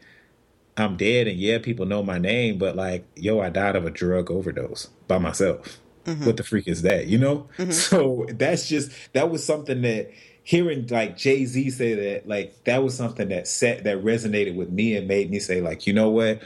I'm 0.76 0.98
dead 0.98 1.28
and 1.28 1.38
yeah, 1.38 1.60
people 1.60 1.86
know 1.86 2.02
my 2.02 2.18
name, 2.18 2.58
but 2.58 2.76
like, 2.76 3.06
yo, 3.16 3.40
I 3.40 3.50
died 3.50 3.76
of 3.76 3.86
a 3.86 3.92
drug 3.92 4.32
overdose 4.32 4.88
by 5.08 5.20
myself. 5.20 5.80
Mm-hmm. 6.06 6.26
What 6.26 6.38
the 6.38 6.44
freak 6.44 6.68
is 6.68 6.82
that? 6.82 7.08
You 7.08 7.18
know? 7.18 7.48
Mm-hmm. 7.58 7.72
So 7.92 8.26
that's 8.30 8.68
just 8.68 8.92
that 9.14 9.30
was 9.30 9.46
something 9.46 9.82
that 9.82 10.12
hearing 10.44 10.88
like 10.88 11.18
Jay 11.18 11.46
Z 11.46 11.70
say 11.72 11.94
that, 11.94 12.28
like 12.28 12.64
that 12.64 12.84
was 12.84 12.96
something 12.96 13.30
that 13.30 13.48
set 13.48 13.84
that 13.84 14.04
resonated 14.04 14.56
with 14.56 14.70
me 14.72 14.96
and 14.96 15.08
made 15.08 15.30
me 15.30 15.40
say, 15.40 15.62
like, 15.62 15.86
you 15.86 15.94
know 15.94 16.10
what? 16.10 16.42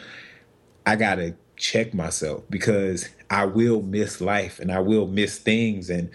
I 0.86 0.96
gotta 0.96 1.36
check 1.58 1.94
myself 1.94 2.44
because 2.50 3.10
I 3.30 3.46
will 3.46 3.82
miss 3.82 4.22
life 4.22 4.60
and 4.60 4.72
I 4.72 4.80
will 4.80 5.08
miss 5.08 5.38
things 5.40 5.90
and 5.90 6.10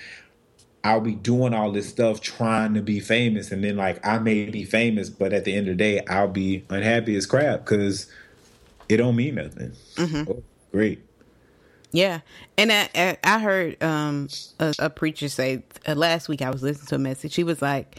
I'll 0.84 1.00
be 1.00 1.14
doing 1.14 1.52
all 1.52 1.72
this 1.72 1.88
stuff 1.88 2.20
trying 2.20 2.74
to 2.74 2.82
be 2.82 3.00
famous 3.00 3.50
and 3.50 3.62
then 3.62 3.76
like 3.76 4.04
I 4.06 4.18
may 4.18 4.46
be 4.46 4.64
famous, 4.64 5.10
but 5.10 5.32
at 5.32 5.44
the 5.44 5.54
end 5.54 5.68
of 5.68 5.76
the 5.76 5.82
day 5.82 6.04
I'll 6.06 6.28
be 6.28 6.64
unhappy 6.70 7.16
as 7.16 7.26
crap 7.26 7.60
because 7.60 8.10
it 8.88 8.98
don't 8.98 9.16
mean 9.16 9.36
nothing. 9.36 9.72
Mm-hmm. 9.96 10.30
Oh, 10.30 10.42
great. 10.72 11.02
Yeah, 11.92 12.20
and 12.56 12.70
I, 12.72 13.18
I 13.24 13.38
heard 13.40 13.82
um, 13.82 14.28
a, 14.60 14.74
a, 14.78 14.90
preacher 14.90 15.28
say 15.28 15.64
uh, 15.88 15.94
last 15.94 16.28
week. 16.28 16.40
I 16.40 16.50
was 16.50 16.62
listening 16.62 16.86
to 16.86 16.94
a 16.94 16.98
message. 16.98 17.32
She 17.32 17.42
was 17.42 17.60
like, 17.60 17.98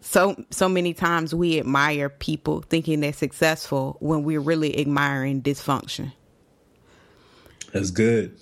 "So 0.00 0.36
so 0.50 0.68
many 0.68 0.94
times 0.94 1.34
we 1.34 1.58
admire 1.58 2.08
people 2.08 2.62
thinking 2.62 3.00
they're 3.00 3.12
successful 3.12 3.96
when 3.98 4.22
we're 4.22 4.40
really 4.40 4.78
admiring 4.78 5.42
dysfunction." 5.42 6.12
That's 7.72 7.90
good. 7.90 8.38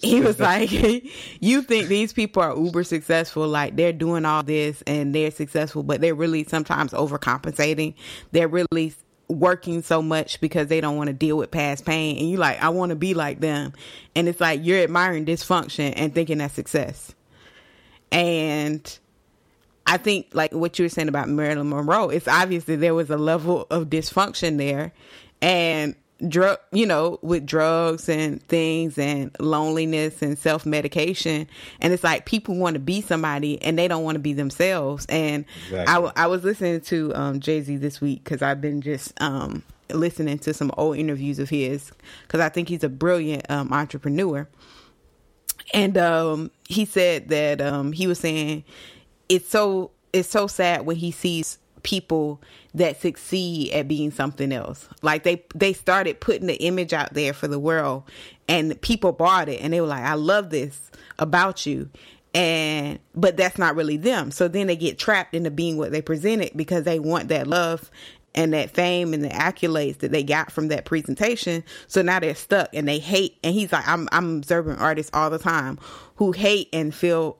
He 0.00 0.20
was 0.20 0.38
like, 0.38 0.70
"You 1.40 1.62
think 1.62 1.88
these 1.88 2.12
people 2.12 2.42
are 2.42 2.54
uber 2.54 2.84
successful? 2.84 3.48
Like 3.48 3.76
they're 3.76 3.94
doing 3.94 4.26
all 4.26 4.42
this 4.42 4.82
and 4.86 5.14
they're 5.14 5.30
successful, 5.30 5.82
but 5.82 6.02
they're 6.02 6.14
really 6.14 6.44
sometimes 6.44 6.92
overcompensating. 6.92 7.94
They're 8.32 8.48
really 8.48 8.94
working 9.28 9.82
so 9.82 10.02
much 10.02 10.40
because 10.40 10.68
they 10.68 10.80
don't 10.80 10.96
want 10.96 11.08
to 11.08 11.14
deal 11.14 11.36
with 11.36 11.50
past 11.50 11.84
pain 11.84 12.18
and 12.18 12.30
you 12.30 12.36
like 12.36 12.62
I 12.62 12.68
want 12.68 12.90
to 12.90 12.96
be 12.96 13.14
like 13.14 13.40
them. 13.40 13.72
And 14.14 14.28
it's 14.28 14.40
like 14.40 14.60
you're 14.62 14.82
admiring 14.82 15.24
dysfunction 15.26 15.92
and 15.96 16.14
thinking 16.14 16.38
that's 16.38 16.54
success. 16.54 17.14
And 18.12 18.98
I 19.86 19.96
think 19.96 20.28
like 20.32 20.52
what 20.52 20.78
you 20.78 20.84
were 20.84 20.90
saying 20.90 21.08
about 21.08 21.28
Marilyn 21.28 21.68
Monroe 21.68 22.08
it's 22.10 22.28
obvious 22.28 22.64
that 22.64 22.80
there 22.80 22.94
was 22.94 23.10
a 23.10 23.16
level 23.16 23.66
of 23.70 23.88
dysfunction 23.88 24.58
there. 24.58 24.92
And 25.40 25.94
drug 26.28 26.58
you 26.72 26.86
know 26.86 27.18
with 27.22 27.46
drugs 27.46 28.08
and 28.08 28.42
things 28.48 28.98
and 28.98 29.34
loneliness 29.38 30.22
and 30.22 30.38
self-medication. 30.38 31.48
And 31.80 31.92
it's 31.92 32.04
like 32.04 32.26
people 32.26 32.56
want 32.56 32.74
to 32.74 32.80
be 32.80 33.00
somebody 33.00 33.60
and 33.62 33.78
they 33.78 33.88
don't 33.88 34.04
want 34.04 34.16
to 34.16 34.20
be 34.20 34.32
themselves. 34.32 35.06
And 35.08 35.44
exactly. 35.66 36.10
I, 36.16 36.24
I 36.24 36.26
was 36.26 36.44
listening 36.44 36.80
to 36.82 37.14
um, 37.14 37.40
jay-z 37.40 37.76
this 37.76 38.00
week 38.00 38.24
because 38.24 38.42
i've 38.42 38.60
been 38.60 38.80
just 38.80 39.12
um, 39.20 39.62
listening 39.90 40.38
to 40.40 40.54
some 40.54 40.70
old 40.76 40.96
interviews 40.96 41.38
of 41.38 41.48
his 41.48 41.92
because 42.22 42.40
i 42.40 42.48
think 42.48 42.68
he's 42.68 42.84
a 42.84 42.88
brilliant 42.88 43.48
um, 43.50 43.72
entrepreneur. 43.72 44.48
And 45.72 45.96
um, 45.96 46.50
he 46.68 46.84
said 46.84 47.28
that 47.28 47.60
um, 47.60 47.92
he 47.92 48.06
was 48.06 48.18
saying 48.18 48.64
it's 49.28 49.48
so 49.48 49.90
it's 50.12 50.28
so 50.28 50.46
sad 50.46 50.86
when 50.86 50.96
he 50.96 51.10
sees 51.10 51.58
people 51.84 52.42
that 52.74 53.00
succeed 53.00 53.72
at 53.72 53.86
being 53.86 54.10
something 54.10 54.52
else. 54.52 54.88
Like 55.02 55.22
they 55.22 55.44
they 55.54 55.72
started 55.72 56.20
putting 56.20 56.48
the 56.48 56.56
image 56.56 56.92
out 56.92 57.14
there 57.14 57.32
for 57.32 57.46
the 57.46 57.60
world 57.60 58.02
and 58.48 58.80
people 58.80 59.12
bought 59.12 59.48
it 59.48 59.60
and 59.60 59.72
they 59.72 59.80
were 59.80 59.86
like, 59.86 60.02
I 60.02 60.14
love 60.14 60.50
this 60.50 60.90
about 61.18 61.64
you. 61.64 61.88
And 62.34 62.98
but 63.14 63.36
that's 63.36 63.58
not 63.58 63.76
really 63.76 63.96
them. 63.96 64.32
So 64.32 64.48
then 64.48 64.66
they 64.66 64.76
get 64.76 64.98
trapped 64.98 65.34
into 65.34 65.52
being 65.52 65.76
what 65.76 65.92
they 65.92 66.02
presented 66.02 66.50
because 66.56 66.82
they 66.82 66.98
want 66.98 67.28
that 67.28 67.46
love 67.46 67.90
and 68.34 68.52
that 68.52 68.70
fame 68.70 69.14
and 69.14 69.22
the 69.22 69.28
accolades 69.28 69.98
that 69.98 70.10
they 70.10 70.24
got 70.24 70.50
from 70.50 70.68
that 70.68 70.84
presentation. 70.84 71.62
So 71.86 72.02
now 72.02 72.18
they're 72.18 72.34
stuck 72.34 72.70
and 72.72 72.88
they 72.88 72.98
hate. 72.98 73.36
And 73.44 73.54
he's 73.54 73.72
like, 73.72 73.86
I'm 73.86 74.08
I'm 74.10 74.38
observing 74.38 74.76
artists 74.76 75.10
all 75.14 75.30
the 75.30 75.38
time 75.38 75.78
who 76.16 76.32
hate 76.32 76.68
and 76.72 76.92
feel 76.92 77.38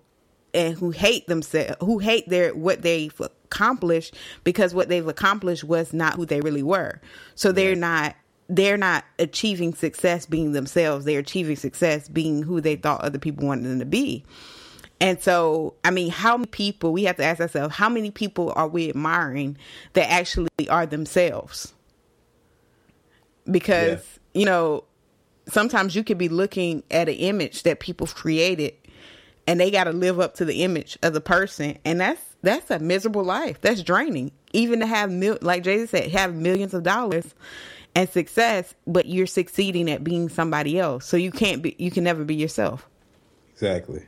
and 0.54 0.74
who 0.76 0.90
hate 0.90 1.26
themselves, 1.26 1.76
who 1.80 1.98
hate 1.98 2.28
their 2.28 2.54
what 2.54 2.82
they've 2.82 3.20
accomplished 3.44 4.14
because 4.42 4.74
what 4.74 4.88
they've 4.88 5.06
accomplished 5.06 5.64
was 5.64 5.92
not 5.92 6.14
who 6.14 6.26
they 6.26 6.40
really 6.40 6.62
were. 6.62 7.00
So 7.34 7.52
they're 7.52 7.76
not 7.76 8.16
they're 8.48 8.76
not 8.76 9.04
achieving 9.18 9.74
success 9.74 10.26
being 10.26 10.52
themselves. 10.52 11.04
They're 11.04 11.20
achieving 11.20 11.56
success 11.56 12.08
being 12.08 12.42
who 12.42 12.60
they 12.60 12.76
thought 12.76 13.00
other 13.00 13.18
people 13.18 13.46
wanted 13.46 13.64
them 13.64 13.78
to 13.78 13.86
be. 13.86 14.24
And 15.00 15.20
so, 15.20 15.74
I 15.84 15.90
mean, 15.90 16.10
how 16.10 16.36
many 16.36 16.46
people, 16.46 16.92
we 16.92 17.04
have 17.04 17.16
to 17.16 17.24
ask 17.24 17.40
ourselves, 17.40 17.74
how 17.74 17.88
many 17.88 18.10
people 18.10 18.52
are 18.54 18.68
we 18.68 18.88
admiring 18.88 19.56
that 19.94 20.10
actually 20.10 20.48
are 20.70 20.86
themselves? 20.86 21.74
Because, 23.50 24.02
yeah. 24.32 24.40
you 24.40 24.46
know, 24.46 24.84
sometimes 25.48 25.94
you 25.94 26.04
could 26.04 26.18
be 26.18 26.28
looking 26.28 26.82
at 26.90 27.08
an 27.08 27.16
image 27.16 27.64
that 27.64 27.80
people 27.80 28.06
created 28.06 28.74
and 29.46 29.60
they 29.60 29.70
got 29.70 29.84
to 29.84 29.92
live 29.92 30.20
up 30.20 30.34
to 30.36 30.44
the 30.44 30.62
image 30.62 30.98
of 31.02 31.12
the 31.12 31.20
person. 31.20 31.76
And 31.84 32.00
that's, 32.00 32.22
that's 32.44 32.70
a 32.70 32.78
miserable 32.78 33.24
life. 33.24 33.60
That's 33.60 33.82
draining. 33.82 34.32
Even 34.52 34.80
to 34.80 34.86
have, 34.86 35.10
mil- 35.10 35.38
like 35.40 35.62
Jay 35.64 35.84
said, 35.86 36.10
have 36.12 36.34
millions 36.34 36.74
of 36.74 36.82
dollars 36.82 37.34
and 37.94 38.08
success, 38.08 38.74
but 38.86 39.06
you're 39.06 39.26
succeeding 39.26 39.90
at 39.90 40.04
being 40.04 40.28
somebody 40.28 40.78
else. 40.78 41.06
So 41.06 41.16
you 41.16 41.30
can't 41.30 41.62
be, 41.62 41.74
you 41.78 41.90
can 41.90 42.04
never 42.04 42.24
be 42.24 42.34
yourself. 42.34 42.88
Exactly 43.52 44.06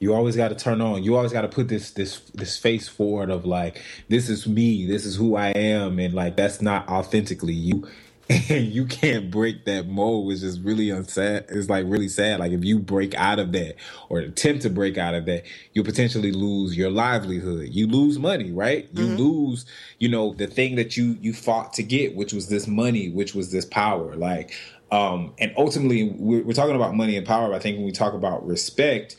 you 0.00 0.14
always 0.14 0.34
got 0.34 0.48
to 0.48 0.54
turn 0.56 0.80
on 0.80 1.04
you 1.04 1.14
always 1.14 1.32
got 1.32 1.42
to 1.42 1.48
put 1.48 1.68
this 1.68 1.92
this 1.92 2.18
this 2.34 2.58
face 2.58 2.88
forward 2.88 3.30
of 3.30 3.44
like 3.44 3.80
this 4.08 4.28
is 4.28 4.48
me 4.48 4.86
this 4.86 5.04
is 5.04 5.14
who 5.14 5.36
i 5.36 5.48
am 5.50 5.98
and 6.00 6.14
like 6.14 6.34
that's 6.36 6.60
not 6.60 6.88
authentically 6.88 7.52
you 7.52 7.86
and 8.30 8.66
you 8.66 8.86
can't 8.86 9.30
break 9.30 9.64
that 9.64 9.88
mold 9.88 10.26
which 10.26 10.42
is 10.42 10.60
really 10.60 10.86
unsad 10.86 11.44
it's 11.50 11.68
like 11.68 11.84
really 11.88 12.08
sad 12.08 12.38
like 12.38 12.52
if 12.52 12.64
you 12.64 12.78
break 12.78 13.12
out 13.16 13.40
of 13.40 13.50
that 13.50 13.74
or 14.08 14.20
attempt 14.20 14.62
to 14.62 14.70
break 14.70 14.96
out 14.96 15.14
of 15.14 15.26
that 15.26 15.42
you 15.72 15.82
potentially 15.82 16.30
lose 16.30 16.76
your 16.76 16.90
livelihood 16.90 17.68
you 17.70 17.88
lose 17.88 18.18
money 18.18 18.52
right 18.52 18.88
you 18.92 19.06
mm-hmm. 19.06 19.16
lose 19.16 19.66
you 19.98 20.08
know 20.08 20.32
the 20.34 20.46
thing 20.46 20.76
that 20.76 20.96
you 20.96 21.18
you 21.20 21.32
fought 21.32 21.72
to 21.72 21.82
get 21.82 22.14
which 22.14 22.32
was 22.32 22.48
this 22.48 22.68
money 22.68 23.08
which 23.08 23.34
was 23.34 23.50
this 23.50 23.64
power 23.64 24.14
like 24.14 24.54
um 24.92 25.34
and 25.38 25.52
ultimately 25.56 26.14
we're, 26.16 26.42
we're 26.44 26.52
talking 26.52 26.76
about 26.76 26.94
money 26.94 27.16
and 27.16 27.26
power 27.26 27.52
i 27.52 27.58
think 27.58 27.76
when 27.76 27.84
we 27.86 27.92
talk 27.92 28.14
about 28.14 28.46
respect 28.46 29.16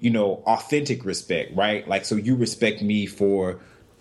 you 0.00 0.10
know, 0.10 0.44
authentic 0.46 1.04
respect, 1.04 1.56
right? 1.56 1.86
Like, 1.88 2.04
so 2.04 2.14
you 2.14 2.36
respect 2.36 2.82
me 2.82 3.06
for 3.06 3.58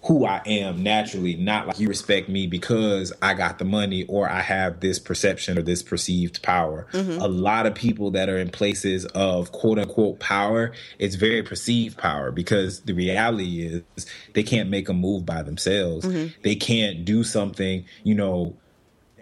who 0.07 0.25
I 0.25 0.41
am 0.45 0.83
naturally, 0.83 1.35
not 1.35 1.67
like 1.67 1.79
you 1.79 1.89
respect 1.89 2.29
me 2.29 2.47
because 2.47 3.11
I 3.21 3.33
got 3.33 3.59
the 3.59 3.65
money 3.65 4.05
or 4.05 4.29
I 4.29 4.39
have 4.39 4.79
this 4.79 4.99
perception 4.99 5.57
or 5.57 5.61
this 5.61 5.83
perceived 5.83 6.41
power. 6.41 6.87
Mm-hmm. 6.93 7.21
A 7.21 7.27
lot 7.27 7.65
of 7.65 7.75
people 7.75 8.11
that 8.11 8.29
are 8.29 8.37
in 8.37 8.49
places 8.49 9.05
of 9.07 9.51
quote 9.51 9.77
unquote 9.77 10.19
power, 10.19 10.71
it's 10.97 11.15
very 11.15 11.43
perceived 11.43 11.97
power 11.97 12.31
because 12.31 12.81
the 12.81 12.93
reality 12.93 13.65
is 13.65 14.07
they 14.33 14.43
can't 14.43 14.69
make 14.69 14.87
a 14.87 14.93
move 14.93 15.25
by 15.25 15.43
themselves. 15.43 16.05
Mm-hmm. 16.05 16.39
They 16.41 16.55
can't 16.55 17.03
do 17.03 17.25
something, 17.25 17.83
you 18.03 18.15
know, 18.15 18.55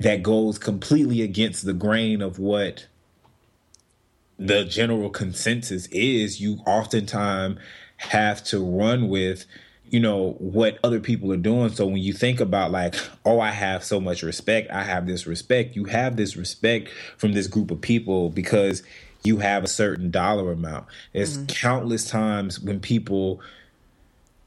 that 0.01 0.21
goes 0.21 0.59
completely 0.59 1.23
against 1.23 1.65
the 1.65 1.73
grain 1.73 2.21
of 2.21 2.37
what 2.37 2.85
the 4.37 4.65
general 4.65 5.09
consensus 5.09 5.87
is 5.87 6.41
you 6.41 6.59
oftentimes 6.67 7.57
have 7.97 8.43
to 8.43 8.59
run 8.63 9.07
with 9.07 9.45
you 9.89 9.99
know 9.99 10.31
what 10.39 10.77
other 10.83 10.99
people 10.99 11.31
are 11.31 11.37
doing 11.37 11.69
so 11.69 11.85
when 11.85 11.97
you 11.97 12.13
think 12.13 12.39
about 12.39 12.71
like 12.71 12.95
oh 13.25 13.39
i 13.39 13.51
have 13.51 13.83
so 13.83 13.99
much 13.99 14.23
respect 14.23 14.69
i 14.71 14.83
have 14.83 15.05
this 15.05 15.27
respect 15.27 15.75
you 15.75 15.85
have 15.85 16.15
this 16.15 16.35
respect 16.35 16.89
from 17.17 17.33
this 17.33 17.47
group 17.47 17.71
of 17.71 17.79
people 17.81 18.29
because 18.29 18.83
you 19.23 19.37
have 19.37 19.63
a 19.63 19.67
certain 19.67 20.09
dollar 20.09 20.51
amount 20.51 20.85
there's 21.13 21.37
mm-hmm. 21.37 21.47
countless 21.47 22.09
times 22.09 22.59
when 22.59 22.79
people 22.79 23.41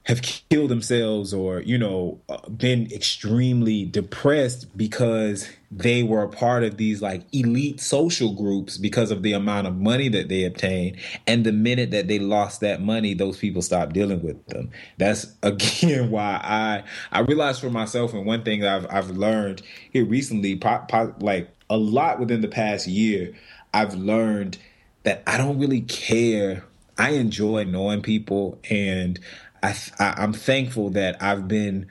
have 0.05 0.22
killed 0.22 0.70
themselves 0.70 1.34
or 1.34 1.61
you 1.61 1.76
know 1.76 2.18
uh, 2.28 2.49
been 2.49 2.91
extremely 2.93 3.84
depressed 3.84 4.76
because 4.76 5.49
they 5.71 6.03
were 6.03 6.23
a 6.23 6.29
part 6.29 6.64
of 6.64 6.79
these 6.79 7.03
like 7.03 7.23
elite 7.33 7.81
social 7.81 8.35
groups 8.35 8.79
because 8.79 9.11
of 9.11 9.23
the 9.23 9.35
amount 9.35 9.66
of 9.66 9.77
money 9.77 10.09
that 10.09 10.29
they 10.29 10.45
obtained. 10.45 10.97
And 11.27 11.45
the 11.45 11.53
minute 11.53 11.91
that 11.91 12.09
they 12.09 12.19
lost 12.19 12.61
that 12.61 12.81
money 12.81 13.14
those 13.14 13.37
people 13.37 13.61
stopped 13.61 13.93
dealing 13.93 14.23
with 14.23 14.45
them. 14.47 14.71
That's 14.97 15.35
again 15.43 16.11
why 16.11 16.41
i 16.43 16.83
i 17.12 17.21
realized 17.21 17.61
for 17.61 17.71
myself 17.71 18.12
and 18.12 18.27
one 18.27 18.43
thing 18.43 18.64
i've 18.64 18.87
i've 18.91 19.11
learned 19.11 19.62
here 19.91 20.05
recently 20.05 20.57
po- 20.57 20.85
po- 20.89 21.14
like 21.21 21.49
a 21.71 21.77
lot 21.77 22.19
within 22.19 22.41
the 22.41 22.49
past 22.49 22.87
year 22.87 23.35
i've 23.75 23.95
learned 23.95 24.59
that 25.05 25.23
i 25.27 25.37
don't 25.37 25.59
really 25.59 25.83
care. 25.83 26.64
I 26.97 27.11
enjoy 27.11 27.64
knowing 27.64 28.03
people 28.03 28.59
and 28.69 29.21
I, 29.62 29.77
I 29.99 30.23
am 30.23 30.33
thankful 30.33 30.91
that 30.91 31.23
I've 31.23 31.49
been 31.49 31.87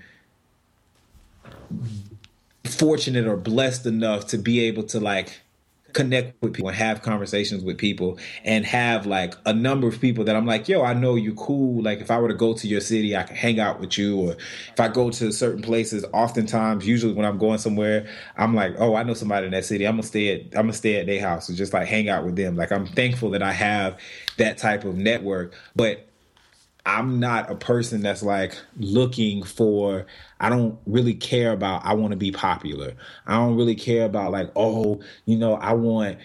fortunate 2.67 3.27
or 3.27 3.37
blessed 3.37 3.85
enough 3.85 4.27
to 4.27 4.37
be 4.37 4.61
able 4.61 4.83
to 4.83 4.99
like 4.99 5.41
connect 5.93 6.39
with 6.43 6.53
people 6.53 6.69
and 6.69 6.77
have 6.77 7.01
conversations 7.01 7.63
with 7.63 7.77
people 7.77 8.19
and 8.43 8.65
have 8.65 9.07
like 9.07 9.33
a 9.47 9.53
number 9.53 9.87
of 9.87 9.99
people 9.99 10.23
that 10.25 10.35
I'm 10.35 10.45
like, 10.45 10.69
yo, 10.69 10.83
I 10.83 10.93
know 10.93 11.15
you 11.15 11.33
cool. 11.33 11.81
Like 11.81 11.99
if 11.99 12.11
I 12.11 12.19
were 12.19 12.27
to 12.27 12.35
go 12.35 12.53
to 12.53 12.67
your 12.67 12.81
city, 12.81 13.15
I 13.15 13.23
can 13.23 13.35
hang 13.35 13.59
out 13.59 13.79
with 13.79 13.97
you. 13.97 14.15
Or 14.15 14.31
if 14.33 14.79
I 14.79 14.89
go 14.89 15.09
to 15.09 15.31
certain 15.31 15.63
places, 15.63 16.05
oftentimes, 16.13 16.87
usually 16.87 17.13
when 17.13 17.25
I'm 17.25 17.39
going 17.39 17.57
somewhere, 17.57 18.07
I'm 18.37 18.53
like, 18.53 18.75
oh, 18.77 18.95
I 18.95 19.03
know 19.03 19.15
somebody 19.15 19.47
in 19.47 19.53
that 19.53 19.65
city. 19.65 19.87
I'm 19.87 19.95
gonna 19.95 20.03
stay 20.03 20.33
at 20.33 20.41
I'm 20.55 20.63
gonna 20.63 20.73
stay 20.73 20.99
at 20.99 21.07
their 21.07 21.21
house 21.21 21.49
and 21.49 21.57
just 21.57 21.73
like 21.73 21.87
hang 21.87 22.09
out 22.09 22.25
with 22.25 22.35
them. 22.35 22.55
Like 22.55 22.71
I'm 22.71 22.85
thankful 22.85 23.31
that 23.31 23.41
I 23.41 23.53
have 23.53 23.97
that 24.37 24.57
type 24.59 24.83
of 24.83 24.97
network. 24.97 25.53
But 25.75 26.06
I'm 26.87 27.19
not 27.19 27.51
a 27.51 27.55
person 27.55 28.01
that's 28.01 28.23
like 28.23 28.57
looking 28.77 29.43
for 29.43 30.05
I 30.39 30.49
don't 30.49 30.79
really 30.85 31.15
care 31.15 31.51
about 31.51 31.85
I 31.85 31.93
want 31.93 32.11
to 32.11 32.17
be 32.17 32.31
popular. 32.31 32.93
I 33.27 33.35
don't 33.35 33.57
really 33.57 33.75
care 33.75 34.05
about 34.05 34.31
like 34.31 34.49
oh, 34.55 35.01
you 35.25 35.37
know, 35.37 35.55
I 35.55 35.73
want 35.73 36.17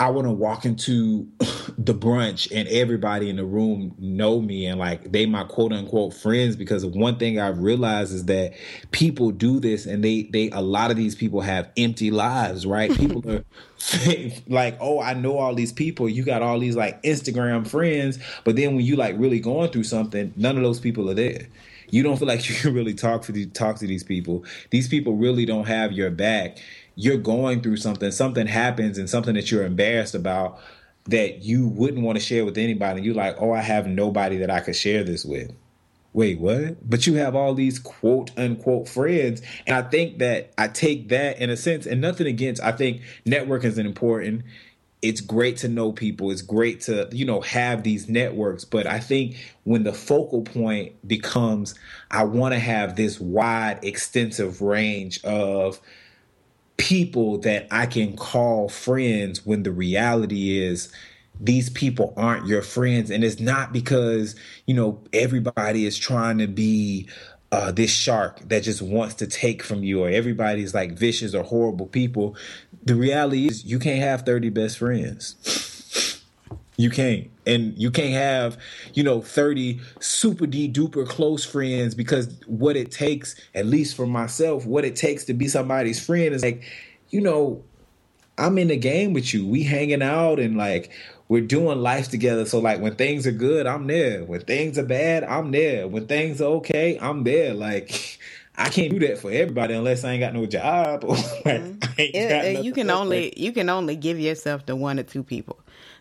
I 0.00 0.08
want 0.08 0.26
to 0.26 0.32
walk 0.32 0.64
into 0.64 1.28
the 1.78 1.94
brunch 1.94 2.50
and 2.50 2.66
everybody 2.68 3.28
in 3.28 3.36
the 3.36 3.44
room 3.44 3.94
know 3.98 4.40
me 4.40 4.64
and 4.64 4.78
like 4.78 5.12
they 5.12 5.26
my 5.26 5.44
quote 5.44 5.74
unquote 5.74 6.14
friends 6.14 6.56
because 6.56 6.86
one 6.86 7.18
thing 7.18 7.38
I've 7.38 7.58
realized 7.58 8.14
is 8.14 8.24
that 8.24 8.54
people 8.92 9.30
do 9.30 9.60
this 9.60 9.84
and 9.84 10.02
they 10.02 10.22
they 10.22 10.48
a 10.52 10.62
lot 10.62 10.90
of 10.90 10.96
these 10.96 11.14
people 11.14 11.42
have 11.42 11.68
empty 11.76 12.10
lives, 12.10 12.64
right? 12.64 12.90
People 13.00 13.30
are 13.30 13.44
like, 14.48 14.76
oh, 14.80 15.00
I 15.00 15.14
know 15.14 15.38
all 15.38 15.54
these 15.54 15.72
people. 15.72 16.08
You 16.08 16.22
got 16.24 16.42
all 16.42 16.58
these 16.58 16.76
like 16.76 17.02
Instagram 17.02 17.66
friends, 17.68 18.18
but 18.44 18.56
then 18.56 18.74
when 18.76 18.84
you 18.84 18.96
like 18.96 19.16
really 19.18 19.38
going 19.38 19.70
through 19.70 19.84
something, 19.84 20.32
none 20.34 20.56
of 20.56 20.62
those 20.62 20.80
people 20.80 21.10
are 21.10 21.14
there 21.14 21.46
you 21.92 22.04
don't 22.04 22.16
feel 22.16 22.28
like 22.28 22.48
you 22.48 22.54
can 22.54 22.72
really 22.72 22.94
talk 22.94 23.22
to 23.22 23.46
talk 23.46 23.76
to 23.76 23.86
these 23.86 24.04
people. 24.04 24.44
These 24.70 24.88
people 24.88 25.16
really 25.16 25.44
don't 25.44 25.66
have 25.66 25.92
your 25.92 26.10
back 26.10 26.58
you're 27.00 27.16
going 27.16 27.62
through 27.62 27.78
something, 27.78 28.10
something 28.10 28.46
happens 28.46 28.98
and 28.98 29.08
something 29.08 29.34
that 29.34 29.50
you're 29.50 29.64
embarrassed 29.64 30.14
about 30.14 30.60
that 31.06 31.42
you 31.42 31.66
wouldn't 31.66 32.04
want 32.04 32.18
to 32.18 32.24
share 32.24 32.44
with 32.44 32.58
anybody. 32.58 33.00
You're 33.00 33.14
like, 33.14 33.36
oh, 33.40 33.52
I 33.52 33.62
have 33.62 33.86
nobody 33.86 34.36
that 34.36 34.50
I 34.50 34.60
could 34.60 34.76
share 34.76 35.02
this 35.02 35.24
with. 35.24 35.50
Wait, 36.12 36.38
what? 36.38 36.88
But 36.88 37.06
you 37.06 37.14
have 37.14 37.34
all 37.34 37.54
these 37.54 37.78
quote 37.78 38.30
unquote 38.36 38.86
friends. 38.86 39.40
And 39.66 39.74
I 39.74 39.82
think 39.82 40.18
that 40.18 40.52
I 40.58 40.68
take 40.68 41.08
that 41.08 41.40
in 41.40 41.48
a 41.48 41.56
sense, 41.56 41.86
and 41.86 42.02
nothing 42.02 42.26
against, 42.26 42.62
I 42.62 42.72
think 42.72 43.00
networking 43.24 43.64
is 43.64 43.78
important. 43.78 44.42
It's 45.00 45.22
great 45.22 45.56
to 45.58 45.68
know 45.68 45.92
people. 45.92 46.30
It's 46.30 46.42
great 46.42 46.82
to, 46.82 47.08
you 47.12 47.24
know, 47.24 47.40
have 47.40 47.82
these 47.82 48.10
networks. 48.10 48.66
But 48.66 48.86
I 48.86 49.00
think 49.00 49.36
when 49.64 49.84
the 49.84 49.94
focal 49.94 50.42
point 50.42 51.08
becomes, 51.08 51.74
I 52.10 52.24
want 52.24 52.52
to 52.52 52.60
have 52.60 52.96
this 52.96 53.18
wide, 53.18 53.78
extensive 53.82 54.60
range 54.60 55.24
of 55.24 55.80
people 56.80 57.38
that 57.38 57.66
I 57.70 57.86
can 57.86 58.16
call 58.16 58.68
friends 58.68 59.44
when 59.44 59.62
the 59.62 59.70
reality 59.70 60.58
is 60.58 60.90
these 61.38 61.68
people 61.70 62.14
aren't 62.16 62.46
your 62.46 62.62
friends. 62.62 63.10
And 63.10 63.22
it's 63.22 63.38
not 63.40 63.72
because, 63.72 64.34
you 64.66 64.74
know, 64.74 65.02
everybody 65.12 65.86
is 65.86 65.98
trying 65.98 66.38
to 66.38 66.46
be 66.46 67.08
uh, 67.52 67.72
this 67.72 67.90
shark 67.90 68.40
that 68.48 68.62
just 68.62 68.80
wants 68.80 69.14
to 69.16 69.26
take 69.26 69.62
from 69.62 69.82
you, 69.84 70.04
or 70.04 70.08
everybody's 70.08 70.74
like 70.74 70.92
vicious 70.92 71.34
or 71.34 71.42
horrible 71.42 71.86
people. 71.86 72.36
The 72.84 72.94
reality 72.94 73.46
is, 73.46 73.64
you 73.64 73.78
can't 73.78 74.00
have 74.00 74.22
30 74.22 74.50
best 74.50 74.78
friends. 74.78 75.69
You 76.80 76.88
can't. 76.88 77.30
And 77.46 77.76
you 77.76 77.90
can't 77.90 78.14
have, 78.14 78.56
you 78.94 79.02
know, 79.02 79.20
30 79.20 79.80
super 80.00 80.46
duper 80.46 81.06
close 81.06 81.44
friends 81.44 81.94
because 81.94 82.40
what 82.46 82.76
it 82.76 82.90
takes, 82.90 83.34
at 83.54 83.66
least 83.66 83.96
for 83.96 84.06
myself, 84.06 84.64
what 84.64 84.84
it 84.84 84.96
takes 84.96 85.24
to 85.24 85.34
be 85.34 85.46
somebody's 85.46 86.04
friend 86.04 86.34
is 86.34 86.42
like, 86.42 86.62
you 87.10 87.20
know, 87.20 87.62
I'm 88.38 88.56
in 88.56 88.68
the 88.68 88.78
game 88.78 89.12
with 89.12 89.34
you. 89.34 89.46
We 89.46 89.62
hanging 89.62 90.00
out 90.00 90.40
and 90.40 90.56
like 90.56 90.90
we're 91.28 91.42
doing 91.42 91.80
life 91.80 92.08
together. 92.08 92.46
So 92.46 92.60
like 92.60 92.80
when 92.80 92.96
things 92.96 93.26
are 93.26 93.32
good, 93.32 93.66
I'm 93.66 93.86
there. 93.86 94.24
When 94.24 94.40
things 94.40 94.78
are 94.78 94.84
bad, 94.84 95.22
I'm 95.24 95.50
there. 95.50 95.86
When 95.86 96.06
things 96.06 96.40
are 96.40 96.46
okay, 96.46 96.98
I'm 96.98 97.24
there. 97.24 97.52
Like 97.52 98.18
I 98.56 98.70
can't 98.70 98.90
do 98.90 98.98
that 99.00 99.18
for 99.18 99.30
everybody 99.30 99.74
unless 99.74 100.02
I 100.04 100.12
ain't 100.12 100.20
got 100.20 100.34
no 100.34 100.46
job. 100.46 101.04
Or 101.04 101.14
like, 101.44 101.44
mm-hmm. 101.44 102.00
it, 102.00 102.64
you 102.64 102.72
can 102.72 102.88
only 102.88 103.34
you 103.36 103.52
can 103.52 103.68
only 103.68 103.96
give 103.96 104.18
yourself 104.18 104.64
to 104.66 104.76
one 104.76 104.98
or 104.98 105.02
two 105.02 105.22
people. 105.22 105.60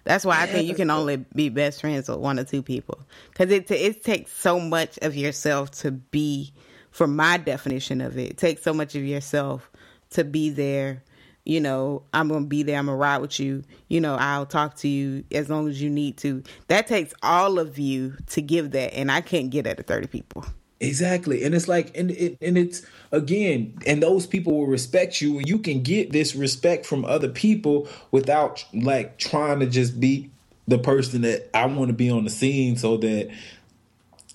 That's 0.09 0.25
why 0.25 0.41
I 0.41 0.47
think 0.47 0.67
you 0.67 0.73
can 0.73 0.89
only 0.89 1.17
be 1.17 1.49
best 1.49 1.81
friends 1.81 2.09
with 2.09 2.17
one 2.17 2.39
or 2.39 2.43
two 2.43 2.63
people 2.63 2.99
because 3.29 3.51
it 3.51 3.69
it 3.69 4.03
takes 4.03 4.33
so 4.33 4.59
much 4.59 4.97
of 5.03 5.15
yourself 5.15 5.71
to 5.81 5.91
be. 5.91 6.51
For 6.89 7.05
my 7.05 7.37
definition 7.37 8.01
of 8.01 8.17
it, 8.17 8.31
it 8.31 8.37
takes 8.37 8.63
so 8.63 8.73
much 8.73 8.95
of 8.95 9.03
yourself 9.03 9.69
to 10.09 10.23
be 10.23 10.49
there 10.49 11.03
you 11.45 11.59
know, 11.59 12.03
I'm 12.13 12.27
gonna 12.27 12.45
be 12.45 12.61
there, 12.61 12.77
I'm 12.77 12.85
gonna 12.85 12.97
ride 12.97 13.19
with 13.19 13.39
you, 13.39 13.63
you 13.87 14.01
know, 14.01 14.15
I'll 14.15 14.45
talk 14.45 14.75
to 14.77 14.87
you 14.87 15.23
as 15.31 15.49
long 15.49 15.67
as 15.67 15.81
you 15.81 15.89
need 15.89 16.17
to. 16.17 16.43
That 16.67 16.85
takes 16.85 17.13
all 17.23 17.57
of 17.57 17.79
you 17.79 18.17
to 18.27 18.41
give 18.41 18.71
that, 18.71 18.93
and 18.93 19.11
I 19.11 19.21
can't 19.21 19.49
get 19.49 19.63
that 19.63 19.77
to 19.77 19.83
30 19.83 20.07
people. 20.07 20.45
Exactly. 20.81 21.43
And 21.43 21.53
it's 21.53 21.67
like 21.67 21.95
and 21.97 22.11
it 22.11 22.37
and 22.41 22.57
it's 22.57 22.83
again, 23.11 23.77
and 23.85 24.01
those 24.01 24.25
people 24.25 24.57
will 24.57 24.67
respect 24.67 25.19
you 25.21 25.37
and 25.37 25.47
you 25.47 25.59
can 25.59 25.83
get 25.83 26.11
this 26.11 26.35
respect 26.35 26.85
from 26.85 27.03
other 27.03 27.27
people 27.27 27.87
without 28.11 28.63
like 28.73 29.17
trying 29.17 29.59
to 29.59 29.65
just 29.65 29.99
be 29.99 30.29
the 30.67 30.77
person 30.77 31.21
that 31.23 31.49
I 31.53 31.65
want 31.65 31.89
to 31.89 31.93
be 31.93 32.09
on 32.09 32.23
the 32.23 32.29
scene 32.29 32.77
so 32.77 32.95
that 32.97 33.29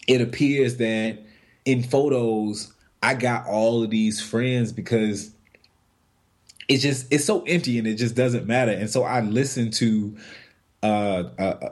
it 0.06 0.20
appears 0.20 0.76
that 0.76 1.18
in 1.64 1.82
photos 1.82 2.72
I 3.02 3.14
got 3.14 3.46
all 3.46 3.82
of 3.82 3.90
these 3.90 4.20
friends 4.20 4.72
because 4.72 5.30
it's 6.68 6.82
just 6.82 7.06
it's 7.10 7.24
so 7.24 7.42
empty 7.44 7.78
and 7.78 7.86
it 7.86 7.96
just 7.96 8.14
doesn't 8.14 8.46
matter. 8.46 8.72
And 8.72 8.90
so 8.90 9.02
I 9.04 9.20
listen 9.20 9.70
to 9.72 10.16
uh, 10.84 11.30
uh, 11.38 11.70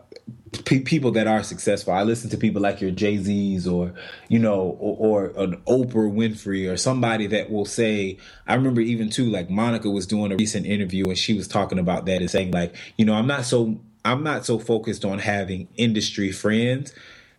people 0.65 1.11
that 1.13 1.27
are 1.27 1.43
successful. 1.43 1.93
I 1.93 2.03
listen 2.03 2.31
to 2.31 2.37
people 2.37 2.63
like 2.63 2.81
your 2.81 2.91
Jay 2.91 3.19
Z's 3.19 3.67
or 3.67 3.95
you 4.29 4.39
know, 4.39 4.77
or, 4.81 5.29
or, 5.29 5.43
an 5.43 5.57
Oprah 5.67 6.13
Winfrey 6.13 6.71
or 6.71 6.77
somebody 6.77 7.27
that 7.29 7.51
will 7.51 7.65
say. 7.65 8.19
I 8.47 8.55
remember 8.55 8.81
even 8.81 9.11
too, 9.11 9.27
like 9.27 9.51
Monica 9.51 9.91
was 9.91 10.07
doing 10.07 10.33
a 10.33 10.37
recent 10.37 10.67
interview 10.67 11.05
and 11.05 11.19
she 11.19 11.35
was 11.35 11.49
talking 11.49 11.79
about 11.79 12.07
that 12.07 12.21
and 12.21 12.31
saying 12.31 12.53
like, 12.53 12.75
you 12.97 13.05
know, 13.05 13.15
I'm 13.15 13.27
not 13.27 13.45
so 13.45 13.79
I'm 14.05 14.23
not 14.23 14.47
so 14.47 14.59
focused 14.59 15.05
on 15.05 15.19
having 15.19 15.69
industry 15.77 16.33
friends 16.33 16.93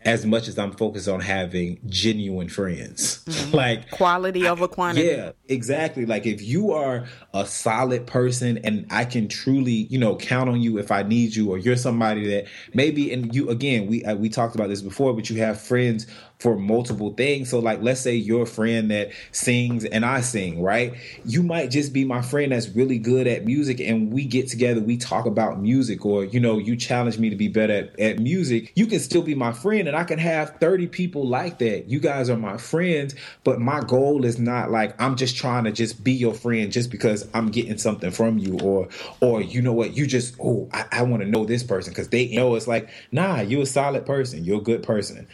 as 0.05 0.25
much 0.25 0.47
as 0.47 0.57
I'm 0.57 0.71
focused 0.71 1.07
on 1.07 1.19
having 1.19 1.79
genuine 1.87 2.49
friends. 2.49 3.23
Mm-hmm. 3.33 3.55
like 3.55 3.89
quality 3.89 4.47
over 4.47 4.67
quantity. 4.67 5.07
Yeah, 5.07 5.31
exactly. 5.47 6.05
Like 6.05 6.25
if 6.25 6.41
you 6.41 6.71
are 6.71 7.05
a 7.33 7.45
solid 7.45 8.05
person 8.05 8.59
and 8.59 8.85
I 8.91 9.05
can 9.05 9.27
truly, 9.27 9.87
you 9.89 9.97
know, 9.97 10.15
count 10.15 10.49
on 10.49 10.61
you 10.61 10.77
if 10.77 10.91
I 10.91 11.03
need 11.03 11.35
you 11.35 11.49
or 11.49 11.57
you're 11.57 11.75
somebody 11.75 12.27
that 12.27 12.45
maybe 12.73 13.11
and 13.11 13.33
you 13.33 13.49
again, 13.49 13.87
we 13.87 14.03
uh, 14.05 14.15
we 14.15 14.29
talked 14.29 14.55
about 14.55 14.69
this 14.69 14.81
before, 14.81 15.13
but 15.13 15.29
you 15.29 15.37
have 15.37 15.59
friends 15.59 16.05
for 16.43 16.57
multiple 16.57 17.13
things. 17.13 17.49
So 17.49 17.59
like 17.59 17.81
let's 17.81 18.01
say 18.01 18.15
you're 18.15 18.41
a 18.41 18.45
friend 18.45 18.91
that 18.91 19.11
sings 19.31 19.85
and 19.85 20.05
I 20.05 20.19
sing, 20.19 20.61
right? 20.61 20.93
You 21.23 21.41
might 21.41 21.71
just 21.71 21.93
be 21.93 22.03
my 22.03 22.21
friend 22.21 22.51
that's 22.51 22.67
really 22.67 22.97
good 22.97 23.27
at 23.27 23.45
music 23.45 23.79
and 23.79 24.11
we 24.11 24.25
get 24.25 24.49
together, 24.49 24.81
we 24.81 24.97
talk 24.97 25.25
about 25.25 25.61
music 25.61 26.05
or 26.05 26.25
you 26.25 26.41
know, 26.41 26.57
you 26.57 26.75
challenge 26.75 27.17
me 27.17 27.29
to 27.29 27.37
be 27.37 27.47
better 27.47 27.73
at, 27.73 27.97
at 27.97 28.19
music. 28.19 28.73
You 28.75 28.87
can 28.87 28.99
still 28.99 29.21
be 29.21 29.35
my 29.35 29.53
friend 29.53 29.87
and 29.87 29.95
I 29.95 30.03
can 30.03 30.19
have 30.19 30.57
30 30.59 30.87
people 30.87 31.25
like 31.25 31.59
that. 31.59 31.89
You 31.89 32.01
guys 32.01 32.29
are 32.29 32.35
my 32.35 32.57
friends, 32.57 33.15
but 33.45 33.61
my 33.61 33.79
goal 33.79 34.25
is 34.25 34.37
not 34.37 34.69
like 34.69 35.01
I'm 35.01 35.15
just 35.15 35.37
trying 35.37 35.63
to 35.63 35.71
just 35.71 36.03
be 36.03 36.11
your 36.11 36.33
friend 36.33 36.73
just 36.73 36.91
because 36.91 37.25
I'm 37.33 37.51
getting 37.51 37.77
something 37.77 38.11
from 38.11 38.37
you 38.37 38.59
or 38.59 38.89
or 39.21 39.41
you 39.41 39.61
know 39.61 39.71
what, 39.71 39.95
you 39.95 40.05
just 40.05 40.35
oh, 40.43 40.67
I, 40.73 40.87
I 40.91 41.01
want 41.03 41.23
to 41.23 41.29
know 41.29 41.45
this 41.45 41.63
person 41.63 41.93
because 41.93 42.09
they 42.09 42.35
know 42.35 42.55
it's 42.55 42.67
like, 42.67 42.89
nah, 43.13 43.39
you're 43.39 43.61
a 43.61 43.65
solid 43.65 44.05
person, 44.05 44.43
you're 44.43 44.59
a 44.59 44.61
good 44.61 44.83
person. 44.83 45.25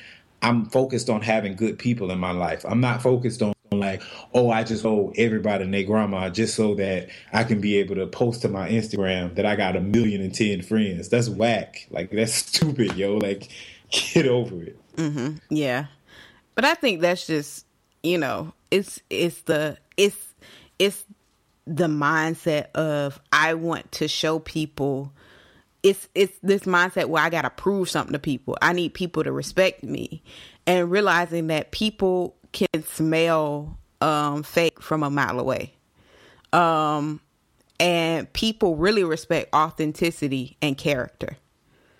I'm 0.41 0.65
focused 0.65 1.09
on 1.09 1.21
having 1.21 1.55
good 1.55 1.77
people 1.77 2.11
in 2.11 2.19
my 2.19 2.31
life. 2.31 2.65
I'm 2.65 2.81
not 2.81 3.01
focused 3.01 3.41
on 3.41 3.53
like, 3.71 4.01
oh, 4.33 4.49
I 4.49 4.63
just 4.63 4.85
owe 4.85 5.13
everybody 5.15 5.63
and 5.63 5.73
their 5.73 5.83
grandma 5.83 6.29
just 6.29 6.55
so 6.55 6.75
that 6.75 7.09
I 7.33 7.43
can 7.43 7.61
be 7.61 7.77
able 7.77 7.95
to 7.95 8.07
post 8.07 8.41
to 8.41 8.49
my 8.49 8.69
Instagram 8.69 9.35
that 9.35 9.45
I 9.45 9.55
got 9.55 9.75
a 9.75 9.81
million 9.81 10.21
and 10.21 10.33
ten 10.33 10.61
friends. 10.61 11.09
That's 11.09 11.29
whack. 11.29 11.87
Like 11.91 12.11
that's 12.11 12.33
stupid, 12.45 12.95
yo. 12.95 13.17
Like, 13.17 13.49
get 13.91 14.27
over 14.27 14.63
it. 14.63 14.79
Mm-hmm. 14.95 15.37
Yeah, 15.49 15.87
but 16.55 16.65
I 16.65 16.73
think 16.73 17.01
that's 17.01 17.27
just 17.27 17.65
you 18.03 18.17
know, 18.17 18.53
it's 18.71 19.01
it's 19.09 19.41
the 19.41 19.77
it's 19.97 20.17
it's 20.77 21.05
the 21.65 21.87
mindset 21.87 22.71
of 22.73 23.19
I 23.31 23.53
want 23.53 23.91
to 23.93 24.07
show 24.07 24.39
people 24.39 25.11
it's 25.83 26.07
it's 26.13 26.37
this 26.43 26.63
mindset 26.63 27.05
where 27.05 27.23
I 27.23 27.29
gotta 27.29 27.49
prove 27.49 27.89
something 27.89 28.13
to 28.13 28.19
people. 28.19 28.57
I 28.61 28.73
need 28.73 28.93
people 28.93 29.23
to 29.23 29.31
respect 29.31 29.83
me, 29.83 30.21
and 30.67 30.91
realizing 30.91 31.47
that 31.47 31.71
people 31.71 32.35
can 32.51 32.83
smell 32.85 33.77
um, 34.01 34.43
fake 34.43 34.81
from 34.81 35.03
a 35.03 35.09
mile 35.09 35.39
away, 35.39 35.73
um, 36.51 37.21
and 37.79 38.31
people 38.33 38.75
really 38.75 39.03
respect 39.03 39.53
authenticity 39.53 40.57
and 40.61 40.77
character, 40.77 41.37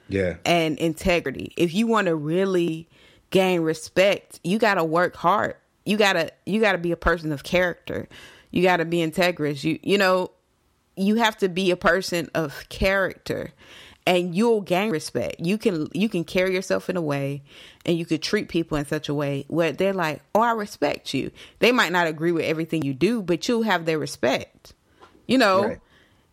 yeah, 0.10 0.36
and 0.46 0.78
integrity. 0.78 1.54
If 1.56 1.74
you 1.74 1.88
want 1.88 2.08
to 2.08 2.16
really 2.16 2.90
gain 3.30 3.62
respect, 3.62 4.40
you 4.44 4.60
gotta 4.60 4.84
work 4.84 5.16
hard. 5.16 5.56
You 5.86 5.98
gotta 5.98 6.32
you 6.46 6.60
gotta 6.60 6.78
be 6.78 6.92
a 6.92 6.98
person 6.98 7.32
of 7.32 7.44
character. 7.44 8.10
You 8.52 8.62
gotta 8.62 8.86
be 8.86 8.98
integrous. 8.98 9.64
You 9.64 9.80
you 9.84 9.98
know 9.98 10.32
you 11.00 11.16
have 11.16 11.38
to 11.38 11.50
be 11.50 11.72
a 11.72 11.78
person 11.78 12.30
of 12.34 12.68
character 12.70 13.52
and 14.06 14.34
you'll 14.36 14.62
gain 14.62 14.92
respect. 14.92 15.40
You 15.40 15.58
can 15.58 15.88
you 15.94 16.10
can 16.10 16.24
carry 16.24 16.54
yourself 16.54 16.90
in 16.90 16.98
a 16.98 17.02
way 17.02 17.44
and 17.86 17.98
you 17.98 18.06
could 18.06 18.22
treat 18.22 18.50
people 18.50 18.78
in 18.78 18.86
such 18.86 19.08
a 19.08 19.14
way 19.14 19.46
where 19.48 19.72
they're 19.72 19.94
like, 19.94 20.22
"Oh, 20.34 20.42
I 20.42 20.52
respect 20.52 21.14
you." 21.14 21.32
They 21.60 21.72
might 21.72 21.92
not 21.92 22.08
agree 22.08 22.32
with 22.32 22.46
everything 22.46 22.84
you 22.84 22.94
do, 22.94 23.22
but 23.22 23.48
you'll 23.48 23.64
have 23.64 23.86
their 23.86 24.00
respect. 24.00 24.74
You 25.28 25.38
know, 25.38 25.64
right. 25.64 25.80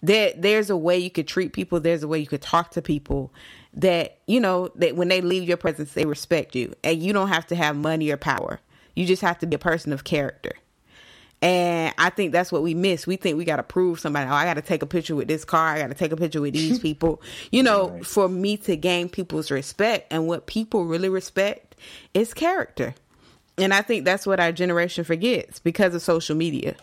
there 0.02 0.32
there's 0.36 0.70
a 0.70 0.76
way 0.76 0.98
you 0.98 1.10
could 1.10 1.28
treat 1.28 1.52
people, 1.52 1.80
there's 1.80 2.02
a 2.02 2.08
way 2.08 2.18
you 2.18 2.26
could 2.26 2.42
talk 2.42 2.70
to 2.72 2.82
people 2.82 3.32
that, 3.74 4.18
you 4.26 4.40
know, 4.40 4.68
that 4.76 4.96
when 4.96 5.08
they 5.08 5.20
leave 5.20 5.46
your 5.46 5.58
presence, 5.58 5.92
they 5.92 6.06
respect 6.06 6.54
you. 6.54 6.72
And 6.82 7.02
you 7.02 7.12
don't 7.12 7.28
have 7.28 7.46
to 7.48 7.54
have 7.54 7.76
money 7.76 8.10
or 8.10 8.16
power. 8.16 8.60
You 8.94 9.04
just 9.04 9.20
have 9.20 9.38
to 9.40 9.46
be 9.46 9.56
a 9.56 9.58
person 9.58 9.92
of 9.92 10.04
character. 10.04 10.54
And 11.42 11.94
I 11.98 12.10
think 12.10 12.32
that's 12.32 12.50
what 12.50 12.62
we 12.62 12.74
miss. 12.74 13.06
We 13.06 13.16
think 13.16 13.36
we 13.36 13.44
got 13.44 13.56
to 13.56 13.62
prove 13.62 14.00
somebody. 14.00 14.28
Oh, 14.28 14.34
I 14.34 14.44
got 14.44 14.54
to 14.54 14.62
take 14.62 14.82
a 14.82 14.86
picture 14.86 15.14
with 15.14 15.28
this 15.28 15.44
car. 15.44 15.68
I 15.68 15.78
got 15.78 15.88
to 15.88 15.94
take 15.94 16.12
a 16.12 16.16
picture 16.16 16.40
with 16.40 16.54
these 16.54 16.78
people. 16.80 17.20
You 17.50 17.62
know, 17.62 17.90
right. 17.90 18.06
for 18.06 18.28
me 18.28 18.56
to 18.58 18.76
gain 18.76 19.08
people's 19.08 19.50
respect 19.50 20.12
and 20.12 20.26
what 20.26 20.46
people 20.46 20.86
really 20.86 21.08
respect 21.08 21.76
is 22.14 22.32
character. 22.32 22.94
And 23.58 23.72
I 23.72 23.82
think 23.82 24.04
that's 24.04 24.26
what 24.26 24.40
our 24.40 24.52
generation 24.52 25.04
forgets 25.04 25.58
because 25.58 25.94
of 25.94 26.02
social 26.02 26.36
media. 26.36 26.76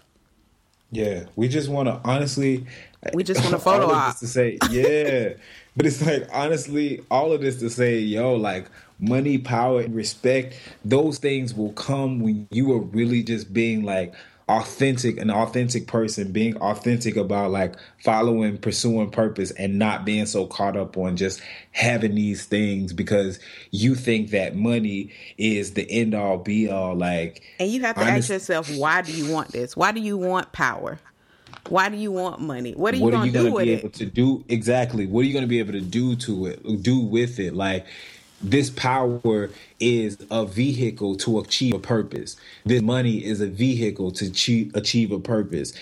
Yeah, 0.91 1.25
we 1.35 1.47
just 1.47 1.69
want 1.69 1.87
to 1.87 1.99
honestly. 2.03 2.67
We 3.13 3.23
just 3.23 3.41
want 3.41 3.51
to 3.51 3.59
photo 3.59 3.91
op. 3.91 4.17
To 4.19 4.27
say, 4.27 4.59
yeah, 4.69 5.33
but 5.75 5.87
it's 5.87 6.05
like 6.05 6.27
honestly, 6.31 7.03
all 7.09 7.31
of 7.31 7.41
this 7.41 7.57
to 7.57 7.69
say, 7.69 7.97
yo, 7.97 8.35
like 8.35 8.67
money, 8.99 9.39
power, 9.39 9.81
and 9.81 9.95
respect. 9.95 10.55
Those 10.85 11.17
things 11.17 11.53
will 11.53 11.73
come 11.73 12.19
when 12.19 12.47
you 12.51 12.71
are 12.73 12.79
really 12.79 13.23
just 13.23 13.51
being 13.51 13.83
like 13.83 14.13
authentic 14.49 15.17
an 15.17 15.31
authentic 15.31 15.87
person 15.87 16.33
being 16.33 16.57
authentic 16.57 17.15
about 17.15 17.49
like 17.49 17.75
following 18.03 18.57
pursuing 18.57 19.09
purpose 19.09 19.51
and 19.51 19.79
not 19.79 20.03
being 20.03 20.25
so 20.25 20.45
caught 20.45 20.75
up 20.75 20.97
on 20.97 21.15
just 21.15 21.41
having 21.71 22.15
these 22.15 22.45
things 22.45 22.91
because 22.91 23.39
you 23.71 23.95
think 23.95 24.31
that 24.31 24.53
money 24.53 25.09
is 25.37 25.75
the 25.75 25.89
end 25.89 26.13
all 26.13 26.37
be 26.37 26.69
all 26.69 26.93
like 26.93 27.41
and 27.57 27.71
you 27.71 27.81
have 27.81 27.95
to 27.95 28.01
honest- 28.01 28.29
ask 28.29 28.29
yourself 28.31 28.75
why 28.75 29.01
do 29.01 29.13
you 29.13 29.31
want 29.31 29.49
this 29.53 29.77
why 29.77 29.93
do 29.93 30.01
you 30.01 30.17
want 30.17 30.51
power 30.51 30.99
why 31.69 31.87
do 31.89 31.95
you 31.95 32.11
want 32.11 32.41
money? 32.41 32.73
What 32.73 32.93
are 32.93 32.97
you, 32.97 33.03
what 33.03 33.13
are 33.13 33.25
you 33.25 33.31
gonna, 33.31 33.49
gonna 33.49 33.63
be 33.63 33.71
able 33.71 33.89
to 33.91 34.05
do 34.05 34.43
exactly? 34.49 35.07
What 35.07 35.21
are 35.21 35.27
you 35.27 35.33
gonna 35.33 35.47
be 35.47 35.59
able 35.59 35.71
to 35.73 35.81
do 35.81 36.15
to 36.17 36.47
it? 36.47 36.83
Do 36.83 36.99
with 36.99 37.39
it? 37.39 37.53
Like 37.53 37.85
this 38.43 38.69
power 38.69 39.49
is 39.79 40.17
a 40.29 40.45
vehicle 40.45 41.15
to 41.15 41.39
achieve 41.39 41.73
a 41.73 41.79
purpose. 41.79 42.35
This 42.65 42.81
money 42.81 43.23
is 43.23 43.39
a 43.39 43.47
vehicle 43.47 44.11
to 44.11 44.25
achieve, 44.75 45.11
a 45.11 45.19
purpose 45.19 45.73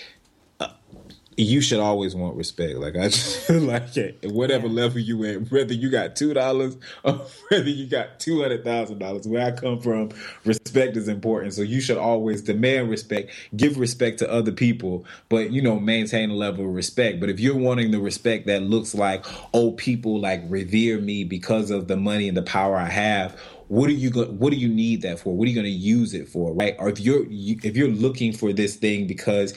you 1.36 1.60
should 1.60 1.80
always 1.80 2.14
want 2.14 2.36
respect. 2.36 2.76
Like 2.76 2.96
I 2.96 3.02
just 3.08 3.48
like 3.50 3.96
at 3.96 4.24
whatever 4.24 4.66
yeah. 4.66 4.72
level 4.72 4.98
you 5.00 5.24
at, 5.24 5.50
whether 5.50 5.72
you 5.74 5.90
got 5.90 6.16
two 6.16 6.34
dollars 6.34 6.76
or 7.04 7.26
whether 7.48 7.68
you 7.68 7.86
got 7.86 8.20
two 8.20 8.42
hundred 8.42 8.64
thousand 8.64 8.98
dollars, 8.98 9.26
where 9.26 9.46
I 9.46 9.52
come 9.52 9.80
from, 9.80 10.10
respect 10.44 10.96
is 10.96 11.08
important. 11.08 11.54
So 11.54 11.62
you 11.62 11.80
should 11.80 11.98
always 11.98 12.42
demand 12.42 12.90
respect, 12.90 13.30
give 13.56 13.78
respect 13.78 14.18
to 14.20 14.30
other 14.30 14.52
people, 14.52 15.04
but 15.28 15.50
you 15.52 15.62
know, 15.62 15.78
maintain 15.78 16.30
a 16.30 16.34
level 16.34 16.64
of 16.66 16.74
respect. 16.74 17.20
But 17.20 17.30
if 17.30 17.40
you're 17.40 17.56
wanting 17.56 17.90
the 17.90 18.00
respect 18.00 18.46
that 18.46 18.62
looks 18.62 18.94
like, 18.94 19.24
oh, 19.54 19.72
people 19.72 20.20
like 20.20 20.42
revere 20.48 21.00
me 21.00 21.24
because 21.24 21.70
of 21.70 21.88
the 21.88 21.96
money 21.96 22.28
and 22.28 22.36
the 22.36 22.42
power 22.42 22.76
I 22.76 22.88
have, 22.88 23.38
what 23.72 23.88
are 23.88 23.94
you 23.94 24.10
go- 24.10 24.26
what 24.26 24.50
do 24.50 24.56
you 24.58 24.68
need 24.68 25.00
that 25.00 25.18
for 25.18 25.34
what 25.34 25.46
are 25.46 25.48
you 25.48 25.54
going 25.54 25.64
to 25.64 25.70
use 25.70 26.12
it 26.12 26.28
for 26.28 26.52
right 26.52 26.76
or 26.78 26.90
if 26.90 27.00
you're 27.00 27.24
if 27.30 27.74
you're 27.74 27.88
looking 27.88 28.30
for 28.30 28.52
this 28.52 28.76
thing 28.76 29.06
because 29.06 29.54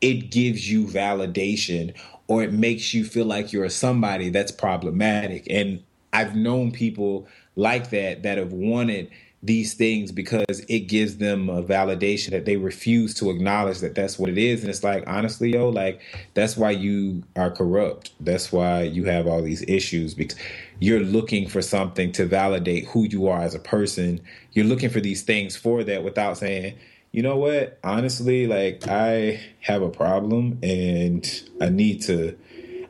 it 0.00 0.30
gives 0.30 0.70
you 0.70 0.86
validation 0.86 1.94
or 2.28 2.42
it 2.42 2.52
makes 2.52 2.92
you 2.94 3.04
feel 3.04 3.24
like 3.24 3.52
you're 3.52 3.68
somebody 3.68 4.28
that's 4.28 4.52
problematic. 4.52 5.46
And 5.50 5.82
I've 6.12 6.36
known 6.36 6.72
people 6.72 7.26
like 7.56 7.90
that 7.90 8.22
that 8.22 8.38
have 8.38 8.52
wanted 8.52 9.10
these 9.42 9.74
things 9.74 10.10
because 10.10 10.60
it 10.68 10.80
gives 10.80 11.18
them 11.18 11.48
a 11.48 11.62
validation 11.62 12.30
that 12.30 12.44
they 12.44 12.56
refuse 12.56 13.14
to 13.14 13.30
acknowledge 13.30 13.78
that 13.78 13.94
that's 13.94 14.18
what 14.18 14.30
it 14.30 14.38
is. 14.38 14.62
And 14.62 14.70
it's 14.70 14.82
like 14.82 15.04
honestly 15.06 15.52
yo 15.52 15.68
like 15.68 16.00
that's 16.34 16.56
why 16.56 16.70
you 16.72 17.22
are 17.36 17.50
corrupt. 17.50 18.12
That's 18.18 18.50
why 18.50 18.82
you 18.82 19.04
have 19.04 19.28
all 19.28 19.40
these 19.40 19.62
issues 19.68 20.14
because 20.14 20.36
you're 20.80 21.00
looking 21.00 21.48
for 21.48 21.62
something 21.62 22.10
to 22.12 22.26
validate 22.26 22.86
who 22.86 23.04
you 23.04 23.28
are 23.28 23.40
as 23.40 23.54
a 23.54 23.60
person. 23.60 24.20
You're 24.52 24.66
looking 24.66 24.90
for 24.90 25.00
these 25.00 25.22
things 25.22 25.56
for 25.56 25.84
that 25.84 26.02
without 26.02 26.38
saying 26.38 26.76
you 27.12 27.22
know 27.22 27.36
what 27.36 27.78
honestly 27.82 28.46
like 28.46 28.86
i 28.88 29.40
have 29.60 29.82
a 29.82 29.88
problem 29.88 30.58
and 30.62 31.42
i 31.60 31.68
need 31.68 32.02
to 32.02 32.36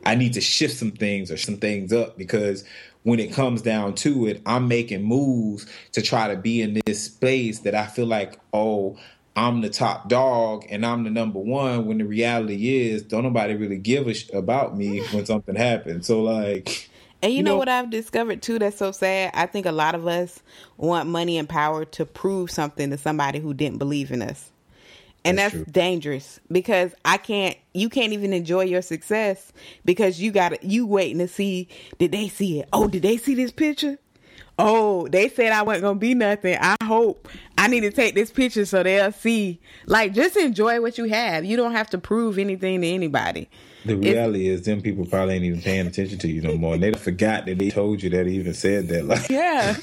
i 0.05 0.15
need 0.15 0.33
to 0.33 0.41
shift 0.41 0.75
some 0.75 0.91
things 0.91 1.31
or 1.31 1.37
some 1.37 1.57
things 1.57 1.93
up 1.93 2.17
because 2.17 2.63
when 3.03 3.19
it 3.19 3.33
comes 3.33 3.61
down 3.61 3.95
to 3.95 4.27
it, 4.27 4.41
I'm 4.45 4.67
making 4.67 5.03
moves 5.03 5.65
to 5.93 6.01
try 6.01 6.27
to 6.27 6.35
be 6.35 6.61
in 6.61 6.79
this 6.85 7.03
space 7.05 7.59
that 7.59 7.75
I 7.75 7.87
feel 7.87 8.05
like, 8.05 8.39
oh, 8.53 8.97
I'm 9.35 9.61
the 9.61 9.69
top 9.69 10.09
dog 10.09 10.65
and 10.69 10.85
I'm 10.85 11.03
the 11.03 11.09
number 11.09 11.39
one. 11.39 11.85
When 11.85 11.99
the 11.99 12.05
reality 12.05 12.89
is, 12.89 13.03
don't 13.03 13.23
nobody 13.23 13.55
really 13.55 13.77
give 13.77 14.07
a 14.07 14.13
sh- 14.13 14.29
about 14.33 14.77
me 14.77 14.99
when 15.11 15.25
something 15.25 15.55
happens. 15.55 16.07
So 16.07 16.21
like, 16.21 16.89
and 17.21 17.31
you, 17.31 17.37
you 17.37 17.43
know, 17.43 17.51
know, 17.51 17.57
what 17.57 17.69
I've 17.69 17.89
discovered 17.89 18.41
too 18.41 18.59
that's 18.59 18.77
so 18.77 18.91
sad? 18.91 19.31
I 19.33 19.45
think 19.45 19.65
a 19.65 19.71
lot 19.71 19.95
of 19.95 20.07
us 20.07 20.41
want 20.77 21.09
money 21.09 21.37
and 21.37 21.47
power 21.47 21.85
to 21.85 22.05
prove 22.05 22.51
something 22.51 22.89
to 22.89 22.97
somebody 22.97 23.39
who 23.39 23.53
didn't 23.53 23.77
believe 23.77 24.11
in 24.11 24.21
us 24.21 24.51
and 25.25 25.37
that's, 25.37 25.53
that's 25.53 25.71
dangerous 25.71 26.39
because 26.51 26.93
I 27.03 27.17
can't. 27.17 27.57
You 27.73 27.89
can't 27.89 28.13
even 28.13 28.33
enjoy 28.33 28.63
your 28.63 28.81
success 28.81 29.51
because 29.85 30.19
you 30.21 30.31
got 30.31 30.63
you 30.63 30.85
waiting 30.85 31.19
to 31.19 31.27
see. 31.27 31.67
Did 31.97 32.11
they 32.11 32.27
see 32.29 32.59
it? 32.59 32.69
Oh, 32.73 32.87
did 32.87 33.01
they 33.01 33.17
see 33.17 33.35
this 33.35 33.51
picture? 33.51 33.97
Oh, 34.57 35.07
they 35.07 35.29
said 35.29 35.51
I 35.51 35.61
wasn't 35.61 35.83
gonna 35.83 35.99
be 35.99 36.13
nothing. 36.13 36.57
I 36.59 36.75
hope 36.83 37.27
I 37.57 37.67
need 37.67 37.81
to 37.81 37.91
take 37.91 38.15
this 38.15 38.31
picture 38.31 38.65
so 38.65 38.83
they'll 38.83 39.11
see. 39.11 39.59
Like, 39.85 40.13
just 40.13 40.35
enjoy 40.35 40.81
what 40.81 40.97
you 40.97 41.05
have. 41.05 41.45
You 41.45 41.55
don't 41.57 41.71
have 41.73 41.89
to 41.91 41.97
prove 41.97 42.37
anything 42.37 42.81
to 42.81 42.87
anybody. 42.87 43.49
The 43.85 43.95
reality 43.95 44.47
is, 44.47 44.63
them 44.63 44.81
people 44.81 45.05
probably 45.05 45.35
ain't 45.35 45.45
even 45.45 45.61
paying 45.61 45.87
attention 45.87 46.17
to 46.19 46.27
you 46.27 46.41
no 46.41 46.57
more. 46.57 46.73
And 46.73 46.83
they 46.83 46.91
forgot 46.93 47.45
that 47.45 47.57
they 47.57 47.69
told 47.69 48.03
you 48.03 48.09
that 48.09 48.27
he 48.27 48.35
even 48.35 48.53
said 48.53 48.87
that. 48.89 49.05
Like, 49.05 49.29
yeah. 49.29 49.77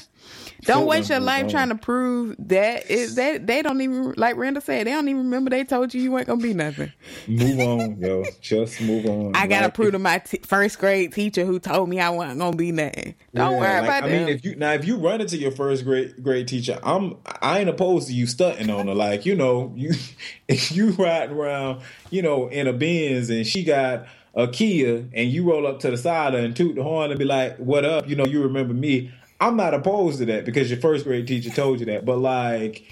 Don't 0.63 0.85
waste 0.85 1.09
your 1.09 1.19
life 1.19 1.49
trying 1.49 1.69
to 1.69 1.75
prove 1.75 2.35
that 2.39 2.89
it, 2.89 3.15
they 3.15 3.37
they 3.37 3.61
don't 3.61 3.79
even 3.79 4.13
like 4.17 4.35
Randall 4.35 4.61
said 4.61 4.87
they 4.87 4.91
don't 4.91 5.07
even 5.07 5.23
remember 5.23 5.49
they 5.49 5.63
told 5.63 5.93
you 5.93 6.01
you 6.01 6.11
weren't 6.11 6.27
gonna 6.27 6.41
be 6.41 6.53
nothing. 6.53 6.91
Move 7.27 7.59
on, 7.59 7.99
yo. 7.99 8.23
Just 8.41 8.81
move 8.81 9.05
on. 9.05 9.35
I 9.35 9.47
gotta 9.47 9.65
like, 9.65 9.73
prove 9.73 9.93
to 9.93 9.99
my 9.99 10.19
t- 10.19 10.39
first 10.43 10.79
grade 10.79 11.13
teacher 11.13 11.45
who 11.45 11.59
told 11.59 11.89
me 11.89 11.99
I 11.99 12.09
wasn't 12.09 12.39
gonna 12.39 12.57
be 12.57 12.71
nothing. 12.71 13.15
Don't 13.33 13.53
yeah, 13.53 13.59
worry 13.59 13.73
like, 13.73 13.83
about 13.83 14.03
I 14.03 14.09
them. 14.09 14.25
mean, 14.25 14.35
if 14.35 14.43
you 14.43 14.55
now 14.55 14.73
if 14.73 14.85
you 14.85 14.97
run 14.97 15.21
into 15.21 15.37
your 15.37 15.51
first 15.51 15.83
grade 15.85 16.21
grade 16.21 16.47
teacher, 16.47 16.79
I'm 16.83 17.17
I 17.41 17.59
ain't 17.59 17.69
opposed 17.69 18.07
to 18.07 18.13
you 18.13 18.27
stunting 18.27 18.69
on 18.69 18.87
her. 18.87 18.95
Like 18.95 19.25
you 19.25 19.35
know 19.35 19.73
you 19.75 19.93
if 20.47 20.71
you 20.71 20.91
riding 20.91 21.35
around 21.35 21.81
you 22.09 22.21
know 22.21 22.47
in 22.47 22.67
a 22.67 22.73
Benz 22.73 23.29
and 23.29 23.45
she 23.45 23.63
got 23.63 24.07
a 24.37 24.47
Kia 24.47 25.05
and 25.13 25.31
you 25.31 25.49
roll 25.49 25.65
up 25.65 25.79
to 25.79 25.89
the 25.89 25.97
side 25.97 26.35
and 26.35 26.55
toot 26.55 26.75
the 26.75 26.83
horn 26.83 27.09
and 27.09 27.17
be 27.17 27.25
like, 27.25 27.57
"What 27.57 27.85
up?" 27.85 28.07
You 28.07 28.15
know, 28.15 28.25
you 28.25 28.43
remember 28.43 28.73
me. 28.73 29.11
I'm 29.39 29.55
not 29.55 29.73
opposed 29.73 30.19
to 30.19 30.25
that 30.25 30.45
because 30.45 30.69
your 30.69 30.79
first 30.79 31.05
grade 31.05 31.27
teacher 31.27 31.49
told 31.49 31.79
you 31.79 31.85
that. 31.87 32.05
But 32.05 32.17
like, 32.17 32.91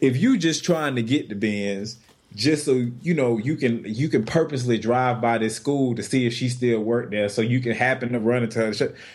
if 0.00 0.16
you 0.16 0.36
just 0.36 0.64
trying 0.64 0.96
to 0.96 1.02
get 1.02 1.28
the 1.28 1.34
Benz 1.34 1.98
just 2.34 2.64
so 2.64 2.88
you 3.02 3.12
know 3.12 3.38
you 3.38 3.56
can 3.56 3.82
you 3.84 4.08
can 4.08 4.24
purposely 4.24 4.78
drive 4.78 5.20
by 5.20 5.36
this 5.36 5.56
school 5.56 5.94
to 5.96 6.02
see 6.02 6.26
if 6.26 6.32
she 6.32 6.48
still 6.48 6.80
worked 6.80 7.10
there 7.10 7.28
so 7.28 7.42
you 7.42 7.60
can 7.60 7.72
happen 7.72 8.12
to 8.12 8.20
run 8.20 8.44
into 8.44 8.58
her 8.60 8.72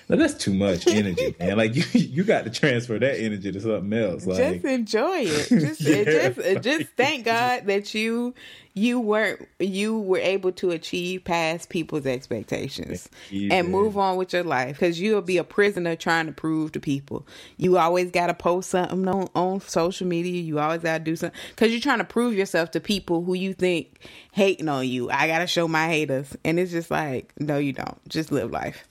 now 0.10 0.16
that's 0.18 0.34
too 0.34 0.54
much 0.54 0.86
energy 0.88 1.34
man 1.40 1.56
like 1.56 1.76
you 1.76 1.84
you 1.94 2.24
got 2.26 2.44
to 2.44 2.50
transfer 2.50 3.00
that 3.00 3.18
energy 3.18 3.52
to 3.52 3.60
something 3.62 3.94
else 3.94 4.26
like, 4.26 4.38
just 4.38 4.66
enjoy 4.66 5.20
it 5.20 5.48
just 5.48 5.82
yeah. 5.82 6.04
just 6.04 6.62
just 6.62 6.92
thank 6.98 7.24
god 7.24 7.66
that 7.66 7.94
you 7.94 8.34
you 8.76 9.00
weren't 9.00 9.48
you 9.58 9.98
were 9.98 10.18
able 10.18 10.52
to 10.52 10.72
achieve 10.72 11.24
past 11.24 11.70
people's 11.70 12.06
expectations 12.06 13.08
and 13.32 13.70
move 13.70 13.98
on 13.98 14.18
with 14.18 14.34
your 14.34 14.44
life 14.44 14.78
because 14.78 15.00
you'll 15.00 15.22
be 15.22 15.38
a 15.38 15.46
prisoner 15.46 15.96
trying 15.96 16.26
to 16.26 16.34
prove 16.34 16.74
to 16.74 16.82
people. 16.82 17.26
You 17.56 17.78
always 17.78 18.12
got 18.12 18.28
to 18.28 18.34
post 18.34 18.72
something 18.72 19.08
on, 19.08 19.30
on 19.34 19.62
social 19.62 20.06
media. 20.06 20.42
You 20.42 20.60
always 20.60 20.82
got 20.82 20.98
to 20.98 21.04
do 21.06 21.16
something 21.16 21.40
because 21.52 21.72
you're 21.72 21.80
trying 21.80 22.00
to 22.00 22.04
prove 22.04 22.34
yourself 22.34 22.72
to 22.72 22.82
people 22.82 23.24
who 23.24 23.34
you 23.34 23.54
think 23.54 23.98
hating 24.34 24.68
on 24.68 24.86
you. 24.86 25.10
I 25.10 25.28
gotta 25.28 25.48
show 25.48 25.70
my 25.70 25.88
haters. 25.88 26.36
And 26.44 26.60
it's 26.60 26.72
just 26.72 26.92
like 26.92 27.32
no 27.40 27.58
you 27.58 27.72
don't. 27.72 27.98
Just 28.10 28.34
live 28.34 28.52
life. 28.52 28.86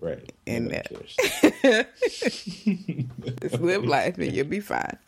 Right. 0.00 0.32
And 0.48 0.68
that. 0.72 0.90
just 3.40 3.60
live 3.60 3.84
life 3.84 4.18
and 4.18 4.32
you'll 4.32 4.48
be 4.48 4.58
fine 4.58 4.98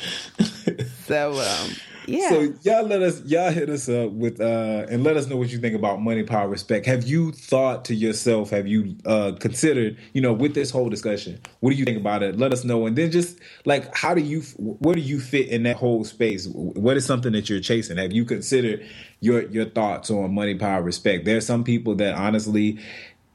so 1.06 1.40
um 1.40 1.70
yeah. 2.06 2.28
So 2.30 2.54
y'all 2.62 2.86
let 2.86 3.02
us 3.02 3.22
y'all 3.24 3.50
hit 3.50 3.68
us 3.68 3.88
up 3.88 4.10
with 4.12 4.40
uh 4.40 4.86
and 4.90 5.04
let 5.04 5.16
us 5.16 5.26
know 5.26 5.36
what 5.36 5.50
you 5.50 5.58
think 5.58 5.74
about 5.74 6.00
money, 6.00 6.22
power, 6.22 6.48
respect. 6.48 6.86
Have 6.86 7.04
you 7.04 7.32
thought 7.32 7.84
to 7.86 7.94
yourself, 7.94 8.50
have 8.50 8.66
you 8.66 8.96
uh 9.06 9.32
considered, 9.38 9.96
you 10.12 10.20
know, 10.20 10.32
with 10.32 10.54
this 10.54 10.70
whole 10.70 10.88
discussion, 10.88 11.40
what 11.60 11.70
do 11.70 11.76
you 11.76 11.84
think 11.84 11.98
about 11.98 12.22
it? 12.22 12.36
Let 12.38 12.52
us 12.52 12.64
know. 12.64 12.86
And 12.86 12.96
then 12.96 13.10
just 13.10 13.38
like 13.64 13.94
how 13.94 14.14
do 14.14 14.20
you 14.20 14.40
where 14.58 14.94
do 14.94 15.00
you 15.00 15.20
fit 15.20 15.48
in 15.48 15.62
that 15.64 15.76
whole 15.76 16.04
space? 16.04 16.48
What 16.48 16.96
is 16.96 17.04
something 17.04 17.32
that 17.32 17.48
you're 17.48 17.60
chasing? 17.60 17.98
Have 17.98 18.12
you 18.12 18.24
considered 18.24 18.84
your 19.20 19.42
your 19.42 19.66
thoughts 19.66 20.10
on 20.10 20.34
money, 20.34 20.56
power, 20.56 20.82
respect? 20.82 21.24
There 21.24 21.36
are 21.36 21.42
some 21.42 21.64
people 21.64 21.94
that 21.96 22.14
honestly 22.14 22.78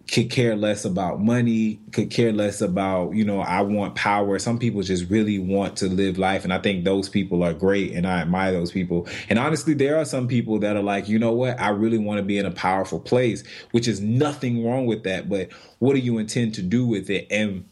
could 0.08 0.30
care 0.30 0.56
less 0.56 0.86
about 0.86 1.20
money, 1.20 1.80
could 1.92 2.12
care 2.12 2.32
less 2.32 2.62
about, 2.62 3.16
you 3.16 3.26
know, 3.26 3.40
I 3.40 3.62
want 3.62 3.96
power. 3.96 4.38
Some 4.38 4.60
people 4.60 4.82
just 4.84 5.10
really 5.10 5.40
want 5.40 5.78
to 5.78 5.88
live 5.88 6.18
life. 6.18 6.44
And 6.44 6.54
I 6.54 6.60
think 6.60 6.84
those 6.84 7.10
people 7.10 7.44
are 7.44 7.54
great 7.54 7.94
and 7.94 8.06
I 8.06 8.22
admire 8.22 8.52
those 8.52 8.72
people. 8.72 9.08
And 9.30 9.40
honestly, 9.40 9.74
there 9.74 9.98
are 9.98 10.06
some 10.06 10.28
people 10.28 10.60
that 10.60 10.76
are 10.76 10.84
like, 10.84 11.10
you 11.10 11.18
know 11.18 11.34
what, 11.34 11.60
I 11.60 11.70
really 11.70 11.98
want 11.98 12.20
to 12.20 12.24
be 12.24 12.38
in 12.38 12.46
a 12.46 12.52
powerful 12.52 13.00
place, 13.00 13.44
which 13.72 13.88
is 13.88 14.00
nothing 14.00 14.64
wrong 14.64 14.86
with 14.86 15.04
that. 15.04 15.28
But 15.28 15.50
what 15.80 15.94
do 15.94 16.00
you 16.00 16.20
intend 16.20 16.54
to 16.56 16.62
do 16.62 16.86
with 16.86 17.10
it? 17.10 17.26
And 17.32 17.66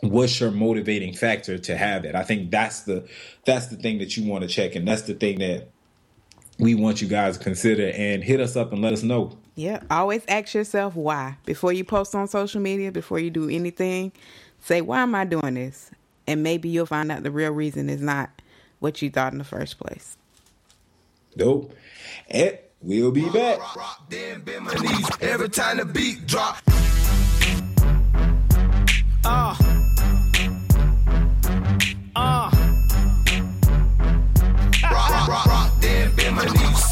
what's 0.00 0.38
your 0.40 0.50
motivating 0.50 1.14
factor 1.14 1.58
to 1.58 1.76
have 1.76 2.04
it? 2.04 2.14
I 2.14 2.24
think 2.24 2.50
that's 2.50 2.82
the 2.82 3.08
that's 3.46 3.68
the 3.68 3.76
thing 3.76 3.98
that 3.98 4.16
you 4.16 4.28
want 4.28 4.42
to 4.42 4.48
check 4.48 4.74
and 4.74 4.86
that's 4.86 5.02
the 5.02 5.14
thing 5.14 5.38
that 5.38 5.70
we 6.58 6.74
want 6.74 7.00
you 7.00 7.08
guys 7.08 7.38
to 7.38 7.44
consider 7.44 7.90
and 7.94 8.22
hit 8.22 8.40
us 8.40 8.56
up 8.56 8.72
and 8.72 8.82
let 8.82 8.92
us 8.92 9.02
know. 9.02 9.36
Yeah, 9.54 9.82
always 9.90 10.22
ask 10.28 10.54
yourself 10.54 10.94
why 10.94 11.36
before 11.44 11.72
you 11.72 11.84
post 11.84 12.14
on 12.14 12.28
social 12.28 12.60
media, 12.60 12.92
before 12.92 13.18
you 13.18 13.30
do 13.30 13.48
anything. 13.48 14.12
Say, 14.60 14.80
why 14.80 15.00
am 15.00 15.14
I 15.14 15.24
doing 15.24 15.54
this? 15.54 15.90
And 16.26 16.42
maybe 16.42 16.68
you'll 16.68 16.86
find 16.86 17.10
out 17.12 17.22
the 17.22 17.30
real 17.30 17.52
reason 17.52 17.88
is 17.88 18.00
not 18.00 18.30
what 18.80 19.00
you 19.02 19.10
thought 19.10 19.32
in 19.32 19.38
the 19.38 19.44
first 19.44 19.78
place. 19.78 20.16
Dope. 21.36 21.72
And 22.28 22.58
we'll 22.82 23.12
be 23.12 23.28
back. 23.30 23.60
Every 25.20 25.48
time 25.48 25.76
the 25.78 25.84
beat 25.84 26.26
drop. 26.26 26.58
Uh. 29.24 29.77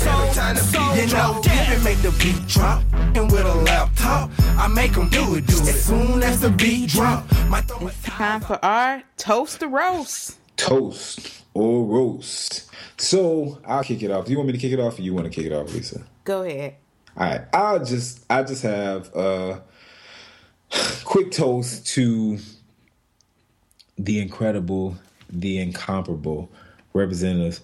Every 0.07 0.35
time 0.35 0.57
the 0.57 0.63
beat 0.95 1.09
drop 1.11 1.47
make 1.87 2.03
the 2.03 2.11
beat 2.19 2.45
drop. 2.49 2.83
And 3.15 3.31
with 3.31 3.47
a 3.47 3.55
laptop, 3.55 4.31
I 4.59 4.67
make 4.67 4.93
them 4.93 5.09
do 5.09 5.37
it, 5.37 5.47
do 5.47 5.55
it. 5.55 5.69
As 5.69 5.85
soon 5.85 6.21
as 6.23 6.41
the 6.41 6.51
beat 6.51 6.91
drop, 6.91 7.25
my 7.49 7.63
It's 7.81 8.03
time 8.03 8.41
for 8.41 8.59
our 8.65 9.05
toast 9.17 9.61
to 9.61 9.69
roast. 9.69 10.39
Toast 10.57 11.45
or 11.55 11.85
roast. 11.85 12.69
So 12.99 13.61
I'll 13.65 13.85
kick 13.85 14.03
it 14.03 14.11
off. 14.11 14.25
Do 14.25 14.33
you 14.33 14.39
want 14.39 14.49
me 14.49 14.53
to 14.55 14.59
kick 14.59 14.73
it 14.73 14.81
off 14.81 14.99
or 14.99 15.03
you 15.03 15.15
want 15.15 15.27
to 15.27 15.31
kick 15.31 15.47
it 15.47 15.53
off, 15.53 15.73
Lisa? 15.73 16.03
Go 16.25 16.43
ahead. 16.43 16.75
All 17.17 17.27
right. 17.27 17.43
I'll 17.53 17.85
just 17.85 18.25
I 18.29 18.43
just 18.43 18.65
have 18.65 19.15
a 19.15 19.63
quick 21.05 21.31
toast 21.31 21.87
to 21.95 22.39
the 23.97 24.19
incredible, 24.19 24.97
the 25.31 25.59
incomparable 25.59 26.51
Representative 26.93 27.61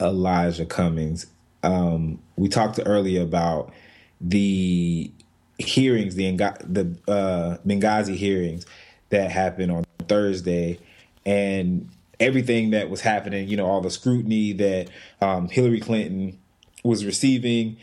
Elijah 0.00 0.64
Cummings 0.64 1.26
um, 1.66 2.20
we 2.36 2.48
talked 2.48 2.78
earlier 2.86 3.22
about 3.22 3.72
the 4.20 5.10
hearings, 5.58 6.14
the 6.14 6.30
the 6.68 6.96
uh, 7.10 7.58
Benghazi 7.66 8.14
hearings 8.14 8.66
that 9.10 9.30
happened 9.30 9.72
on 9.72 9.84
Thursday, 10.08 10.78
and 11.24 11.88
everything 12.20 12.70
that 12.70 12.88
was 12.88 13.00
happening. 13.00 13.48
You 13.48 13.56
know, 13.56 13.66
all 13.66 13.80
the 13.80 13.90
scrutiny 13.90 14.52
that 14.52 14.88
um, 15.20 15.48
Hillary 15.48 15.80
Clinton 15.80 16.38
was 16.84 17.04
receiving, 17.04 17.76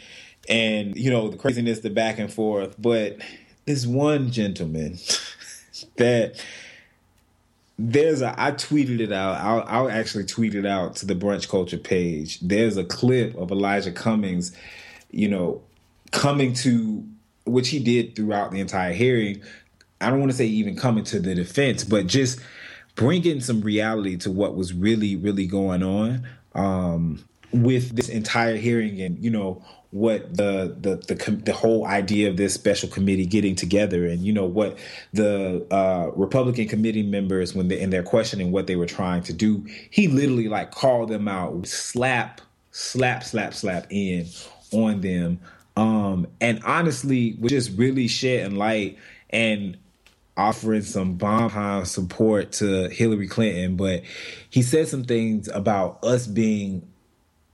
and 0.48 0.96
you 0.96 1.12
know 1.12 1.30
the 1.30 1.38
craziness, 1.38 1.80
the 1.80 1.90
back 1.90 2.20
and 2.20 2.32
forth. 2.32 2.76
But 2.82 3.18
this 3.66 3.86
one 3.86 4.32
gentleman 4.32 4.98
that 5.98 6.44
there's 7.86 8.22
a 8.22 8.34
I 8.42 8.52
tweeted 8.52 9.02
it 9.02 9.12
out. 9.12 9.42
I'll, 9.42 9.64
I'll 9.68 9.90
actually 9.90 10.24
tweet 10.24 10.56
it 10.56 10.66
out 10.66 10.96
to 10.98 11.06
the 11.06 11.16
brunch 11.16 11.50
culture 11.50 11.78
page. 11.78 12.40
There's 12.40 12.78
a 12.78 12.86
clip 12.86 13.36
of 13.36 13.52
Elijah 13.52 13.92
Cummings, 13.92 14.56
you 15.12 15.28
know, 15.28 15.62
coming 16.12 16.54
to 16.56 17.06
which 17.46 17.70
he 17.70 17.80
did 17.80 18.16
throughout 18.16 18.52
the 18.52 18.62
entire 18.62 18.94
hearing. 18.94 19.42
I 20.00 20.10
don't 20.10 20.20
want 20.20 20.32
to 20.32 20.38
say 20.38 20.46
even 20.46 20.78
coming 20.78 21.04
to 21.06 21.20
the 21.20 21.36
defense, 21.36 21.84
but 21.84 22.08
just 22.08 22.40
bringing 22.96 23.42
some 23.42 23.60
reality 23.60 24.16
to 24.18 24.32
what 24.32 24.56
was 24.56 24.74
really 24.74 25.18
really 25.18 25.46
going 25.46 25.84
on 25.84 26.26
um, 26.56 27.26
with 27.54 27.96
this 27.96 28.10
entire 28.10 28.56
hearing 28.56 29.00
and 29.02 29.24
you 29.24 29.30
know 29.30 29.64
what 29.94 30.36
the 30.36 30.76
the 30.82 30.96
the 31.14 31.32
the 31.46 31.54
whole 31.54 31.86
idea 31.86 32.28
of 32.28 32.36
this 32.36 32.52
special 32.52 32.90
committee 32.90 33.28
getting 33.28 33.56
together 33.56 34.08
and 34.08 34.22
you 34.22 34.34
know 34.34 34.46
what 34.46 34.76
the 35.14 35.66
uh, 35.70 36.10
Republican 36.16 36.68
committee 36.68 37.04
members 37.04 37.54
when 37.54 37.68
they 37.68 37.80
in 37.80 37.92
their 37.92 38.02
questioning 38.02 38.52
what 38.52 38.66
they 38.66 38.76
were 38.76 38.88
trying 38.88 39.22
to 39.22 39.34
do 39.34 39.64
he 39.92 40.08
literally 40.08 40.48
like 40.48 40.72
called 40.72 41.10
them 41.10 41.28
out 41.28 41.68
slap 41.68 42.42
slap 42.72 43.24
slap 43.24 43.54
slap 43.54 43.86
in 43.92 44.26
on 44.72 45.02
them. 45.02 45.40
Um 45.78 46.26
and 46.42 46.60
honestly 46.66 47.38
was 47.40 47.52
just 47.52 47.78
really 47.78 48.08
shedding 48.08 48.56
light 48.56 48.98
and 49.30 49.78
offering 50.36 50.82
some 50.82 51.14
bomb 51.14 51.86
support 51.86 52.54
to 52.54 52.90
Hillary 52.90 53.28
Clinton 53.28 53.76
but 53.76 54.02
he 54.50 54.64
said 54.64 54.88
some 54.88 55.04
things 55.04 55.48
about 55.50 56.04
us 56.04 56.26
being 56.26 56.88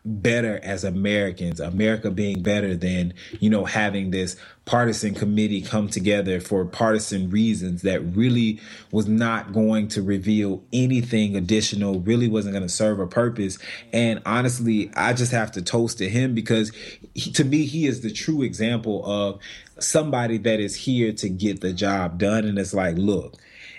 better 0.05 0.59
as 0.63 0.83
Americans, 0.83 1.59
America 1.59 2.09
being 2.09 2.41
better 2.41 2.75
than, 2.75 3.13
you 3.39 3.49
know, 3.49 3.65
having 3.65 4.11
this 4.11 4.37
partisan 4.65 5.13
committee 5.13 5.61
come 5.61 5.89
together 5.89 6.39
for 6.39 6.63
partisan 6.63 7.29
reasons 7.29 7.81
that 7.81 7.99
really 8.15 8.59
was 8.91 9.07
not 9.07 9.51
going 9.51 9.87
to 9.89 10.01
reveal 10.01 10.63
anything 10.71 11.35
additional, 11.35 11.99
really 11.99 12.27
wasn't 12.27 12.53
going 12.53 12.63
to 12.63 12.69
serve 12.69 12.99
a 12.99 13.07
purpose. 13.07 13.57
And 13.91 14.21
honestly, 14.25 14.91
I 14.95 15.13
just 15.13 15.31
have 15.31 15.51
to 15.53 15.61
toast 15.61 15.97
to 15.97 16.09
him 16.09 16.33
because 16.33 16.71
he, 17.13 17.31
to 17.31 17.43
me, 17.43 17.65
he 17.65 17.85
is 17.85 18.01
the 18.01 18.11
true 18.11 18.41
example 18.41 19.03
of 19.05 19.39
somebody 19.79 20.37
that 20.37 20.59
is 20.59 20.75
here 20.75 21.11
to 21.13 21.29
get 21.29 21.61
the 21.61 21.73
job 21.73 22.17
done. 22.17 22.45
And 22.45 22.57
it's 22.57 22.73
like, 22.73 22.95
look, 22.97 23.35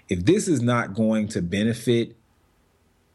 if 0.09 0.25
this 0.25 0.49
is 0.49 0.61
not 0.61 0.95
going 0.95 1.29
to 1.29 1.41
benefit 1.41 2.16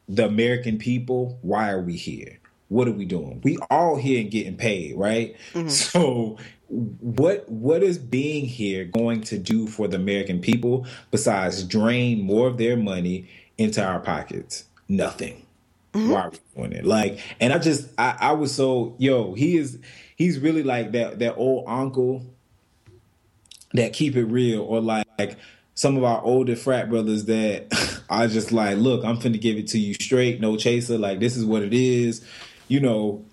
the 0.07 0.25
American 0.25 0.77
people, 0.77 1.37
why 1.41 1.69
are 1.69 1.81
we 1.81 1.97
here? 1.97 2.39
What 2.69 2.87
are 2.87 2.91
we 2.91 3.05
doing? 3.05 3.41
We 3.43 3.57
all 3.69 3.95
here 3.95 4.21
and 4.21 4.31
getting 4.31 4.57
paid, 4.57 4.97
right? 4.97 5.35
Mm-hmm. 5.53 5.67
So 5.95 6.37
what 6.67 7.47
what 7.47 7.83
is 7.83 7.99
being 7.99 8.45
here 8.45 8.85
going 8.85 9.21
to 9.21 9.37
do 9.37 9.67
for 9.67 9.87
the 9.87 9.97
American 9.97 10.41
people 10.41 10.87
besides 11.11 11.63
drain 11.63 12.21
more 12.21 12.47
of 12.47 12.57
their 12.57 12.75
money 12.75 13.29
into 13.57 13.83
our 13.83 13.99
pockets? 13.99 14.65
Nothing. 14.87 15.45
Mm-hmm. 15.93 16.09
Why 16.09 16.21
are 16.21 16.31
we 16.31 16.39
doing 16.55 16.71
it? 16.73 16.85
Like, 16.85 17.19
and 17.39 17.53
I 17.53 17.59
just 17.59 17.89
I, 17.97 18.17
I 18.19 18.31
was 18.31 18.53
so 18.53 18.95
yo, 18.97 19.33
he 19.33 19.57
is 19.57 19.77
he's 20.15 20.39
really 20.39 20.63
like 20.63 20.91
that 20.93 21.19
that 21.19 21.35
old 21.35 21.65
uncle 21.67 22.25
that 23.73 23.93
keep 23.93 24.15
it 24.15 24.25
real 24.25 24.61
or 24.61 24.81
like, 24.81 25.05
like 25.19 25.37
some 25.75 25.97
of 25.97 26.03
our 26.03 26.21
older 26.23 26.55
frat 26.55 26.89
brothers 26.89 27.25
that 27.25 27.67
are 28.09 28.27
just 28.27 28.51
like, 28.51 28.77
look, 28.77 29.05
I'm 29.05 29.17
finna 29.17 29.39
give 29.39 29.57
it 29.57 29.67
to 29.69 29.79
you 29.79 29.93
straight, 29.93 30.41
no 30.41 30.57
chaser. 30.57 30.97
Like 30.97 31.19
this 31.19 31.37
is 31.37 31.45
what 31.45 31.61
it 31.61 31.73
is 31.73 32.25
you 32.67 32.79
know, 32.79 33.25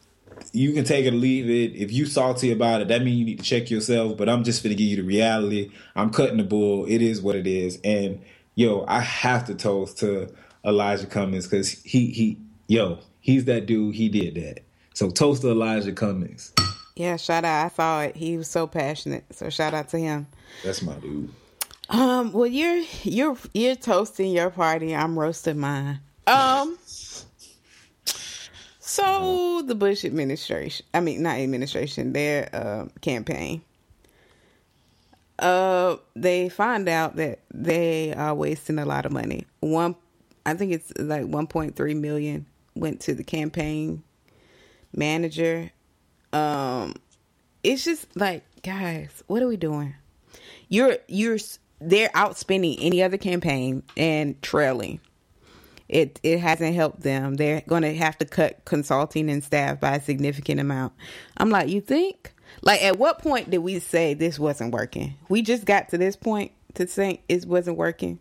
you 0.53 0.72
can 0.72 0.85
take 0.85 1.07
it 1.07 1.14
or 1.14 1.16
leave 1.16 1.49
it. 1.49 1.76
If 1.76 1.93
you 1.93 2.07
salty 2.07 2.53
about 2.53 2.80
it, 2.80 2.89
that 2.89 3.03
means 3.03 3.18
you 3.18 3.24
need 3.24 3.39
to 3.39 3.45
check 3.45 3.70
yourself. 3.70 4.16
But 4.16 4.28
I'm 4.28 4.45
just 4.45 4.62
gonna 4.62 4.74
give 4.74 4.87
you 4.87 4.97
the 4.97 5.03
reality. 5.03 5.70
I'm 5.95 6.11
cutting 6.11 6.37
the 6.37 6.45
bull. 6.45 6.87
It 6.87 7.03
is 7.03 7.20
what 7.20 7.37
it 7.37 7.47
is. 7.47 7.78
And 7.85 8.22
yo, 8.55 8.85
I 8.89 9.01
have 9.01 9.47
to 9.47 9.55
toast 9.55 9.99
to 9.99 10.33
Elijah 10.64 11.07
Cummings 11.07 11.47
because 11.47 11.70
he 11.83 12.07
he 12.09 12.39
yo, 12.68 12.99
he's 13.20 13.45
that 13.47 13.66
dude. 13.66 13.95
He 13.95 14.09
did 14.09 14.35
that. 14.35 14.62
So 14.95 15.11
toast 15.11 15.43
to 15.43 15.51
Elijah 15.51 15.93
Cummings. 15.93 16.53
Yeah, 16.95 17.16
shout 17.16 17.45
out. 17.45 17.66
I 17.66 17.68
saw 17.70 18.03
it. 18.03 18.16
He 18.16 18.37
was 18.37 18.49
so 18.49 18.66
passionate. 18.66 19.24
So 19.30 19.49
shout 19.49 19.72
out 19.72 19.89
to 19.91 19.99
him. 19.99 20.26
That's 20.64 20.83
my 20.83 20.95
dude. 20.95 21.30
Um, 21.89 22.33
well 22.33 22.47
you're 22.47 22.85
you're 23.03 23.37
you're 23.55 23.76
toasting 23.76 24.33
your 24.33 24.51
party. 24.51 24.95
I'm 24.95 25.18
roasting 25.18 25.59
mine. 25.59 26.01
Um 26.26 26.78
so 28.93 29.62
the 29.62 29.74
Bush 29.74 30.05
administration, 30.05 30.84
I 30.93 31.01
mean 31.01 31.22
not 31.22 31.38
administration, 31.38 32.12
their 32.12 32.51
uh, 32.53 32.88
campaign, 33.01 33.62
uh, 35.38 35.97
they 36.14 36.51
find 36.51 36.86
out 36.90 37.16
that 37.16 37.40
they 37.53 38.12
are 38.12 38.34
wasting 38.34 38.78
a 38.78 38.84
lot 38.84 39.07
of 39.07 39.12
money. 39.12 39.47
One, 39.61 39.97
I 40.45 40.53
think 40.53 40.72
it's 40.72 40.93
like 40.99 41.22
1.3 41.22 42.01
million 42.01 42.45
went 42.74 43.01
to 43.01 43.14
the 43.14 43.24
campaign 43.24 44.03
manager. 44.95 45.70
Um, 46.34 46.95
it's 47.64 47.84
just 47.84 48.14
like, 48.14 48.45
guys, 48.62 49.24
what 49.26 49.43
are 49.43 49.49
we 49.49 49.57
doing? 49.57 49.95
You're 50.68 50.99
you're 51.09 51.38
they're 51.80 52.11
outspending 52.11 52.76
any 52.80 53.03
other 53.03 53.16
campaign 53.16 53.84
and 53.97 54.40
trailing 54.43 55.01
it 55.93 56.18
it 56.22 56.40
hasn't 56.40 56.74
helped 56.74 57.03
them. 57.03 57.34
They're 57.34 57.62
going 57.68 57.82
to 57.82 57.95
have 57.95 58.18
to 58.18 58.24
cut 58.24 58.64
consulting 58.64 59.30
and 59.30 59.45
staff 59.45 59.78
by 59.78 59.97
a 59.97 60.03
significant 60.03 60.59
amount. 60.59 60.95
I'm 61.36 61.51
like, 61.51 61.68
you 61.68 61.80
think? 61.80 62.32
Like, 62.62 62.82
at 62.82 62.99
what 62.99 63.18
point 63.18 63.51
did 63.51 63.59
we 63.59 63.78
say 63.78 64.14
this 64.14 64.38
wasn't 64.38 64.72
working? 64.72 65.14
We 65.28 65.43
just 65.43 65.64
got 65.64 65.90
to 65.90 65.99
this 65.99 66.16
point 66.16 66.53
to 66.74 66.86
think 66.86 67.22
it 67.28 67.45
wasn't 67.47 67.76
working. 67.76 68.18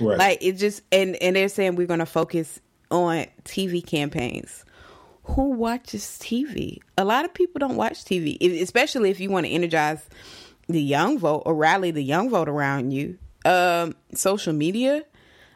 Right. 0.00 0.18
Like 0.18 0.38
it 0.40 0.52
just 0.52 0.82
and 0.90 1.14
and 1.16 1.36
they're 1.36 1.50
saying 1.50 1.76
we're 1.76 1.86
going 1.86 2.00
to 2.00 2.06
focus 2.06 2.58
on 2.90 3.26
TV 3.44 3.86
campaigns. 3.86 4.64
Who 5.24 5.50
watches 5.50 6.02
TV? 6.20 6.78
A 6.96 7.04
lot 7.04 7.26
of 7.26 7.34
people 7.34 7.58
don't 7.58 7.76
watch 7.76 8.04
TV, 8.04 8.60
especially 8.62 9.10
if 9.10 9.20
you 9.20 9.30
want 9.30 9.44
to 9.46 9.52
energize 9.52 10.08
the 10.68 10.82
young 10.82 11.18
vote 11.18 11.42
or 11.44 11.54
rally 11.54 11.90
the 11.90 12.02
young 12.02 12.30
vote 12.30 12.48
around 12.48 12.92
you. 12.92 13.18
Um, 13.44 13.94
social 14.14 14.52
media, 14.52 15.04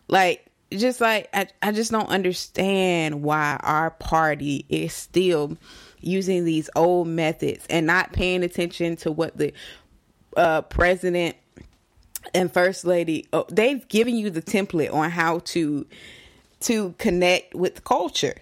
like 0.08 0.46
just 0.80 1.00
like 1.00 1.28
I, 1.32 1.48
I 1.62 1.72
just 1.72 1.90
don't 1.90 2.08
understand 2.08 3.22
why 3.22 3.58
our 3.62 3.90
party 3.90 4.64
is 4.68 4.92
still 4.92 5.56
using 6.00 6.44
these 6.44 6.68
old 6.76 7.08
methods 7.08 7.66
and 7.70 7.86
not 7.86 8.12
paying 8.12 8.42
attention 8.42 8.96
to 8.96 9.12
what 9.12 9.36
the 9.36 9.52
uh, 10.36 10.62
president 10.62 11.36
and 12.32 12.52
first 12.52 12.84
lady 12.84 13.26
oh, 13.32 13.46
they've 13.50 13.86
given 13.88 14.16
you 14.16 14.30
the 14.30 14.42
template 14.42 14.92
on 14.92 15.10
how 15.10 15.40
to 15.40 15.86
to 16.60 16.94
connect 16.98 17.54
with 17.54 17.84
culture. 17.84 18.36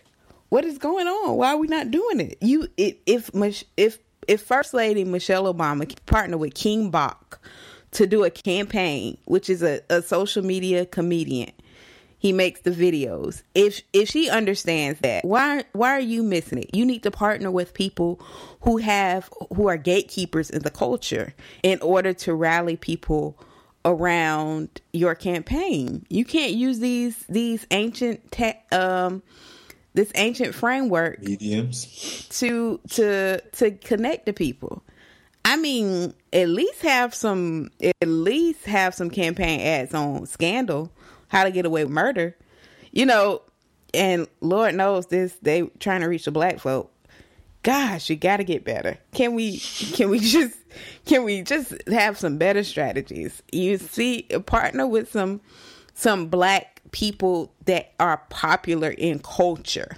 What 0.48 0.64
is 0.64 0.78
going 0.78 1.06
on? 1.06 1.36
Why 1.36 1.54
are 1.54 1.56
we 1.56 1.66
not 1.66 1.90
doing 1.90 2.20
it? 2.20 2.38
You 2.40 2.68
if 2.76 3.30
if 3.76 3.98
if 4.28 4.40
first 4.42 4.74
lady 4.74 5.04
michelle 5.04 5.52
obama 5.52 5.92
partnered 6.06 6.40
with 6.40 6.54
king 6.54 6.90
bach 6.90 7.40
to 7.92 8.06
do 8.06 8.24
a 8.24 8.30
campaign 8.30 9.18
which 9.24 9.50
is 9.50 9.62
a, 9.62 9.80
a 9.90 10.02
social 10.02 10.44
media 10.44 10.86
comedian 10.86 11.50
he 12.22 12.32
makes 12.32 12.60
the 12.60 12.70
videos. 12.70 13.42
If 13.52 13.82
if 13.92 14.08
she 14.08 14.30
understands 14.30 15.00
that, 15.00 15.24
why 15.24 15.64
why 15.72 15.90
are 15.90 15.98
you 15.98 16.22
missing 16.22 16.58
it? 16.58 16.72
You 16.72 16.86
need 16.86 17.02
to 17.02 17.10
partner 17.10 17.50
with 17.50 17.74
people 17.74 18.20
who 18.60 18.76
have 18.76 19.28
who 19.52 19.66
are 19.66 19.76
gatekeepers 19.76 20.48
in 20.48 20.62
the 20.62 20.70
culture 20.70 21.34
in 21.64 21.82
order 21.82 22.12
to 22.12 22.32
rally 22.32 22.76
people 22.76 23.36
around 23.84 24.80
your 24.92 25.16
campaign. 25.16 26.06
You 26.10 26.24
can't 26.24 26.52
use 26.52 26.78
these 26.78 27.18
these 27.28 27.66
ancient 27.72 28.30
tech 28.30 28.72
um 28.72 29.24
this 29.94 30.12
ancient 30.14 30.54
framework 30.54 31.20
mediums 31.24 32.28
to 32.38 32.78
to 32.90 33.40
to 33.54 33.72
connect 33.72 34.26
to 34.26 34.32
people. 34.32 34.84
I 35.44 35.56
mean, 35.56 36.14
at 36.32 36.48
least 36.48 36.82
have 36.82 37.16
some 37.16 37.70
at 37.82 38.06
least 38.06 38.64
have 38.66 38.94
some 38.94 39.10
campaign 39.10 39.58
ads 39.60 39.92
on 39.92 40.26
Scandal 40.26 40.92
how 41.32 41.44
to 41.44 41.50
Get 41.50 41.64
Away 41.64 41.82
with 41.82 41.92
Murder, 41.92 42.36
you 42.92 43.06
know, 43.06 43.40
and 43.94 44.28
Lord 44.42 44.74
knows 44.74 45.06
this 45.06 45.32
they 45.40 45.62
trying 45.80 46.02
to 46.02 46.06
reach 46.06 46.26
the 46.26 46.30
black 46.30 46.60
folk. 46.60 46.92
Gosh, 47.62 48.10
you 48.10 48.16
got 48.16 48.36
to 48.36 48.44
get 48.44 48.64
better. 48.64 48.98
Can 49.12 49.34
we 49.34 49.58
can 49.58 50.10
we 50.10 50.18
just 50.20 50.58
can 51.06 51.24
we 51.24 51.42
just 51.42 51.72
have 51.88 52.18
some 52.18 52.36
better 52.36 52.62
strategies? 52.62 53.42
You 53.50 53.78
see, 53.78 54.22
partner 54.44 54.86
with 54.86 55.10
some 55.10 55.40
some 55.94 56.26
black 56.26 56.82
people 56.90 57.50
that 57.64 57.94
are 57.98 58.18
popular 58.28 58.90
in 58.90 59.18
culture. 59.20 59.96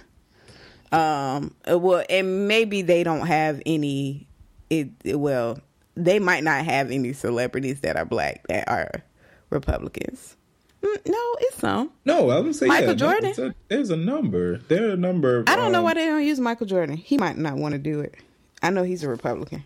Um, 0.93 1.53
well, 1.67 2.05
and 2.09 2.47
maybe 2.47 2.81
they 2.81 3.03
don't 3.03 3.27
have 3.27 3.61
any. 3.65 4.27
It 4.69 4.89
well, 5.17 5.59
they 5.95 6.19
might 6.19 6.45
not 6.45 6.63
have 6.63 6.91
any 6.91 7.11
celebrities 7.11 7.81
that 7.81 7.97
are 7.97 8.05
black 8.05 8.47
that 8.47 8.69
are 8.69 9.03
Republicans. 9.49 10.37
Mm, 10.85 11.09
no, 11.09 11.35
it's 11.39 11.57
some. 11.57 11.91
No, 12.05 12.29
I 12.29 12.39
would 12.39 12.55
say 12.55 12.67
Michael 12.67 12.89
yeah, 12.89 12.93
Jordan. 12.93 13.33
A, 13.39 13.55
there's 13.69 13.89
a 13.89 13.97
number. 13.97 14.59
There 14.67 14.89
are 14.89 14.91
a 14.91 14.97
number. 14.97 15.37
Of, 15.37 15.49
I 15.49 15.55
don't 15.55 15.67
um, 15.67 15.71
know 15.71 15.81
why 15.81 15.95
they 15.95 16.05
don't 16.05 16.23
use 16.23 16.39
Michael 16.39 16.67
Jordan. 16.67 16.95
He 16.95 17.17
might 17.17 17.37
not 17.37 17.55
want 17.55 17.73
to 17.73 17.79
do 17.79 18.01
it. 18.01 18.15
I 18.61 18.69
know 18.69 18.83
he's 18.83 19.03
a 19.03 19.09
Republican. 19.09 19.63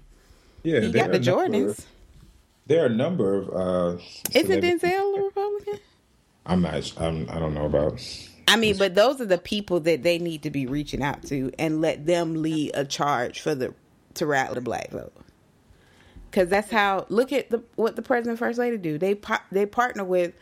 Yeah, 0.64 0.80
he 0.80 0.92
got 0.92 1.12
the 1.12 1.20
Jordans. 1.20 1.86
there 2.68 2.84
are 2.84 2.86
a 2.86 2.90
number 2.90 3.34
of. 3.34 3.50
uh 3.50 4.02
Isn't 4.34 4.62
Denzel 4.62 5.18
a 5.18 5.24
Republican? 5.24 5.80
I'm 6.46 6.62
not. 6.62 6.94
I'm, 6.98 7.30
I 7.30 7.40
don't 7.40 7.54
know 7.54 7.66
about. 7.66 8.02
I 8.48 8.56
mean, 8.56 8.78
but 8.78 8.96
those 8.96 9.20
are 9.22 9.26
the 9.26 9.38
people 9.38 9.82
that 9.82 10.04
they 10.04 10.20
need 10.20 10.44
to 10.44 10.50
be 10.50 10.66
reaching 10.66 11.04
out 11.04 11.24
to 11.24 11.52
and 11.60 11.82
let 11.82 12.06
them 12.06 12.42
lead 12.42 12.72
a 12.74 12.86
charge 12.86 13.42
for 13.42 13.56
the 13.56 13.74
to 14.16 14.26
rally 14.26 14.56
the 14.56 14.62
black 14.62 14.90
vote. 14.92 15.14
Because 16.32 16.50
that's 16.50 16.72
how. 16.72 17.06
Look 17.10 17.34
at 17.34 17.50
the 17.50 17.62
what 17.76 17.96
the 17.96 18.02
president 18.02 18.40
first 18.40 18.58
lady 18.58 18.78
do. 18.78 18.98
They 18.98 19.20
they 19.52 19.66
partner 19.66 20.04
with 20.06 20.34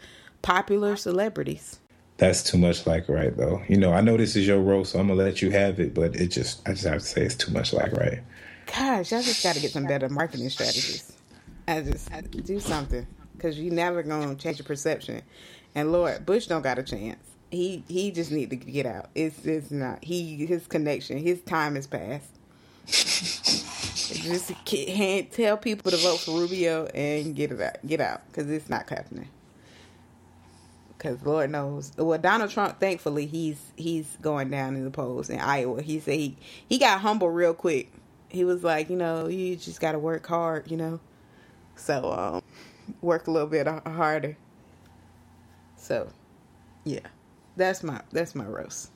popular 0.42 0.96
celebrities. 0.96 1.80
That's 2.18 2.42
too 2.44 2.58
much 2.58 2.88
like 2.88 3.08
right 3.08 3.36
though. 3.36 3.62
You 3.68 3.78
know, 3.78 3.94
I 3.94 4.02
know 4.02 4.18
this 4.18 4.36
is 4.36 4.48
your 4.48 4.60
role, 4.60 4.86
so 4.86 5.00
I'm 5.00 5.08
gonna 5.08 5.22
let 5.22 5.42
you 5.42 5.52
have 5.52 5.80
it, 5.80 5.94
but 5.94 6.16
it 6.16 6.28
just 6.28 6.68
I 6.68 6.72
just 6.72 6.86
have 6.86 7.00
to 7.02 7.06
say 7.06 7.22
it's 7.22 7.36
too 7.36 7.52
much 7.52 7.74
like 7.74 7.94
right. 7.94 8.22
Gosh, 8.66 9.12
y'all 9.12 9.22
just 9.22 9.44
got 9.44 9.56
to 9.56 9.62
get 9.62 9.72
some 9.72 9.86
better 9.86 10.10
marketing 10.10 10.50
strategies. 10.50 11.14
I 11.68 11.82
just 11.82 12.10
do 12.46 12.60
something 12.60 13.06
because 13.34 13.60
you 13.60 13.70
never 13.70 14.02
gonna 14.02 14.36
change 14.36 14.58
your 14.58 14.66
perception. 14.66 15.22
And 15.76 15.92
Lord, 15.92 16.26
Bush 16.26 16.48
don't 16.48 16.64
got 16.64 16.80
a 16.80 16.84
chance. 16.84 17.20
He 17.52 17.84
he 17.88 18.10
just 18.12 18.32
need 18.32 18.50
to 18.50 18.56
get 18.56 18.88
out. 18.88 19.10
It's 19.14 19.46
it's 19.46 19.70
not 19.70 20.04
he 20.04 20.46
his 20.46 20.66
connection. 20.66 21.20
His 21.20 21.40
time 21.42 21.76
has 21.76 21.86
passed. 21.86 22.32
just 22.88 24.52
can't 24.66 25.32
tell 25.32 25.58
people 25.58 25.92
to 25.92 25.98
vote 25.98 26.20
for 26.22 26.32
Rubio 26.32 26.86
and 26.96 27.36
get 27.36 27.52
it 27.52 27.62
out. 27.62 27.78
Get 27.86 28.02
out 28.02 28.22
because 28.28 28.50
it's 28.50 28.70
not 28.70 28.90
happening 28.90 29.30
because 30.98 31.22
Lord 31.24 31.52
knows. 31.52 31.92
Well, 31.98 32.18
Donald 32.18 32.50
Trump, 32.50 32.80
thankfully, 32.80 33.26
he's 33.26 33.60
he's 33.76 34.18
going 34.22 34.50
down 34.50 34.76
in 34.76 34.84
the 34.84 34.92
polls 34.92 35.30
in 35.30 35.40
Iowa. 35.40 35.82
He 35.82 36.00
said 36.00 36.16
he 36.16 36.38
he 36.68 36.78
got 36.78 37.02
humble 37.02 37.30
real 37.30 37.54
quick. 37.54 37.92
He 38.30 38.44
was 38.44 38.64
like, 38.64 38.90
you 38.90 38.96
know, 38.96 39.28
you 39.28 39.56
just 39.56 39.80
got 39.80 39.94
to 39.94 40.00
work 40.00 40.26
hard, 40.26 40.70
you 40.70 40.78
know. 40.78 41.00
So 41.76 42.12
um, 42.12 42.42
work 43.02 43.28
a 43.28 43.32
little 43.32 43.48
bit 43.48 43.68
harder. 43.68 44.36
So, 45.78 46.10
yeah, 46.84 47.00
that's 47.56 47.84
my 47.84 48.02
that's 48.12 48.36
my 48.36 48.46
roast. 48.46 48.92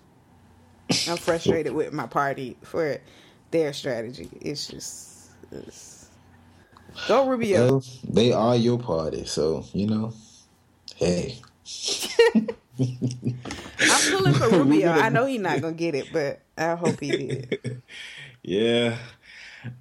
I'm 1.08 1.18
frustrated 1.18 1.74
with 1.74 1.93
my 1.93 2.08
party 2.08 2.58
for 2.64 2.97
their 3.52 3.72
strategy. 3.72 4.30
It's 4.41 4.68
just 4.68 5.32
it's... 5.52 6.10
go 7.08 7.28
Rubio. 7.28 7.68
Well, 7.68 7.84
they 8.04 8.34
are 8.34 8.56
your 8.56 8.80
party, 8.80 9.26
so 9.26 9.64
you 9.74 9.88
know. 9.88 10.14
Hey, 10.95 11.39
I'm 12.80 14.11
pulling 14.11 14.34
for 14.34 14.49
Rubio. 14.63 14.91
I 14.91 15.09
know 15.09 15.26
he's 15.26 15.41
not 15.41 15.61
gonna 15.61 15.74
get 15.74 15.95
it, 15.95 16.07
but 16.11 16.41
I 16.57 16.76
hope 16.76 16.99
he 16.99 17.11
did. 17.11 17.82
yeah. 18.43 18.97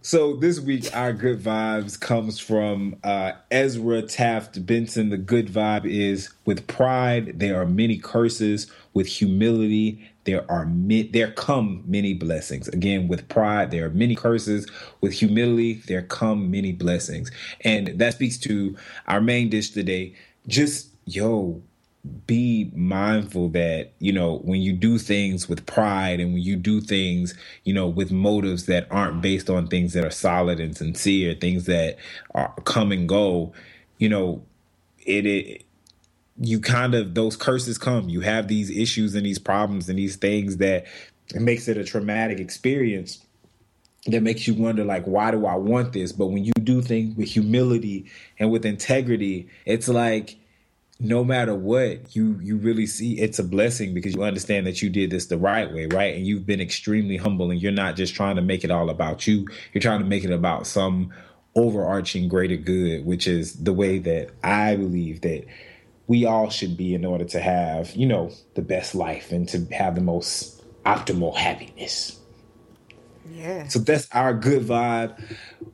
So 0.03 0.36
this 0.36 0.61
week, 0.61 0.95
our 0.95 1.12
good 1.14 1.41
vibes 1.41 1.99
comes 1.99 2.38
from 2.38 2.97
uh, 3.03 3.32
Ezra 3.51 4.03
Taft 4.03 4.66
Benson. 4.66 5.09
The 5.09 5.16
good 5.16 5.49
vibe 5.49 5.86
is 5.86 6.30
with 6.45 6.66
pride 6.66 7.38
there 7.38 7.61
are 7.61 7.66
many 7.66 7.97
curses. 7.97 8.70
With 8.93 9.07
humility 9.07 10.07
there 10.24 10.45
are 10.51 10.66
mi- 10.66 11.09
there 11.11 11.30
come 11.32 11.82
many 11.86 12.12
blessings. 12.12 12.68
Again, 12.68 13.09
with 13.09 13.28
pride 13.28 13.70
there 13.70 13.86
are 13.86 13.91
many 13.91 14.14
curses. 14.14 14.70
With 15.01 15.14
humility 15.14 15.82
there 15.86 16.03
come 16.03 16.51
many 16.51 16.72
blessings. 16.72 17.30
And 17.62 17.88
that 17.99 18.14
speaks 18.14 18.36
to 18.38 18.76
our 19.07 19.20
main 19.22 19.49
dish 19.49 19.70
today. 19.70 20.14
Just 20.47 20.91
yo, 21.07 21.62
be 22.26 22.70
mindful 22.74 23.51
that 23.51 23.92
you 23.98 24.11
know 24.11 24.38
when 24.38 24.62
you 24.62 24.72
do 24.72 24.96
things 24.96 25.48
with 25.51 25.66
pride 25.66 26.18
and 26.18 26.32
when 26.32 26.42
you 26.42 26.57
do 26.57 26.80
things 26.80 27.34
you 27.64 27.74
know 27.74 27.86
with 27.86 28.11
motives 28.11 28.64
that 28.64 28.86
aren't 28.90 29.20
based 29.20 29.51
on 29.51 29.66
things 29.66 29.92
that 29.92 30.03
are 30.03 30.11
solid 30.11 30.59
and 30.59 30.74
sincere 30.74 31.34
things 31.34 31.66
that 31.66 31.98
are 32.34 32.55
come 32.64 32.90
and 32.90 33.07
go 33.07 33.53
you 33.98 34.09
know 34.09 34.42
it, 35.05 35.26
it 35.26 35.64
you 36.40 36.59
kind 36.59 36.94
of 36.94 37.14
those 37.14 37.36
curses 37.36 37.76
come. 37.76 38.09
You 38.09 38.20
have 38.20 38.48
these 38.48 38.70
issues 38.70 39.14
and 39.14 39.26
these 39.26 39.38
problems 39.38 39.88
and 39.88 39.98
these 39.98 40.16
things 40.16 40.57
that 40.57 40.86
it 41.34 41.42
makes 41.42 41.68
it 41.68 41.76
a 41.76 41.84
traumatic 41.84 42.40
experience 42.40 43.24
that 44.07 44.22
makes 44.22 44.48
you 44.48 44.55
wonder 44.55 44.82
like 44.82 45.05
why 45.05 45.30
do 45.30 45.44
i 45.44 45.55
want 45.55 45.92
this? 45.92 46.12
But 46.12 46.28
when 46.28 46.44
you 46.44 46.53
do 46.64 46.80
things 46.80 47.14
with 47.16 47.28
humility 47.28 48.11
and 48.38 48.51
with 48.51 48.64
integrity 48.64 49.48
it's 49.66 49.88
like 49.88 50.38
no 51.01 51.24
matter 51.24 51.55
what 51.55 52.14
you 52.14 52.38
you 52.42 52.59
really 52.59 52.86
see 52.86 53.18
it's 53.18 53.38
a 53.38 53.44
blessing 53.44 53.94
because 53.94 54.14
you 54.14 54.22
understand 54.22 54.66
that 54.66 54.82
you 54.82 54.90
did 54.90 55.11
this 55.11 55.26
the 55.26 55.38
right 55.38 55.72
way 55.72 55.86
right? 55.86 56.14
And 56.14 56.26
you've 56.26 56.46
been 56.46 56.61
extremely 56.61 57.16
humble 57.16 57.51
and 57.51 57.61
you're 57.61 57.72
not 57.72 57.96
just 57.96 58.14
trying 58.14 58.36
to 58.36 58.42
make 58.42 58.64
it 58.64 58.70
all 58.70 58.90
about 58.90 59.26
you. 59.26 59.48
You're 59.72 59.80
trying 59.80 60.01
to 60.01 60.07
make 60.07 60.24
it 60.24 60.30
about 60.30 60.66
some 60.66 61.11
overarching 61.57 62.28
greater 62.28 62.57
good 62.57 63.05
which 63.05 63.26
is 63.26 63.55
the 63.64 63.72
way 63.72 63.98
that 63.98 64.30
i 64.44 64.76
believe 64.76 65.20
that 65.22 65.44
we 66.07 66.24
all 66.24 66.48
should 66.48 66.76
be 66.76 66.94
in 66.94 67.05
order 67.05 67.24
to 67.24 67.40
have 67.40 67.90
you 67.96 68.07
know 68.07 68.30
the 68.55 68.62
best 68.62 68.94
life 68.94 69.32
and 69.32 69.48
to 69.48 69.64
have 69.74 69.96
the 69.96 70.01
most 70.01 70.62
optimal 70.84 71.34
happiness 71.34 72.20
So 73.68 73.78
that's 73.78 74.09
our 74.12 74.35
good 74.35 74.62
vibe. 74.62 75.20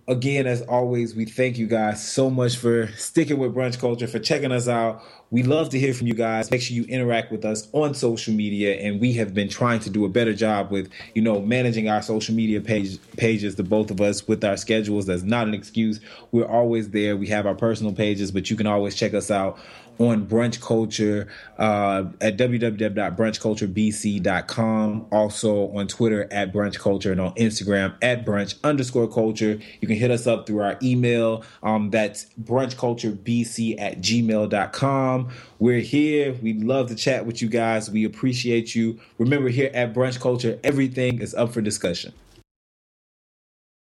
Again, 0.08 0.46
as 0.46 0.62
always, 0.62 1.14
we 1.14 1.24
thank 1.24 1.58
you 1.58 1.66
guys 1.66 2.06
so 2.06 2.30
much 2.30 2.56
for 2.56 2.88
sticking 2.96 3.38
with 3.38 3.54
brunch 3.54 3.78
culture, 3.78 4.06
for 4.06 4.18
checking 4.18 4.52
us 4.52 4.68
out. 4.68 5.02
We 5.30 5.42
love 5.42 5.70
to 5.70 5.78
hear 5.78 5.92
from 5.92 6.06
you 6.06 6.14
guys. 6.14 6.50
Make 6.50 6.62
sure 6.62 6.76
you 6.76 6.84
interact 6.84 7.32
with 7.32 7.44
us 7.44 7.68
on 7.72 7.94
social 7.94 8.32
media, 8.32 8.76
and 8.76 9.00
we 9.00 9.14
have 9.14 9.34
been 9.34 9.48
trying 9.48 9.80
to 9.80 9.90
do 9.90 10.04
a 10.04 10.08
better 10.08 10.32
job 10.32 10.70
with, 10.70 10.88
you 11.14 11.22
know, 11.22 11.40
managing 11.40 11.88
our 11.88 12.02
social 12.02 12.34
media 12.34 12.60
page 12.60 12.98
pages. 13.16 13.56
The 13.56 13.64
both 13.64 13.90
of 13.90 14.00
us 14.00 14.28
with 14.28 14.44
our 14.44 14.56
schedules. 14.56 15.06
That's 15.06 15.24
not 15.24 15.48
an 15.48 15.54
excuse. 15.54 15.98
We're 16.30 16.46
always 16.46 16.90
there. 16.90 17.16
We 17.16 17.26
have 17.28 17.46
our 17.46 17.56
personal 17.56 17.92
pages, 17.92 18.30
but 18.30 18.50
you 18.50 18.56
can 18.56 18.68
always 18.68 18.94
check 18.94 19.14
us 19.14 19.30
out 19.30 19.58
on 19.98 20.26
brunch 20.26 20.60
culture 20.60 21.28
uh, 21.58 22.04
at 22.20 22.36
www.brunchculturebc.com. 22.36 25.06
Also 25.10 25.68
on 25.68 25.88
Twitter 25.88 26.28
at 26.30 26.52
brunch 26.52 26.78
culture 26.78 27.12
and 27.12 27.20
on 27.20 27.34
Instagram 27.34 27.94
at 28.02 28.24
brunch 28.24 28.56
underscore 28.62 29.08
culture. 29.08 29.58
You 29.80 29.88
can 29.88 29.96
hit 29.96 30.10
us 30.10 30.26
up 30.26 30.46
through 30.46 30.62
our 30.62 30.78
email. 30.82 31.44
Um, 31.62 31.90
that's 31.90 32.26
brunchculturebc 32.42 33.80
at 33.80 34.00
gmail.com. 34.00 35.28
We're 35.58 35.80
here. 35.80 36.34
We'd 36.42 36.62
love 36.62 36.88
to 36.88 36.94
chat 36.94 37.26
with 37.26 37.40
you 37.40 37.48
guys. 37.48 37.90
We 37.90 38.04
appreciate 38.04 38.74
you. 38.74 39.00
Remember, 39.18 39.48
here 39.48 39.70
at 39.72 39.94
Brunch 39.94 40.20
Culture, 40.20 40.58
everything 40.62 41.20
is 41.20 41.34
up 41.34 41.52
for 41.52 41.60
discussion. 41.60 42.12